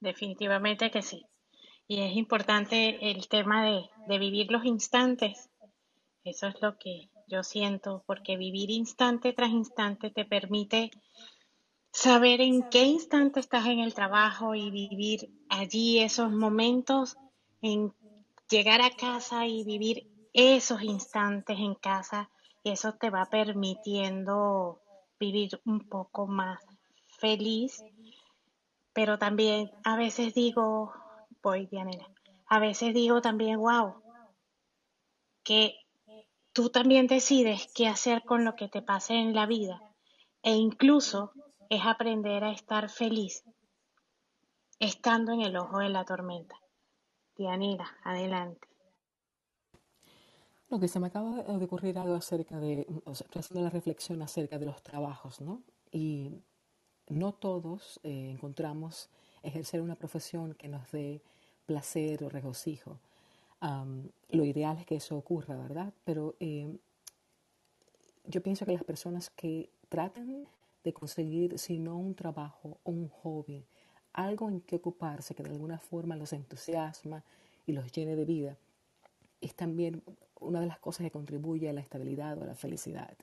Definitivamente 0.00 0.90
que 0.90 1.02
sí. 1.02 1.26
Y 1.86 2.02
es 2.02 2.16
importante 2.16 3.10
el 3.10 3.28
tema 3.28 3.64
de, 3.64 3.88
de 4.06 4.18
vivir 4.18 4.50
los 4.50 4.64
instantes. 4.64 5.50
Eso 6.24 6.46
es 6.48 6.60
lo 6.60 6.76
que 6.78 7.08
yo 7.28 7.42
siento, 7.42 8.02
porque 8.06 8.36
vivir 8.36 8.70
instante 8.70 9.32
tras 9.32 9.50
instante 9.50 10.10
te 10.10 10.24
permite 10.24 10.90
saber 11.92 12.40
en 12.40 12.62
qué 12.68 12.84
instante 12.84 13.40
estás 13.40 13.66
en 13.66 13.80
el 13.80 13.94
trabajo 13.94 14.54
y 14.54 14.70
vivir 14.70 15.30
allí 15.48 16.00
esos 16.00 16.30
momentos, 16.30 17.16
en 17.60 17.92
llegar 18.48 18.80
a 18.80 18.90
casa 18.90 19.46
y 19.46 19.64
vivir 19.64 20.06
esos 20.32 20.82
instantes 20.82 21.58
en 21.58 21.74
casa, 21.74 22.30
y 22.62 22.70
eso 22.70 22.92
te 22.92 23.10
va 23.10 23.26
permitiendo 23.26 24.80
vivir 25.18 25.60
un 25.64 25.80
poco 25.80 26.26
más 26.26 26.60
feliz, 27.18 27.84
pero 28.92 29.18
también 29.18 29.70
a 29.82 29.96
veces 29.96 30.34
digo, 30.34 30.92
voy 31.42 31.66
Dianela, 31.66 32.08
a 32.46 32.58
veces 32.58 32.94
digo 32.94 33.20
también, 33.20 33.58
wow, 33.58 33.96
que 35.42 35.74
tú 36.58 36.70
también 36.70 37.06
decides 37.06 37.68
qué 37.72 37.86
hacer 37.86 38.24
con 38.24 38.44
lo 38.44 38.56
que 38.56 38.66
te 38.66 38.82
pase 38.82 39.14
en 39.14 39.32
la 39.32 39.46
vida 39.46 39.80
e 40.42 40.56
incluso 40.56 41.30
es 41.70 41.82
aprender 41.86 42.42
a 42.42 42.50
estar 42.50 42.90
feliz 42.90 43.44
estando 44.80 45.30
en 45.30 45.42
el 45.42 45.56
ojo 45.56 45.78
de 45.78 45.88
la 45.88 46.04
tormenta. 46.04 46.56
Dianela, 47.36 47.88
adelante. 48.02 48.66
Lo 50.68 50.80
que 50.80 50.88
se 50.88 50.98
me 50.98 51.06
acaba 51.06 51.44
de 51.44 51.64
ocurrir 51.64 51.96
algo 51.96 52.16
acerca 52.16 52.58
de, 52.58 52.88
o 53.04 53.14
sea, 53.14 53.26
estoy 53.26 53.38
haciendo 53.38 53.62
la 53.62 53.70
reflexión 53.70 54.20
acerca 54.20 54.58
de 54.58 54.66
los 54.66 54.82
trabajos, 54.82 55.40
¿no? 55.40 55.62
Y 55.92 56.42
no 57.06 57.34
todos 57.34 58.00
eh, 58.02 58.30
encontramos 58.32 59.10
ejercer 59.44 59.80
una 59.80 59.94
profesión 59.94 60.54
que 60.54 60.66
nos 60.66 60.90
dé 60.90 61.22
placer 61.66 62.24
o 62.24 62.28
regocijo. 62.28 62.98
Lo 63.60 64.44
ideal 64.44 64.78
es 64.78 64.86
que 64.86 64.96
eso 64.96 65.16
ocurra, 65.16 65.56
¿verdad? 65.56 65.92
Pero 66.04 66.36
eh, 66.38 66.78
yo 68.24 68.42
pienso 68.42 68.66
que 68.66 68.72
las 68.72 68.84
personas 68.84 69.30
que 69.30 69.70
tratan 69.88 70.46
de 70.84 70.92
conseguir, 70.92 71.58
si 71.58 71.78
no 71.78 71.96
un 71.98 72.14
trabajo 72.14 72.78
o 72.84 72.90
un 72.90 73.08
hobby, 73.08 73.64
algo 74.12 74.48
en 74.48 74.60
que 74.60 74.76
ocuparse 74.76 75.34
que 75.34 75.42
de 75.42 75.50
alguna 75.50 75.78
forma 75.78 76.16
los 76.16 76.32
entusiasma 76.32 77.24
y 77.66 77.72
los 77.72 77.90
llene 77.90 78.16
de 78.16 78.24
vida, 78.24 78.56
es 79.40 79.54
también 79.54 80.02
una 80.40 80.60
de 80.60 80.66
las 80.66 80.78
cosas 80.78 81.04
que 81.04 81.10
contribuye 81.10 81.68
a 81.68 81.72
la 81.72 81.80
estabilidad 81.80 82.38
o 82.38 82.42
a 82.42 82.46
la 82.46 82.54
felicidad. 82.54 83.16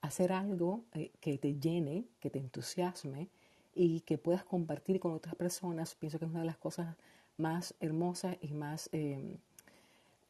Hacer 0.00 0.32
algo 0.32 0.84
eh, 0.94 1.10
que 1.20 1.38
te 1.38 1.58
llene, 1.58 2.04
que 2.20 2.30
te 2.30 2.38
entusiasme 2.38 3.28
y 3.74 4.00
que 4.00 4.18
puedas 4.18 4.44
compartir 4.44 5.00
con 5.00 5.12
otras 5.12 5.34
personas, 5.34 5.94
pienso 5.94 6.18
que 6.18 6.26
es 6.26 6.30
una 6.30 6.40
de 6.40 6.46
las 6.46 6.58
cosas 6.58 6.96
más 7.36 7.74
hermosas 7.80 8.36
y 8.40 8.52
más 8.52 8.88
eh, 8.92 9.38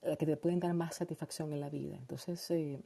que 0.02 0.26
te 0.26 0.36
pueden 0.36 0.60
dar 0.60 0.74
más 0.74 0.96
satisfacción 0.96 1.52
en 1.52 1.60
la 1.60 1.70
vida. 1.70 1.96
Entonces, 1.96 2.50
eh, 2.50 2.80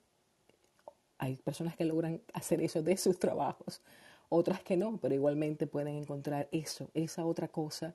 hay 1.19 1.37
personas 1.37 1.77
que 1.77 1.85
logran 1.85 2.21
hacer 2.33 2.61
eso 2.61 2.83
de 2.83 2.97
sus 2.97 3.19
trabajos, 3.19 3.81
otras 4.29 4.63
que 4.63 4.77
no, 4.77 4.99
pero 4.99 5.15
igualmente 5.15 5.67
pueden 5.67 5.97
encontrar 5.97 6.49
eso, 6.53 6.91
esa 6.95 7.25
otra 7.25 7.49
cosa 7.49 7.95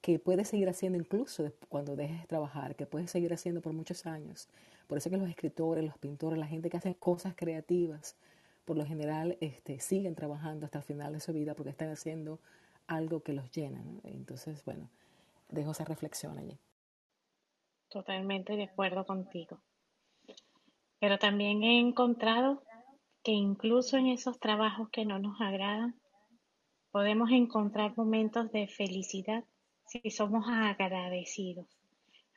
que 0.00 0.18
puedes 0.18 0.48
seguir 0.48 0.68
haciendo 0.68 0.98
incluso 0.98 1.50
cuando 1.68 1.96
dejes 1.96 2.20
de 2.20 2.26
trabajar, 2.26 2.76
que 2.76 2.86
puedes 2.86 3.10
seguir 3.10 3.32
haciendo 3.32 3.60
por 3.60 3.72
muchos 3.72 4.06
años. 4.06 4.48
Por 4.86 4.98
eso 4.98 5.10
que 5.10 5.16
los 5.16 5.28
escritores, 5.28 5.84
los 5.84 5.98
pintores, 5.98 6.38
la 6.38 6.46
gente 6.46 6.70
que 6.70 6.76
hace 6.76 6.94
cosas 6.94 7.34
creativas, 7.34 8.16
por 8.64 8.76
lo 8.76 8.86
general 8.86 9.36
este, 9.40 9.80
siguen 9.80 10.14
trabajando 10.14 10.66
hasta 10.66 10.78
el 10.78 10.84
final 10.84 11.12
de 11.12 11.20
su 11.20 11.32
vida 11.32 11.54
porque 11.54 11.70
están 11.70 11.90
haciendo 11.90 12.38
algo 12.86 13.22
que 13.22 13.32
los 13.32 13.50
llena. 13.50 13.82
Entonces, 14.04 14.64
bueno, 14.64 14.88
dejo 15.48 15.72
esa 15.72 15.84
reflexión 15.84 16.38
allí. 16.38 16.58
Totalmente 17.90 18.56
de 18.56 18.64
acuerdo 18.64 19.04
contigo. 19.06 19.62
pero 21.00 21.18
también 21.18 21.62
he 21.62 21.78
encontrado 21.78 22.62
que 23.22 23.32
incluso 23.32 23.96
en 23.96 24.08
esos 24.08 24.38
trabajos 24.40 24.88
que 24.90 25.04
no 25.04 25.18
nos 25.18 25.40
agradan, 25.40 25.94
podemos 26.90 27.30
encontrar 27.30 27.96
momentos 27.96 28.50
de 28.50 28.66
felicidad 28.66 29.44
si 29.86 30.10
somos 30.10 30.44
agradecidos, 30.48 31.66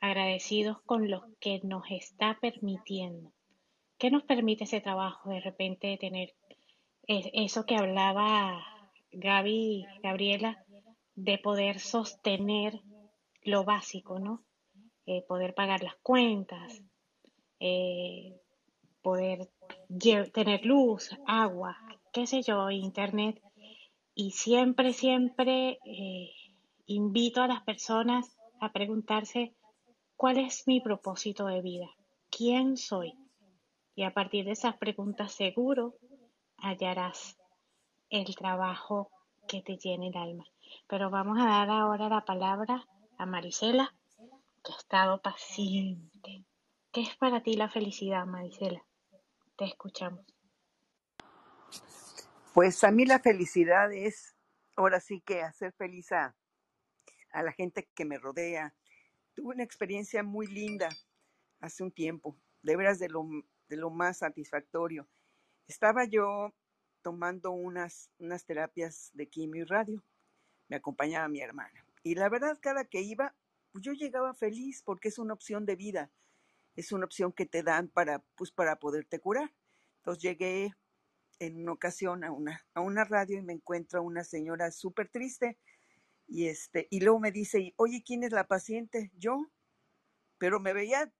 agradecidos 0.00 0.80
con 0.82 1.10
lo 1.10 1.24
que 1.40 1.60
nos 1.64 1.84
está 1.90 2.38
permitiendo. 2.40 3.32
¿Qué 3.98 4.10
nos 4.10 4.22
permite 4.22 4.64
ese 4.64 4.80
trabajo? 4.80 5.30
De 5.30 5.40
repente 5.40 5.96
tener 5.98 6.34
eso 7.06 7.66
que 7.66 7.76
hablaba 7.76 8.64
Gaby, 9.10 9.86
Gabriela, 10.02 10.64
de 11.14 11.38
poder 11.38 11.80
sostener 11.80 12.80
lo 13.42 13.64
básico, 13.64 14.18
¿no? 14.18 14.44
Eh, 15.06 15.24
poder 15.26 15.52
pagar 15.54 15.82
las 15.82 15.96
cuentas, 15.96 16.80
eh, 17.58 18.40
poder 19.02 19.50
tener 20.32 20.64
luz, 20.64 21.10
agua, 21.26 21.76
qué 22.12 22.26
sé 22.26 22.42
yo, 22.42 22.70
internet. 22.70 23.42
Y 24.14 24.30
siempre, 24.30 24.92
siempre 24.92 25.78
eh, 25.84 26.30
invito 26.86 27.42
a 27.42 27.48
las 27.48 27.62
personas 27.62 28.36
a 28.60 28.72
preguntarse 28.72 29.54
cuál 30.16 30.38
es 30.38 30.68
mi 30.68 30.80
propósito 30.80 31.46
de 31.46 31.62
vida, 31.62 31.90
quién 32.30 32.76
soy. 32.76 33.14
Y 33.96 34.04
a 34.04 34.14
partir 34.14 34.44
de 34.44 34.52
esas 34.52 34.76
preguntas 34.76 35.32
seguro 35.32 35.96
hallarás 36.58 37.36
el 38.08 38.34
trabajo 38.36 39.10
que 39.48 39.62
te 39.62 39.76
llene 39.76 40.08
el 40.08 40.16
alma. 40.16 40.46
Pero 40.86 41.10
vamos 41.10 41.38
a 41.40 41.46
dar 41.46 41.70
ahora 41.70 42.08
la 42.08 42.24
palabra 42.24 42.86
a 43.18 43.26
Marisela, 43.26 43.94
que 44.62 44.72
ha 44.72 44.76
estado 44.76 45.20
paciente. 45.20 46.44
¿Qué 46.92 47.02
es 47.02 47.16
para 47.16 47.42
ti 47.42 47.54
la 47.54 47.68
felicidad, 47.68 48.26
Marisela? 48.26 48.84
Te 49.56 49.64
escuchamos. 49.64 50.24
Pues 52.54 52.84
a 52.84 52.90
mí 52.90 53.06
la 53.06 53.18
felicidad 53.18 53.92
es, 53.92 54.36
ahora 54.76 55.00
sí 55.00 55.22
que 55.22 55.42
hacer 55.42 55.72
feliz 55.72 56.12
a, 56.12 56.36
a 57.32 57.42
la 57.42 57.52
gente 57.52 57.88
que 57.94 58.04
me 58.04 58.18
rodea. 58.18 58.74
Tuve 59.34 59.54
una 59.54 59.64
experiencia 59.64 60.22
muy 60.22 60.46
linda 60.46 60.88
hace 61.60 61.82
un 61.82 61.92
tiempo, 61.92 62.36
de 62.62 62.76
veras 62.76 62.98
de 62.98 63.08
lo, 63.08 63.26
de 63.68 63.76
lo 63.76 63.90
más 63.90 64.18
satisfactorio. 64.18 65.08
Estaba 65.66 66.04
yo 66.04 66.52
tomando 67.02 67.52
unas, 67.52 68.10
unas 68.18 68.44
terapias 68.44 69.10
de 69.14 69.28
quimio 69.28 69.62
y 69.62 69.64
radio. 69.64 70.04
Me 70.68 70.76
acompañaba 70.76 71.28
mi 71.28 71.40
hermana. 71.40 71.86
Y 72.02 72.14
la 72.14 72.28
verdad, 72.28 72.58
cada 72.60 72.84
que 72.84 73.00
iba, 73.00 73.34
pues 73.72 73.84
yo 73.84 73.92
llegaba 73.92 74.34
feliz 74.34 74.82
porque 74.82 75.08
es 75.08 75.18
una 75.18 75.34
opción 75.34 75.64
de 75.64 75.76
vida. 75.76 76.12
Es 76.76 76.92
una 76.92 77.06
opción 77.06 77.32
que 77.32 77.46
te 77.46 77.62
dan 77.62 77.88
para, 77.88 78.20
pues, 78.36 78.50
para 78.50 78.78
poderte 78.78 79.18
curar. 79.18 79.52
Entonces 79.96 80.22
llegué 80.22 80.74
en 81.38 81.62
una 81.62 81.72
ocasión 81.72 82.22
a 82.24 82.30
una, 82.30 82.64
a 82.74 82.80
una 82.80 83.04
radio 83.04 83.38
y 83.38 83.42
me 83.42 83.54
encuentro 83.54 84.02
una 84.02 84.24
señora 84.24 84.70
súper 84.70 85.08
triste 85.08 85.58
y, 86.26 86.46
este, 86.46 86.86
y 86.90 87.00
luego 87.00 87.18
me 87.18 87.32
dice, 87.32 87.74
oye, 87.76 88.02
¿quién 88.06 88.22
es 88.22 88.32
la 88.32 88.46
paciente? 88.46 89.10
Yo. 89.16 89.50
Pero 90.38 90.60
me 90.60 90.72
veía 90.72 91.12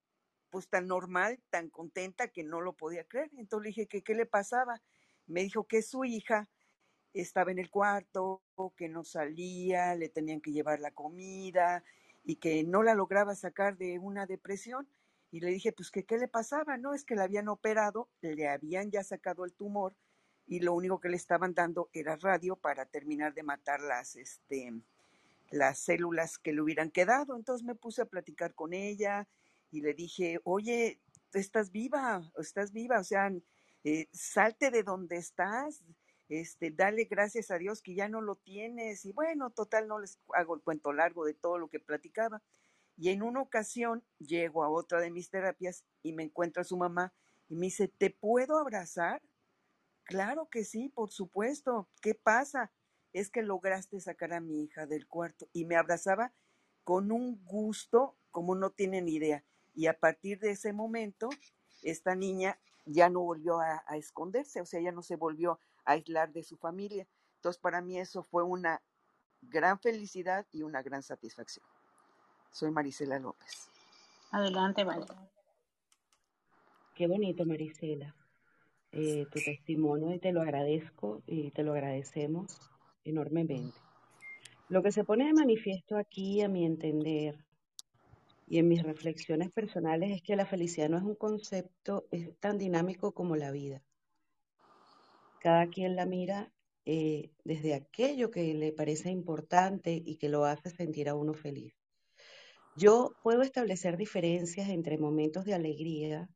pues 0.51 0.69
tan 0.69 0.87
normal, 0.87 1.43
tan 1.49 1.71
contenta 1.71 2.29
que 2.29 2.45
no 2.45 2.61
lo 2.61 2.75
podía 2.75 3.05
creer. 3.05 3.31
Entonces 3.37 3.65
le 3.77 3.83
dije 3.85 4.03
qué 4.03 4.15
le 4.15 4.27
pasaba. 4.27 4.83
Me 5.27 5.43
dijo 5.43 5.67
que 5.67 5.83
su 5.83 6.05
hija 6.05 6.51
estaba 7.15 7.51
en 7.51 7.59
el 7.59 7.71
cuarto, 7.71 8.43
que 8.77 8.89
no 8.89 9.05
salía, 9.05 9.95
le 9.95 10.09
tenían 10.09 10.41
que 10.41 10.53
llevar 10.53 10.81
la 10.81 10.93
comida 10.93 11.83
y 12.25 12.37
que 12.37 12.63
no 12.65 12.83
la 12.83 12.95
lograba 12.95 13.35
sacar 13.35 13.77
de 13.77 13.99
una 13.99 14.27
depresión. 14.27 14.89
Y 15.31 15.41
le 15.41 15.51
dije, 15.51 15.73
pues 15.73 15.91
que 15.91 16.05
qué 16.05 16.19
le 16.19 16.29
pasaba, 16.29 16.77
¿no? 16.77 16.95
Es 16.95 17.05
que 17.05 17.15
la 17.15 17.25
habían 17.25 17.49
operado, 17.49 18.09
le 18.21 18.49
habían 18.49 18.91
ya 18.91 19.03
sacado 19.03 19.45
el 19.45 19.53
tumor 19.55 19.95
y 20.47 20.61
lo 20.61 20.75
único 20.75 21.01
que 21.01 21.09
le 21.09 21.17
estaban 21.17 21.55
dando 21.55 21.89
era 21.93 22.17
radio 22.17 22.57
para 22.57 22.87
terminar 22.87 23.33
de 23.33 23.43
matar 23.43 23.81
las, 23.81 24.17
este, 24.17 24.73
las 25.51 25.79
células 25.79 26.39
que 26.39 26.53
le 26.53 26.61
hubieran 26.61 26.91
quedado. 26.91 27.37
Entonces 27.37 27.65
me 27.67 27.75
puse 27.75 28.03
a 28.03 28.07
platicar 28.07 28.55
con 28.55 28.75
ella 28.75 29.27
y 29.71 29.81
le 29.81 29.95
dije, 29.95 30.41
oye, 30.45 31.01
estás 31.33 31.71
viva, 31.71 32.31
estás 32.39 32.73
viva, 32.73 32.99
o 33.01 33.05
sea, 33.05 33.33
eh, 33.85 34.09
salte 34.13 34.71
de 34.71 34.83
donde 34.83 35.17
estás, 35.17 35.83
este, 36.29 36.71
dale 36.71 37.05
gracias 37.05 37.51
a 37.51 37.59
Dios 37.59 37.83
que 37.83 37.95
ya 37.95 38.09
no 38.09 38.21
lo 38.21 38.37
tienes. 38.37 39.05
Y 39.05 39.13
bueno, 39.13 39.51
total, 39.51 39.89
no 39.89 39.99
les 39.99 40.19
hago 40.35 40.55
el 40.55 40.63
cuento 40.63 40.93
largo 40.93 41.25
de 41.25 41.35
todo 41.35 41.59
lo 41.59 41.69
que 41.69 41.81
platicaba. 41.81 42.43
Y 42.97 43.11
en 43.11 43.23
una 43.23 43.41
ocasión 43.41 44.05
llego 44.19 44.65
a 44.65 44.71
otra 44.71 45.01
de 45.01 45.11
mis 45.11 45.31
terapias 45.31 45.85
y 46.03 46.13
me 46.13 46.23
encuentro 46.23 46.61
a 46.61 46.65
su 46.65 46.77
mamá 46.77 47.13
y 47.49 47.57
me 47.57 47.67
dice, 47.67 47.89
¿te 47.89 48.11
puedo 48.11 48.59
abrazar? 48.59 49.23
Claro 50.05 50.49
que 50.49 50.65
sí, 50.65 50.89
por 50.89 51.11
supuesto. 51.11 51.89
¿Qué 52.01 52.15
pasa? 52.15 52.73
Es 53.13 53.31
que 53.31 53.43
lograste 53.43 54.01
sacar 54.01 54.33
a 54.33 54.41
mi 54.41 54.63
hija 54.63 54.87
del 54.87 55.07
cuarto 55.07 55.49
y 55.53 55.65
me 55.65 55.77
abrazaba 55.77 56.33
con 56.85 57.13
un 57.13 57.45
gusto 57.45 58.17
como 58.31 58.55
no 58.55 58.71
tienen 58.71 59.09
idea. 59.09 59.45
Y 59.75 59.87
a 59.87 59.99
partir 59.99 60.39
de 60.39 60.51
ese 60.51 60.73
momento, 60.73 61.29
esta 61.83 62.15
niña 62.15 62.59
ya 62.85 63.09
no 63.09 63.21
volvió 63.21 63.61
a, 63.61 63.85
a, 63.87 63.97
esconderse, 63.97 64.61
o 64.61 64.67
sea, 64.67 64.81
ya 64.81 64.93
no 64.93 65.03
se 65.03 65.17
volvió 65.17 65.61
aislar 65.85 66.33
de 66.33 66.43
su 66.43 66.57
familia. 66.57 67.07
Entonces, 67.37 67.61
para 67.61 67.81
mí 67.81 67.99
eso 67.99 68.23
fue 68.23 68.43
una 68.43 68.81
gran 69.43 69.79
felicidad 69.81 70.47
y 70.53 70.63
una 70.63 70.83
gran 70.83 71.03
satisfacción. 71.03 71.67
Soy 72.51 72.71
Marisela 72.71 73.19
López. 73.19 73.71
Adelante, 74.31 74.85
Vale. 74.85 75.07
Qué 76.95 77.07
bonito, 77.07 77.45
Marisela. 77.45 78.15
Eh, 78.93 79.27
tu 79.33 79.41
testimonio 79.41 80.15
y 80.15 80.19
te 80.19 80.33
lo 80.33 80.43
agradezco 80.43 81.23
y 81.27 81.51
te 81.51 81.63
lo 81.63 81.73
agradecemos 81.73 82.61
enormemente. 83.05 83.79
Lo 84.69 84.83
que 84.83 84.93
se 84.93 85.05
pone 85.05 85.27
de 85.27 85.33
manifiesto 85.33 85.97
aquí, 85.97 86.43
a 86.43 86.49
mi 86.49 86.67
entender, 86.67 87.37
y 88.47 88.59
en 88.59 88.69
mis 88.69 88.83
reflexiones 88.83 89.51
personales, 89.51 90.11
es 90.13 90.23
que 90.23 90.37
la 90.37 90.45
felicidad 90.45 90.91
no 90.91 90.99
es 90.99 91.05
un 91.05 91.15
concepto 91.15 92.07
es 92.11 92.37
tan 92.39 92.59
dinámico 92.59 93.13
como 93.13 93.35
la 93.35 93.51
vida. 93.51 93.83
Cada 95.43 95.67
quien 95.67 95.97
la 95.97 96.07
mira 96.07 96.53
eh, 96.85 97.33
desde 97.43 97.75
aquello 97.75 98.31
que 98.31 98.55
le 98.55 98.73
parece 98.73 99.11
importante 99.11 99.93
y 99.93 100.15
que 100.15 100.29
lo 100.29 100.45
hace 100.45 100.71
sentir 100.71 101.09
a 101.09 101.17
uno 101.17 101.35
feliz. 101.35 101.75
Yo 102.77 103.17
puedo 103.25 103.43
establecer 103.43 103.97
diferencias 103.97 104.69
entre 104.69 104.99
momentos 104.99 105.45
de 105.45 105.55
alegría 105.55 106.29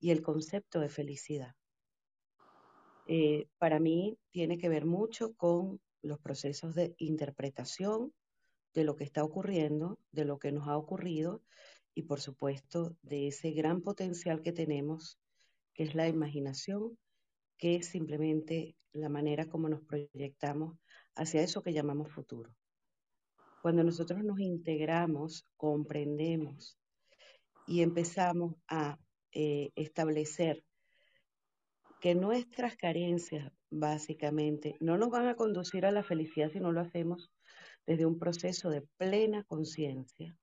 y 0.00 0.10
el 0.10 0.22
concepto 0.22 0.80
de 0.80 0.88
felicidad. 0.88 1.54
Eh, 3.06 3.46
para 3.58 3.78
mí 3.78 4.18
tiene 4.32 4.58
que 4.58 4.68
ver 4.68 4.86
mucho 4.86 5.34
con 5.34 5.80
los 6.02 6.18
procesos 6.18 6.74
de 6.74 6.96
interpretación 6.98 8.12
de 8.74 8.82
lo 8.82 8.96
que 8.96 9.04
está 9.04 9.22
ocurriendo, 9.22 10.00
de 10.10 10.24
lo 10.24 10.40
que 10.40 10.50
nos 10.50 10.66
ha 10.66 10.76
ocurrido 10.76 11.44
y 11.94 12.02
por 12.02 12.20
supuesto 12.20 12.96
de 13.02 13.28
ese 13.28 13.52
gran 13.52 13.82
potencial 13.82 14.42
que 14.42 14.50
tenemos, 14.50 15.20
que 15.74 15.84
es 15.84 15.94
la 15.94 16.08
imaginación, 16.08 16.98
que 17.62 17.76
es 17.76 17.86
simplemente 17.86 18.74
la 18.92 19.08
manera 19.08 19.48
como 19.48 19.68
nos 19.68 19.82
proyectamos 19.82 20.76
hacia 21.14 21.44
eso 21.44 21.62
que 21.62 21.72
llamamos 21.72 22.10
futuro. 22.10 22.52
Cuando 23.62 23.84
nosotros 23.84 24.24
nos 24.24 24.40
integramos, 24.40 25.46
comprendemos 25.56 26.76
y 27.68 27.82
empezamos 27.82 28.56
a 28.66 28.98
eh, 29.30 29.70
establecer 29.76 30.64
que 32.00 32.16
nuestras 32.16 32.76
carencias 32.76 33.52
básicamente 33.70 34.74
no 34.80 34.98
nos 34.98 35.10
van 35.10 35.28
a 35.28 35.36
conducir 35.36 35.86
a 35.86 35.92
la 35.92 36.02
felicidad 36.02 36.50
si 36.50 36.58
no 36.58 36.72
lo 36.72 36.80
hacemos 36.80 37.30
desde 37.86 38.06
un 38.06 38.18
proceso 38.18 38.70
de 38.70 38.82
plena 38.96 39.44
conciencia, 39.44 40.36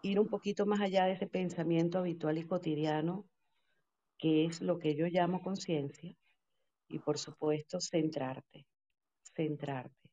ir 0.00 0.18
un 0.18 0.28
poquito 0.28 0.64
más 0.64 0.80
allá 0.80 1.04
de 1.04 1.12
ese 1.12 1.26
pensamiento 1.26 1.98
habitual 1.98 2.38
y 2.38 2.46
cotidiano, 2.46 3.28
es 4.24 4.60
lo 4.60 4.78
que 4.78 4.94
yo 4.94 5.06
llamo 5.06 5.42
conciencia, 5.42 6.14
y 6.88 6.98
por 6.98 7.18
supuesto 7.18 7.80
centrarte, 7.80 8.66
centrarte. 9.34 10.10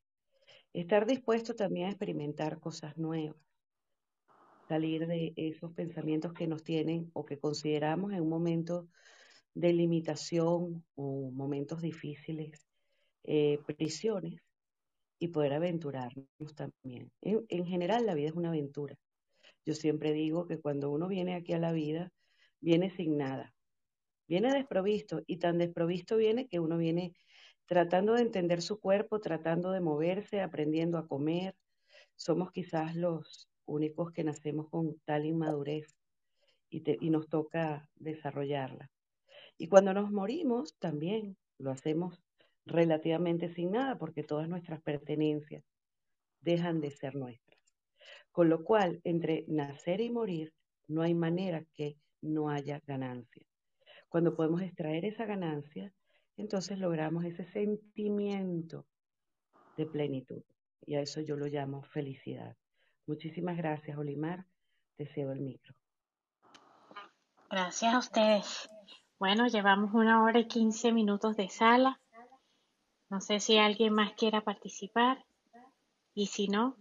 Estar 0.72 1.06
dispuesto 1.06 1.54
también 1.54 1.86
a 1.86 1.90
experimentar 1.90 2.58
cosas 2.60 2.96
nuevas, 2.96 3.36
salir 4.68 5.06
de 5.06 5.32
esos 5.36 5.72
pensamientos 5.72 6.32
que 6.32 6.46
nos 6.46 6.62
tienen 6.62 7.10
o 7.12 7.24
que 7.24 7.38
consideramos 7.38 8.12
en 8.12 8.22
un 8.22 8.28
momento 8.28 8.88
de 9.54 9.72
limitación 9.72 10.84
o 10.94 11.30
momentos 11.30 11.82
difíciles, 11.82 12.66
eh, 13.24 13.58
prisiones, 13.66 14.40
y 15.22 15.28
poder 15.28 15.52
aventurarnos 15.52 16.26
también. 16.56 17.12
En, 17.20 17.64
general 17.64 18.06
la 18.06 18.14
vida 18.14 18.30
es 18.30 18.34
una 18.34 18.48
aventura. 18.48 18.96
Yo 19.64 19.74
siempre 19.74 20.12
digo 20.12 20.48
que 20.48 20.58
cuando 20.58 20.90
uno 20.90 21.06
viene 21.06 21.36
aquí 21.36 21.52
a 21.52 21.60
la 21.60 21.70
vida, 21.70 22.10
viene 22.58 22.90
sin 22.90 23.18
nada, 23.18 23.54
viene 24.32 24.50
desprovisto 24.50 25.20
y 25.26 25.36
tan 25.36 25.58
desprovisto 25.58 26.16
viene 26.16 26.48
que 26.48 26.58
uno 26.58 26.78
viene 26.78 27.12
tratando 27.66 28.14
de 28.14 28.22
entender 28.22 28.62
su 28.62 28.80
cuerpo, 28.80 29.20
tratando 29.20 29.72
de 29.72 29.82
moverse, 29.82 30.40
aprendiendo 30.40 30.96
a 30.96 31.06
comer. 31.06 31.54
Somos 32.16 32.50
quizás 32.50 32.96
los 32.96 33.50
únicos 33.66 34.10
que 34.10 34.24
nacemos 34.24 34.70
con 34.70 34.98
tal 35.04 35.26
inmadurez 35.26 35.94
y, 36.70 36.82
y 37.04 37.10
nos 37.10 37.28
toca 37.28 37.86
desarrollarla. 37.96 38.90
Y 39.58 39.68
cuando 39.68 39.92
nos 39.92 40.10
morimos 40.10 40.78
también 40.78 41.36
lo 41.58 41.70
hacemos 41.70 42.24
relativamente 42.64 43.50
sin 43.50 43.72
nada 43.72 43.98
porque 43.98 44.22
todas 44.22 44.48
nuestras 44.48 44.80
pertenencias 44.80 45.62
dejan 46.40 46.80
de 46.80 46.90
ser 46.90 47.16
nuestras. 47.16 47.60
Con 48.30 48.48
lo 48.48 48.64
cual, 48.64 49.02
entre 49.04 49.44
nacer 49.46 50.00
y 50.00 50.08
morir, 50.08 50.54
no 50.88 51.02
hay 51.02 51.12
manera 51.12 51.66
que 51.74 51.98
no 52.22 52.48
haya 52.48 52.80
ganancia. 52.86 53.51
Cuando 54.12 54.36
podemos 54.36 54.60
extraer 54.60 55.06
esa 55.06 55.24
ganancia, 55.24 55.90
entonces 56.36 56.78
logramos 56.78 57.24
ese 57.24 57.46
sentimiento 57.46 58.84
de 59.78 59.86
plenitud. 59.86 60.42
Y 60.84 60.96
a 60.96 61.00
eso 61.00 61.22
yo 61.22 61.34
lo 61.34 61.46
llamo 61.46 61.82
felicidad. 61.82 62.54
Muchísimas 63.06 63.56
gracias, 63.56 63.96
Olimar. 63.96 64.44
Te 64.96 65.06
cedo 65.06 65.32
el 65.32 65.40
micro. 65.40 65.74
Gracias 67.50 67.94
a 67.94 67.98
ustedes. 67.98 68.68
Bueno, 69.18 69.46
llevamos 69.46 69.94
una 69.94 70.22
hora 70.22 70.40
y 70.40 70.46
quince 70.46 70.92
minutos 70.92 71.34
de 71.38 71.48
sala. 71.48 71.98
No 73.08 73.22
sé 73.22 73.40
si 73.40 73.56
alguien 73.56 73.94
más 73.94 74.12
quiera 74.12 74.42
participar. 74.42 75.24
Y 76.12 76.26
si 76.26 76.48
no, 76.48 76.76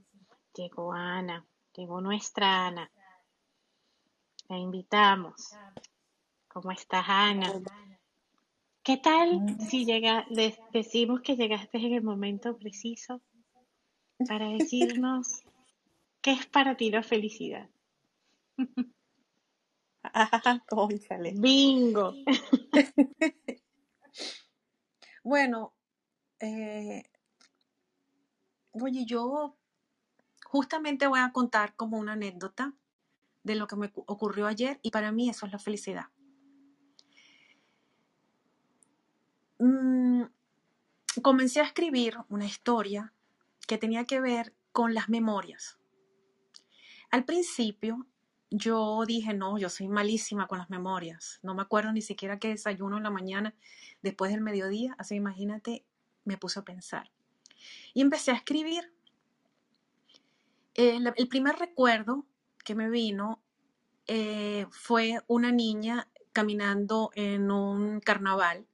llegó 0.53 0.91
Ana, 0.91 1.45
llegó 1.77 2.01
nuestra 2.01 2.67
Ana. 2.67 2.91
La 4.49 4.57
invitamos. 4.57 5.55
¿Cómo 6.53 6.71
estás, 6.71 7.05
Ana? 7.07 7.49
¿Qué 8.83 8.97
tal 8.97 9.43
si 9.69 9.85
llega, 9.85 10.25
les 10.29 10.59
decimos 10.71 11.21
que 11.21 11.35
llegaste 11.35 11.77
en 11.77 11.93
el 11.93 12.03
momento 12.03 12.57
preciso 12.57 13.21
para 14.27 14.49
decirnos 14.49 15.43
qué 16.21 16.31
es 16.33 16.45
para 16.47 16.75
ti 16.77 16.91
la 16.91 17.03
felicidad? 17.03 17.69
Ah, 20.03 20.29
cónchale. 20.69 21.31
Bingo. 21.35 22.13
Bueno, 25.23 25.73
eh, 26.39 27.03
oye, 28.71 29.05
yo 29.05 29.57
justamente 30.45 31.07
voy 31.07 31.19
a 31.19 31.31
contar 31.31 31.75
como 31.75 31.97
una 31.99 32.13
anécdota 32.13 32.73
de 33.43 33.55
lo 33.55 33.67
que 33.67 33.75
me 33.77 33.91
cu- 33.91 34.03
ocurrió 34.07 34.47
ayer 34.47 34.79
y 34.83 34.91
para 34.91 35.11
mí 35.11 35.29
eso 35.29 35.45
es 35.45 35.51
la 35.53 35.59
felicidad. 35.59 36.07
Mm, 39.63 40.23
comencé 41.21 41.59
a 41.59 41.65
escribir 41.65 42.17
una 42.29 42.45
historia 42.45 43.13
que 43.67 43.77
tenía 43.77 44.05
que 44.05 44.19
ver 44.19 44.55
con 44.71 44.95
las 44.95 45.07
memorias. 45.07 45.77
Al 47.11 47.25
principio 47.25 48.07
yo 48.49 49.03
dije, 49.05 49.35
no, 49.35 49.59
yo 49.59 49.69
soy 49.69 49.87
malísima 49.87 50.47
con 50.47 50.57
las 50.57 50.71
memorias. 50.71 51.39
No 51.43 51.53
me 51.53 51.61
acuerdo 51.61 51.91
ni 51.91 52.01
siquiera 52.01 52.39
qué 52.39 52.47
desayuno 52.47 52.97
en 52.97 53.03
la 53.03 53.11
mañana 53.11 53.53
después 54.01 54.31
del 54.31 54.41
mediodía. 54.41 54.95
Así 54.97 55.13
imagínate, 55.13 55.85
me 56.25 56.37
puse 56.37 56.59
a 56.59 56.63
pensar. 56.63 57.11
Y 57.93 58.01
empecé 58.01 58.31
a 58.31 58.35
escribir. 58.35 58.91
El, 60.73 61.13
primer 61.29 61.57
recuerdo 61.57 62.25
que 62.65 62.73
me 62.73 62.89
vino 62.89 63.43
eh, 64.07 64.65
fue 64.71 65.19
una 65.27 65.51
niña 65.51 66.07
caminando 66.33 67.11
en 67.13 67.51
un 67.51 67.99
carnaval 67.99 68.65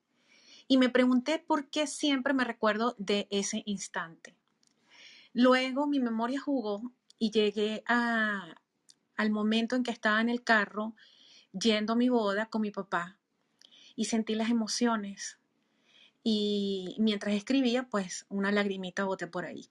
y 0.67 0.77
me 0.77 0.89
pregunté 0.89 1.39
por 1.39 1.69
qué 1.69 1.87
siempre 1.87 2.33
me 2.33 2.43
recuerdo 2.43 2.95
de 2.97 3.27
ese 3.31 3.63
instante. 3.65 4.35
Luego 5.33 5.87
mi 5.87 5.99
memoria 5.99 6.39
jugó 6.39 6.91
y 7.19 7.31
llegué 7.31 7.83
a, 7.87 8.55
al 9.15 9.29
momento 9.31 9.75
en 9.75 9.83
que 9.83 9.91
estaba 9.91 10.21
en 10.21 10.29
el 10.29 10.43
carro 10.43 10.95
yendo 11.51 11.93
a 11.93 11.95
mi 11.95 12.09
boda 12.09 12.47
con 12.47 12.61
mi 12.61 12.71
papá 12.71 13.17
y 13.95 14.05
sentí 14.05 14.35
las 14.35 14.49
emociones 14.49 15.39
y 16.23 16.95
mientras 16.99 17.33
escribía 17.35 17.87
pues 17.89 18.25
una 18.29 18.51
lagrimita 18.51 19.05
boté 19.05 19.27
por 19.27 19.45
ahí. 19.45 19.69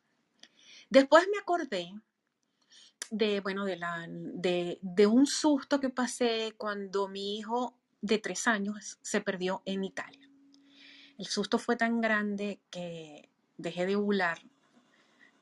Después 0.89 1.27
me 1.31 1.39
acordé 1.39 1.93
de, 3.11 3.41
bueno, 3.41 3.65
de, 3.65 5.07
un 5.07 5.27
susto 5.27 5.81
que 5.81 5.91
pasé 5.91 6.55
cuando 6.57 7.09
mi 7.09 7.39
hijo 7.39 7.77
de 8.01 8.19
tres 8.19 8.47
años 8.47 8.99
se 9.03 9.21
perdió 9.21 9.63
en 9.65 9.85
Italia. 9.85 10.29
El 11.19 11.27
susto 11.27 11.59
fue 11.59 11.77
tan 11.77 12.01
grande 12.01 12.59
que 12.71 13.29
dejé 13.57 13.87
de 13.87 13.97
ovular 13.97 14.39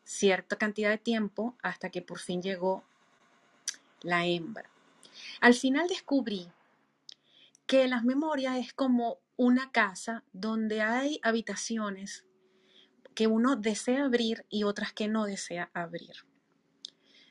cierta 0.04 0.56
cantidad 0.56 0.90
de 0.90 0.98
tiempo 0.98 1.56
hasta 1.62 1.90
que 1.90 2.02
por 2.02 2.18
fin 2.18 2.42
llegó 2.42 2.84
la 4.02 4.26
hembra. 4.26 4.70
Al 5.40 5.54
final 5.54 5.88
descubrí 5.88 6.48
que 7.66 7.88
las 7.88 8.04
memorias 8.04 8.58
es 8.58 8.72
como 8.72 9.18
una 9.36 9.72
casa 9.72 10.22
donde 10.32 10.82
hay 10.82 11.18
habitaciones 11.22 12.24
que 13.14 13.26
uno 13.26 13.56
desea 13.56 14.04
abrir 14.04 14.44
y 14.50 14.64
otras 14.64 14.92
que 14.92 15.08
no 15.08 15.24
desea 15.24 15.70
abrir. 15.72 16.24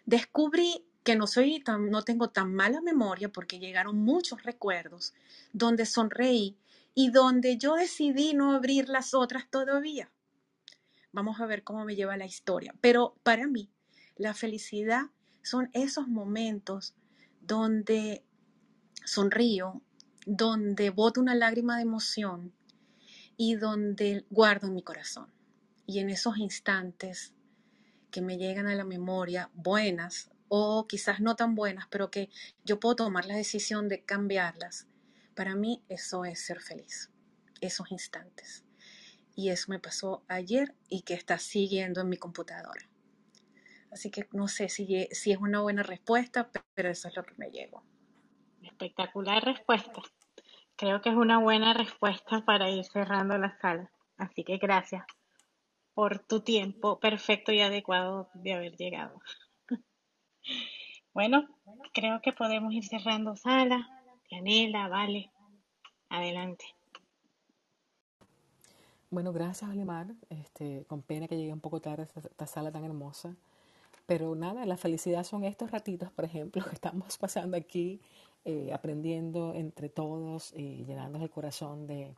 Descubrí 0.06 0.86
que 1.04 1.16
no 1.16 1.28
soy 1.28 1.60
tan, 1.60 1.90
no 1.90 2.04
tengo 2.04 2.30
tan 2.30 2.54
mala 2.54 2.82
memoria 2.82 3.30
porque 3.30 3.60
llegaron 3.60 3.98
muchos 3.98 4.44
recuerdos 4.44 5.14
donde 5.52 5.86
sonreí 5.86 6.58
y 6.96 7.10
donde 7.10 7.58
yo 7.58 7.76
decidí 7.76 8.34
no 8.34 8.54
abrir 8.54 8.90
las 8.90 9.14
otras 9.14 9.50
todavía. 9.50 10.12
Vamos 11.12 11.40
a 11.40 11.46
ver 11.46 11.64
cómo 11.64 11.86
me 11.86 11.96
lleva 11.96 12.18
la 12.18 12.26
historia. 12.26 12.76
Pero 12.82 13.16
para 13.24 13.48
mí, 13.48 13.72
la 14.16 14.34
felicidad 14.34 15.08
son 15.42 15.70
esos 15.74 16.08
momentos 16.08 16.96
donde 17.42 18.24
sonrío, 19.06 19.82
donde 20.26 20.90
boto 20.90 21.22
una 21.22 21.36
lágrima 21.36 21.78
de 21.78 21.84
emoción 21.84 22.54
y 23.38 23.56
donde 23.56 24.26
guardo 24.30 24.68
en 24.68 24.74
mi 24.74 24.84
corazón. 24.84 25.30
Y 25.86 26.00
en 26.00 26.10
esos 26.10 26.38
instantes 26.38 27.34
que 28.10 28.22
me 28.22 28.38
llegan 28.38 28.68
a 28.68 28.76
la 28.76 28.86
memoria, 28.86 29.50
buenas 29.54 30.32
o 30.48 30.88
quizás 30.88 31.20
no 31.20 31.36
tan 31.36 31.56
buenas, 31.56 31.88
pero 31.90 32.12
que 32.12 32.30
yo 32.64 32.80
puedo 32.80 32.96
tomar 32.96 33.26
la 33.26 33.36
decisión 33.36 33.90
de 33.90 34.04
cambiarlas, 34.04 34.88
para 35.34 35.56
mí 35.56 35.84
eso 35.90 36.26
es 36.26 36.46
ser 36.46 36.62
feliz, 36.62 37.12
esos 37.62 37.92
instantes. 37.92 38.64
Y 39.36 39.50
eso 39.50 39.66
me 39.70 39.80
pasó 39.80 40.24
ayer 40.28 40.76
y 40.90 41.02
que 41.02 41.16
está 41.16 41.40
siguiendo 41.40 42.02
en 42.02 42.10
mi 42.10 42.18
computadora. 42.18 42.88
Así 43.92 44.10
que 44.10 44.28
no 44.32 44.48
sé 44.48 44.70
si, 44.70 45.08
si 45.12 45.32
es 45.32 45.38
una 45.38 45.62
buena 45.62 45.84
respuesta, 45.84 46.50
pero 46.74 46.90
eso 46.90 47.08
es 47.08 47.16
lo 47.16 47.24
que 47.24 47.36
me 47.38 47.52
llegó. 47.52 47.84
Espectacular 48.62 49.44
respuesta. 49.44 50.02
Creo 50.76 51.02
que 51.02 51.10
es 51.10 51.16
una 51.16 51.38
buena 51.40 51.74
respuesta 51.74 52.44
para 52.46 52.70
ir 52.70 52.86
cerrando 52.86 53.38
la 53.38 53.58
sala. 53.60 53.92
Así 54.18 54.44
que 54.44 54.58
gracias 54.58 55.06
por 55.94 56.20
tu 56.20 56.42
tiempo 56.42 57.00
perfecto 57.00 57.52
y 57.52 57.62
adecuado 57.62 58.30
de 58.34 58.54
haber 58.54 58.76
llegado. 58.76 59.22
Bueno, 61.14 61.48
creo 61.94 62.22
que 62.24 62.34
podemos 62.34 62.74
ir 62.74 62.84
cerrando 62.86 63.36
sala. 63.36 63.88
Dianela, 64.30 64.88
vale, 64.88 65.32
adelante. 66.10 66.66
Bueno, 69.10 69.32
gracias, 69.32 69.70
Olimar. 69.70 70.08
Este, 70.30 70.86
con 70.88 71.02
pena 71.02 71.28
que 71.28 71.38
llegué 71.38 71.54
un 71.54 71.60
poco 71.60 71.80
tarde 71.80 72.08
a 72.16 72.20
esta, 72.20 72.48
sala 72.48 72.72
tan 72.72 72.84
hermosa. 72.84 73.36
Pero 74.06 74.36
nada, 74.36 74.66
la 74.66 74.78
felicidad 74.78 75.24
son 75.24 75.44
estos 75.44 75.72
ratitos, 75.72 76.12
por 76.12 76.26
ejemplo, 76.26 76.64
que 76.68 76.74
estamos 76.76 77.18
pasando 77.18 77.56
aquí, 77.56 78.02
eh, 78.46 78.72
aprendiendo 78.74 79.54
entre 79.54 79.90
todos, 79.90 80.54
eh, 80.54 80.84
llenándonos 80.88 81.22
el 81.22 81.30
corazón 81.30 81.88
de, 81.88 82.14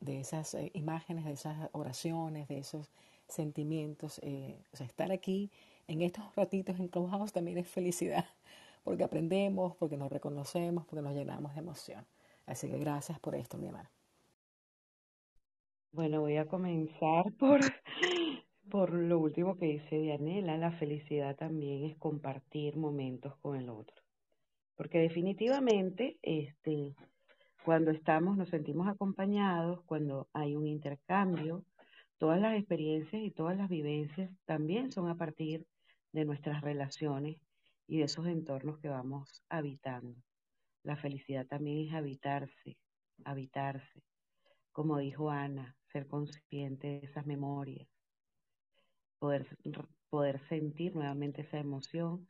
de 0.00 0.20
esas 0.20 0.54
eh, 0.54 0.70
imágenes, 0.74 1.24
de 1.24 1.32
esas 1.32 1.68
oraciones, 1.72 2.48
de 2.48 2.58
esos 2.58 2.90
sentimientos. 3.28 4.20
eh, 4.22 4.56
o 4.72 4.76
sea, 4.76 4.86
estar 4.86 5.12
aquí 5.12 5.50
en 5.88 6.02
estos 6.02 6.24
ratitos 6.36 6.78
en 6.78 6.88
también 7.32 7.58
es 7.58 7.68
felicidad, 7.68 8.26
porque 8.82 9.04
aprendemos, 9.04 9.76
porque 9.76 9.96
nos 9.96 10.10
reconocemos, 10.10 10.84
porque 10.86 11.02
nos 11.02 11.14
llenamos 11.14 11.54
de 11.54 11.60
emoción. 11.60 12.06
Así 12.46 12.68
que 12.68 12.78
gracias 12.78 13.18
por 13.20 13.34
esto, 13.34 13.58
mi 13.58 13.66
hermana. 13.66 13.90
Bueno, 15.92 16.20
voy 16.20 16.36
a 16.38 16.46
comenzar 16.46 17.32
por, 17.38 17.60
por 18.70 18.92
lo 18.92 19.18
último 19.18 19.56
que 19.56 19.66
dice 19.66 19.98
Dianela. 19.98 20.56
La 20.56 20.72
felicidad 20.72 21.36
también 21.36 21.84
es 21.84 21.96
compartir 21.96 22.76
momentos 22.76 23.36
con 23.36 23.56
el 23.56 23.68
otro. 23.68 24.02
Porque 24.74 24.98
definitivamente, 24.98 26.18
este, 26.22 26.94
cuando 27.64 27.90
estamos, 27.90 28.36
nos 28.36 28.48
sentimos 28.48 28.88
acompañados, 28.88 29.82
cuando 29.84 30.28
hay 30.32 30.56
un 30.56 30.66
intercambio, 30.66 31.64
todas 32.18 32.40
las 32.40 32.56
experiencias 32.56 33.22
y 33.22 33.30
todas 33.30 33.56
las 33.56 33.68
vivencias 33.68 34.30
también 34.44 34.90
son 34.90 35.08
a 35.08 35.16
partir 35.16 35.66
de 36.12 36.24
nuestras 36.24 36.62
relaciones 36.62 37.36
y 37.92 37.98
de 37.98 38.04
esos 38.04 38.26
entornos 38.26 38.78
que 38.78 38.88
vamos 38.88 39.42
habitando. 39.50 40.16
La 40.82 40.96
felicidad 40.96 41.46
también 41.46 41.88
es 41.88 41.94
habitarse, 41.94 42.78
habitarse. 43.22 44.02
Como 44.72 44.98
dijo 44.98 45.30
Ana, 45.30 45.76
ser 45.92 46.06
consciente 46.08 46.88
de 46.88 47.06
esas 47.06 47.26
memorias, 47.26 47.88
poder, 49.18 49.46
poder 50.10 50.40
sentir 50.48 50.94
nuevamente 50.94 51.42
esa 51.42 51.58
emoción 51.58 52.26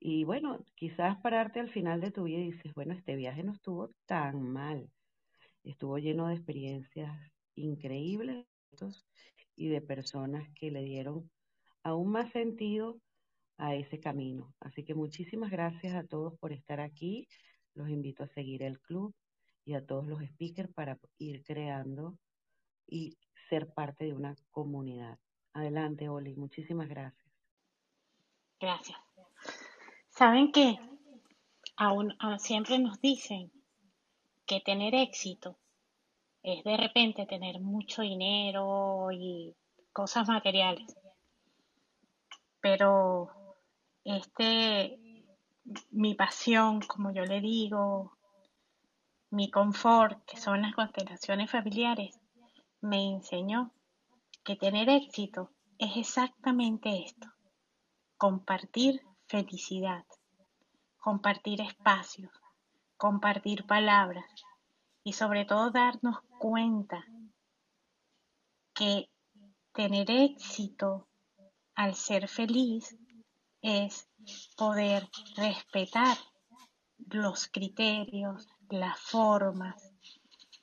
Y 0.00 0.24
bueno, 0.24 0.64
quizás 0.76 1.18
pararte 1.22 1.60
al 1.60 1.70
final 1.70 2.00
de 2.00 2.12
tu 2.12 2.24
vida 2.24 2.40
y 2.40 2.52
dices, 2.52 2.74
bueno, 2.74 2.94
este 2.94 3.16
viaje 3.16 3.44
no 3.44 3.52
estuvo 3.54 3.90
tan 4.06 4.42
mal, 4.42 4.90
estuvo 5.64 5.98
lleno 5.98 6.28
de 6.28 6.34
experiencias 6.36 7.32
increíbles 7.56 8.46
y 9.56 9.68
de 9.68 9.80
personas 9.80 10.48
que 10.54 10.70
le 10.70 10.82
dieron 10.82 11.30
aún 11.82 12.12
más 12.12 12.30
sentido 12.32 13.00
a 13.58 13.74
ese 13.74 14.00
camino. 14.00 14.54
Así 14.60 14.84
que 14.84 14.94
muchísimas 14.94 15.50
gracias 15.50 15.94
a 15.94 16.06
todos 16.06 16.38
por 16.38 16.52
estar 16.52 16.80
aquí. 16.80 17.28
Los 17.74 17.88
invito 17.88 18.24
a 18.24 18.28
seguir 18.28 18.62
el 18.62 18.80
club 18.80 19.14
y 19.64 19.74
a 19.74 19.84
todos 19.84 20.06
los 20.06 20.22
speakers 20.22 20.72
para 20.72 20.98
ir 21.18 21.42
creando 21.44 22.18
y 22.86 23.16
ser 23.48 23.72
parte 23.72 24.04
de 24.04 24.14
una 24.14 24.34
comunidad. 24.50 25.18
Adelante, 25.52 26.08
Oli. 26.08 26.34
Muchísimas 26.34 26.88
gracias. 26.88 27.26
Gracias. 28.60 28.98
¿Saben 30.08 30.52
qué? 30.52 30.78
Aún, 31.76 32.14
aún 32.18 32.38
siempre 32.38 32.78
nos 32.78 33.00
dicen 33.00 33.50
que 34.46 34.60
tener 34.60 34.94
éxito 34.94 35.58
es 36.42 36.64
de 36.64 36.76
repente 36.76 37.26
tener 37.26 37.60
mucho 37.60 38.02
dinero 38.02 39.08
y 39.12 39.54
cosas 39.92 40.28
materiales. 40.28 40.96
Pero 42.60 43.30
este, 44.04 44.98
mi 45.90 46.14
pasión, 46.14 46.80
como 46.80 47.12
yo 47.12 47.24
le 47.24 47.40
digo, 47.40 48.16
mi 49.30 49.50
confort, 49.50 50.24
que 50.24 50.36
son 50.36 50.62
las 50.62 50.74
constelaciones 50.74 51.50
familiares, 51.50 52.18
me 52.80 53.08
enseñó 53.08 53.72
que 54.44 54.56
tener 54.56 54.88
éxito 54.88 55.50
es 55.78 55.96
exactamente 55.96 57.04
esto, 57.04 57.28
compartir 58.16 59.02
felicidad, 59.26 60.04
compartir 60.98 61.60
espacios, 61.60 62.30
compartir 62.96 63.64
palabras 63.66 64.26
y 65.04 65.14
sobre 65.14 65.44
todo 65.44 65.70
darnos 65.70 66.20
cuenta 66.38 67.04
que 68.74 69.10
tener 69.72 70.10
éxito 70.10 71.08
al 71.74 71.94
ser 71.94 72.28
feliz 72.28 72.96
es 73.62 74.08
poder 74.56 75.08
respetar 75.36 76.16
los 76.98 77.48
criterios, 77.48 78.48
las 78.68 78.98
formas 78.98 79.92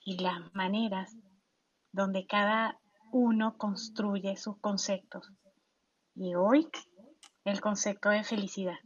y 0.04 0.18
las 0.18 0.54
maneras 0.54 1.16
donde 1.92 2.28
cada 2.28 2.80
uno 3.12 3.58
construye 3.58 4.36
sus 4.36 4.58
conceptos. 4.60 5.32
Y 6.16 6.36
hoy 6.36 6.68
el 7.46 7.62
concepto 7.62 8.10
de 8.10 8.24
felicidad, 8.24 8.78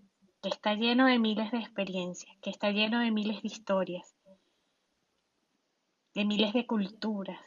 que 0.41 0.49
está 0.49 0.75
lleno 0.75 1.07
de 1.07 1.19
miles 1.19 1.51
de 1.51 1.59
experiencias, 1.59 2.37
que 2.41 2.49
está 2.49 2.71
lleno 2.71 2.99
de 2.99 3.11
miles 3.11 3.41
de 3.41 3.47
historias, 3.47 4.15
de 6.13 6.25
miles 6.25 6.53
de 6.53 6.67
culturas 6.67 7.41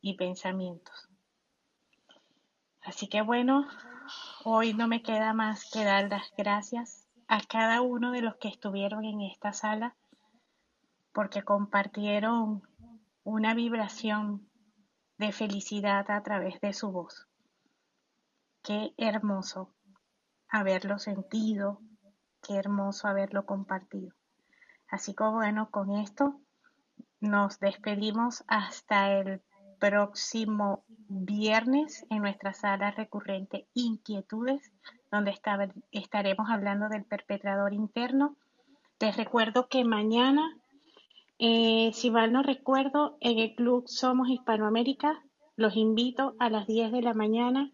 y 0.00 0.14
pensamientos. 0.14 1.08
Así 2.82 3.08
que 3.08 3.22
bueno, 3.22 3.66
hoy 4.44 4.74
no 4.74 4.88
me 4.88 5.02
queda 5.02 5.32
más 5.32 5.70
que 5.70 5.84
dar 5.84 6.08
las 6.08 6.32
gracias 6.36 7.06
a 7.28 7.40
cada 7.40 7.80
uno 7.80 8.12
de 8.12 8.22
los 8.22 8.36
que 8.36 8.48
estuvieron 8.48 9.04
en 9.04 9.20
esta 9.20 9.52
sala 9.52 9.94
porque 11.12 11.42
compartieron 11.42 12.62
una 13.24 13.54
vibración 13.54 14.48
de 15.18 15.32
felicidad 15.32 16.10
a 16.10 16.22
través 16.22 16.60
de 16.60 16.72
su 16.72 16.90
voz. 16.90 17.28
Qué 18.62 18.94
hermoso 18.96 19.72
haberlo 20.48 20.98
sentido, 20.98 21.80
qué 22.42 22.56
hermoso 22.56 23.08
haberlo 23.08 23.46
compartido. 23.46 24.14
Así 24.88 25.14
que 25.14 25.24
bueno, 25.24 25.70
con 25.70 25.92
esto 25.92 26.40
nos 27.20 27.60
despedimos 27.60 28.44
hasta 28.48 29.12
el 29.12 29.42
próximo 29.82 30.84
viernes 31.08 32.06
en 32.08 32.22
nuestra 32.22 32.52
sala 32.52 32.92
recurrente 32.92 33.66
Inquietudes, 33.74 34.70
donde 35.10 35.34
estaremos 35.90 36.50
hablando 36.50 36.88
del 36.88 37.04
perpetrador 37.04 37.74
interno. 37.74 38.36
Les 39.00 39.16
recuerdo 39.16 39.66
que 39.66 39.82
mañana, 39.82 40.56
eh, 41.40 41.90
si 41.94 42.12
mal 42.12 42.32
no 42.32 42.44
recuerdo, 42.44 43.16
en 43.20 43.40
el 43.40 43.56
Club 43.56 43.88
Somos 43.88 44.28
Hispanoamérica, 44.28 45.20
los 45.56 45.74
invito 45.74 46.36
a 46.38 46.48
las 46.48 46.68
10 46.68 46.92
de 46.92 47.02
la 47.02 47.12
mañana, 47.12 47.72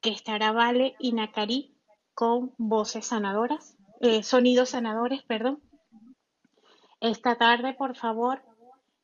que 0.00 0.10
estará 0.10 0.52
Vale 0.52 0.94
y 1.00 1.14
Nacari 1.14 1.74
con 2.14 2.52
voces 2.58 3.06
sanadoras, 3.06 3.76
eh, 4.00 4.22
sonidos 4.22 4.68
sanadores, 4.68 5.24
perdón. 5.24 5.60
Esta 7.00 7.36
tarde, 7.36 7.74
por 7.74 7.96
favor, 7.96 8.40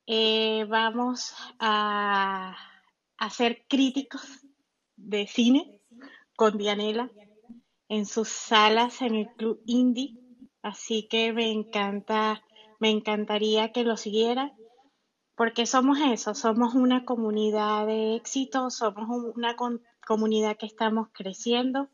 eh, 0.06 0.66
vamos 0.68 1.34
a, 1.58 2.56
ser 3.30 3.64
críticos 3.68 4.22
de 4.96 5.26
cine 5.26 5.80
con 6.36 6.58
Dianela 6.58 7.10
en 7.88 8.04
sus 8.04 8.28
salas 8.28 9.00
en 9.00 9.14
el 9.14 9.28
Club 9.36 9.62
Indie. 9.64 10.18
Así 10.62 11.08
que 11.08 11.32
me 11.32 11.50
encanta, 11.50 12.42
me 12.80 12.90
encantaría 12.90 13.72
que 13.72 13.84
lo 13.84 13.96
siguieran 13.96 14.52
porque 15.36 15.66
somos 15.66 15.98
eso, 16.00 16.34
somos 16.34 16.74
una 16.74 17.04
comunidad 17.04 17.86
de 17.86 18.14
éxito, 18.14 18.70
somos 18.70 19.08
una 19.34 19.56
comunidad 20.06 20.56
que 20.56 20.66
estamos 20.66 21.08
creciendo, 21.12 21.88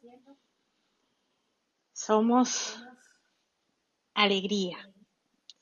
somos 1.92 2.84
alegría, 4.14 4.76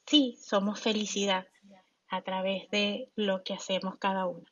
sí, 0.06 0.36
somos 0.40 0.80
felicidad 0.80 1.46
a 2.08 2.22
través 2.22 2.68
de 2.70 3.10
lo 3.14 3.42
que 3.42 3.54
hacemos 3.54 3.96
cada 3.98 4.26
uno. 4.26 4.44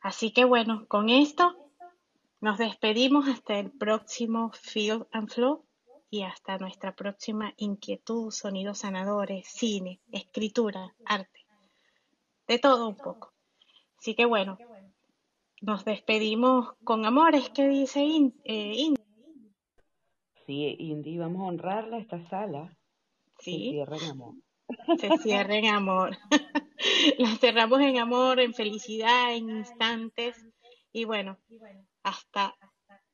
Así 0.00 0.30
que 0.30 0.44
bueno, 0.44 0.86
con 0.86 1.08
esto 1.08 1.56
nos 2.40 2.58
despedimos 2.58 3.28
hasta 3.28 3.58
el 3.58 3.70
próximo 3.72 4.52
Field 4.52 5.06
and 5.10 5.28
Flow 5.28 5.64
y 6.10 6.22
hasta 6.22 6.58
nuestra 6.58 6.94
próxima 6.94 7.52
inquietud, 7.56 8.30
sonidos 8.30 8.78
sanadores, 8.78 9.46
cine, 9.48 10.00
escritura, 10.12 10.94
arte, 11.04 11.46
de 12.46 12.58
todo 12.58 12.88
un 12.88 12.96
poco. 12.96 13.32
Así 13.98 14.14
que 14.14 14.24
bueno, 14.24 14.56
nos 15.60 15.84
despedimos 15.84 16.74
con 16.84 17.04
amores, 17.04 17.50
que 17.50 17.68
dice 17.68 18.00
eh, 18.44 18.72
Indy. 18.76 19.02
Sí, 20.46 20.76
Indy, 20.78 21.18
vamos 21.18 21.42
a 21.42 21.46
honrarla 21.46 21.98
esta 21.98 22.26
sala. 22.28 22.74
Sí. 23.40 23.70
cierra 23.70 23.96
en 23.96 24.10
amor. 24.10 24.34
Se 25.00 25.18
cierra 25.18 25.56
en 25.56 25.66
amor. 25.66 26.16
La 27.18 27.36
cerramos 27.36 27.80
en 27.80 27.98
amor, 27.98 28.40
en 28.40 28.54
felicidad, 28.54 29.34
en 29.34 29.50
instantes. 29.50 30.46
Y 30.92 31.04
bueno, 31.04 31.38
hasta 32.02 32.54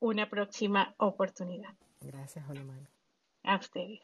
una 0.00 0.28
próxima 0.28 0.94
oportunidad. 0.98 1.74
Gracias, 2.00 2.48
Olimar. 2.48 2.88
A 3.42 3.56
ustedes. 3.56 4.00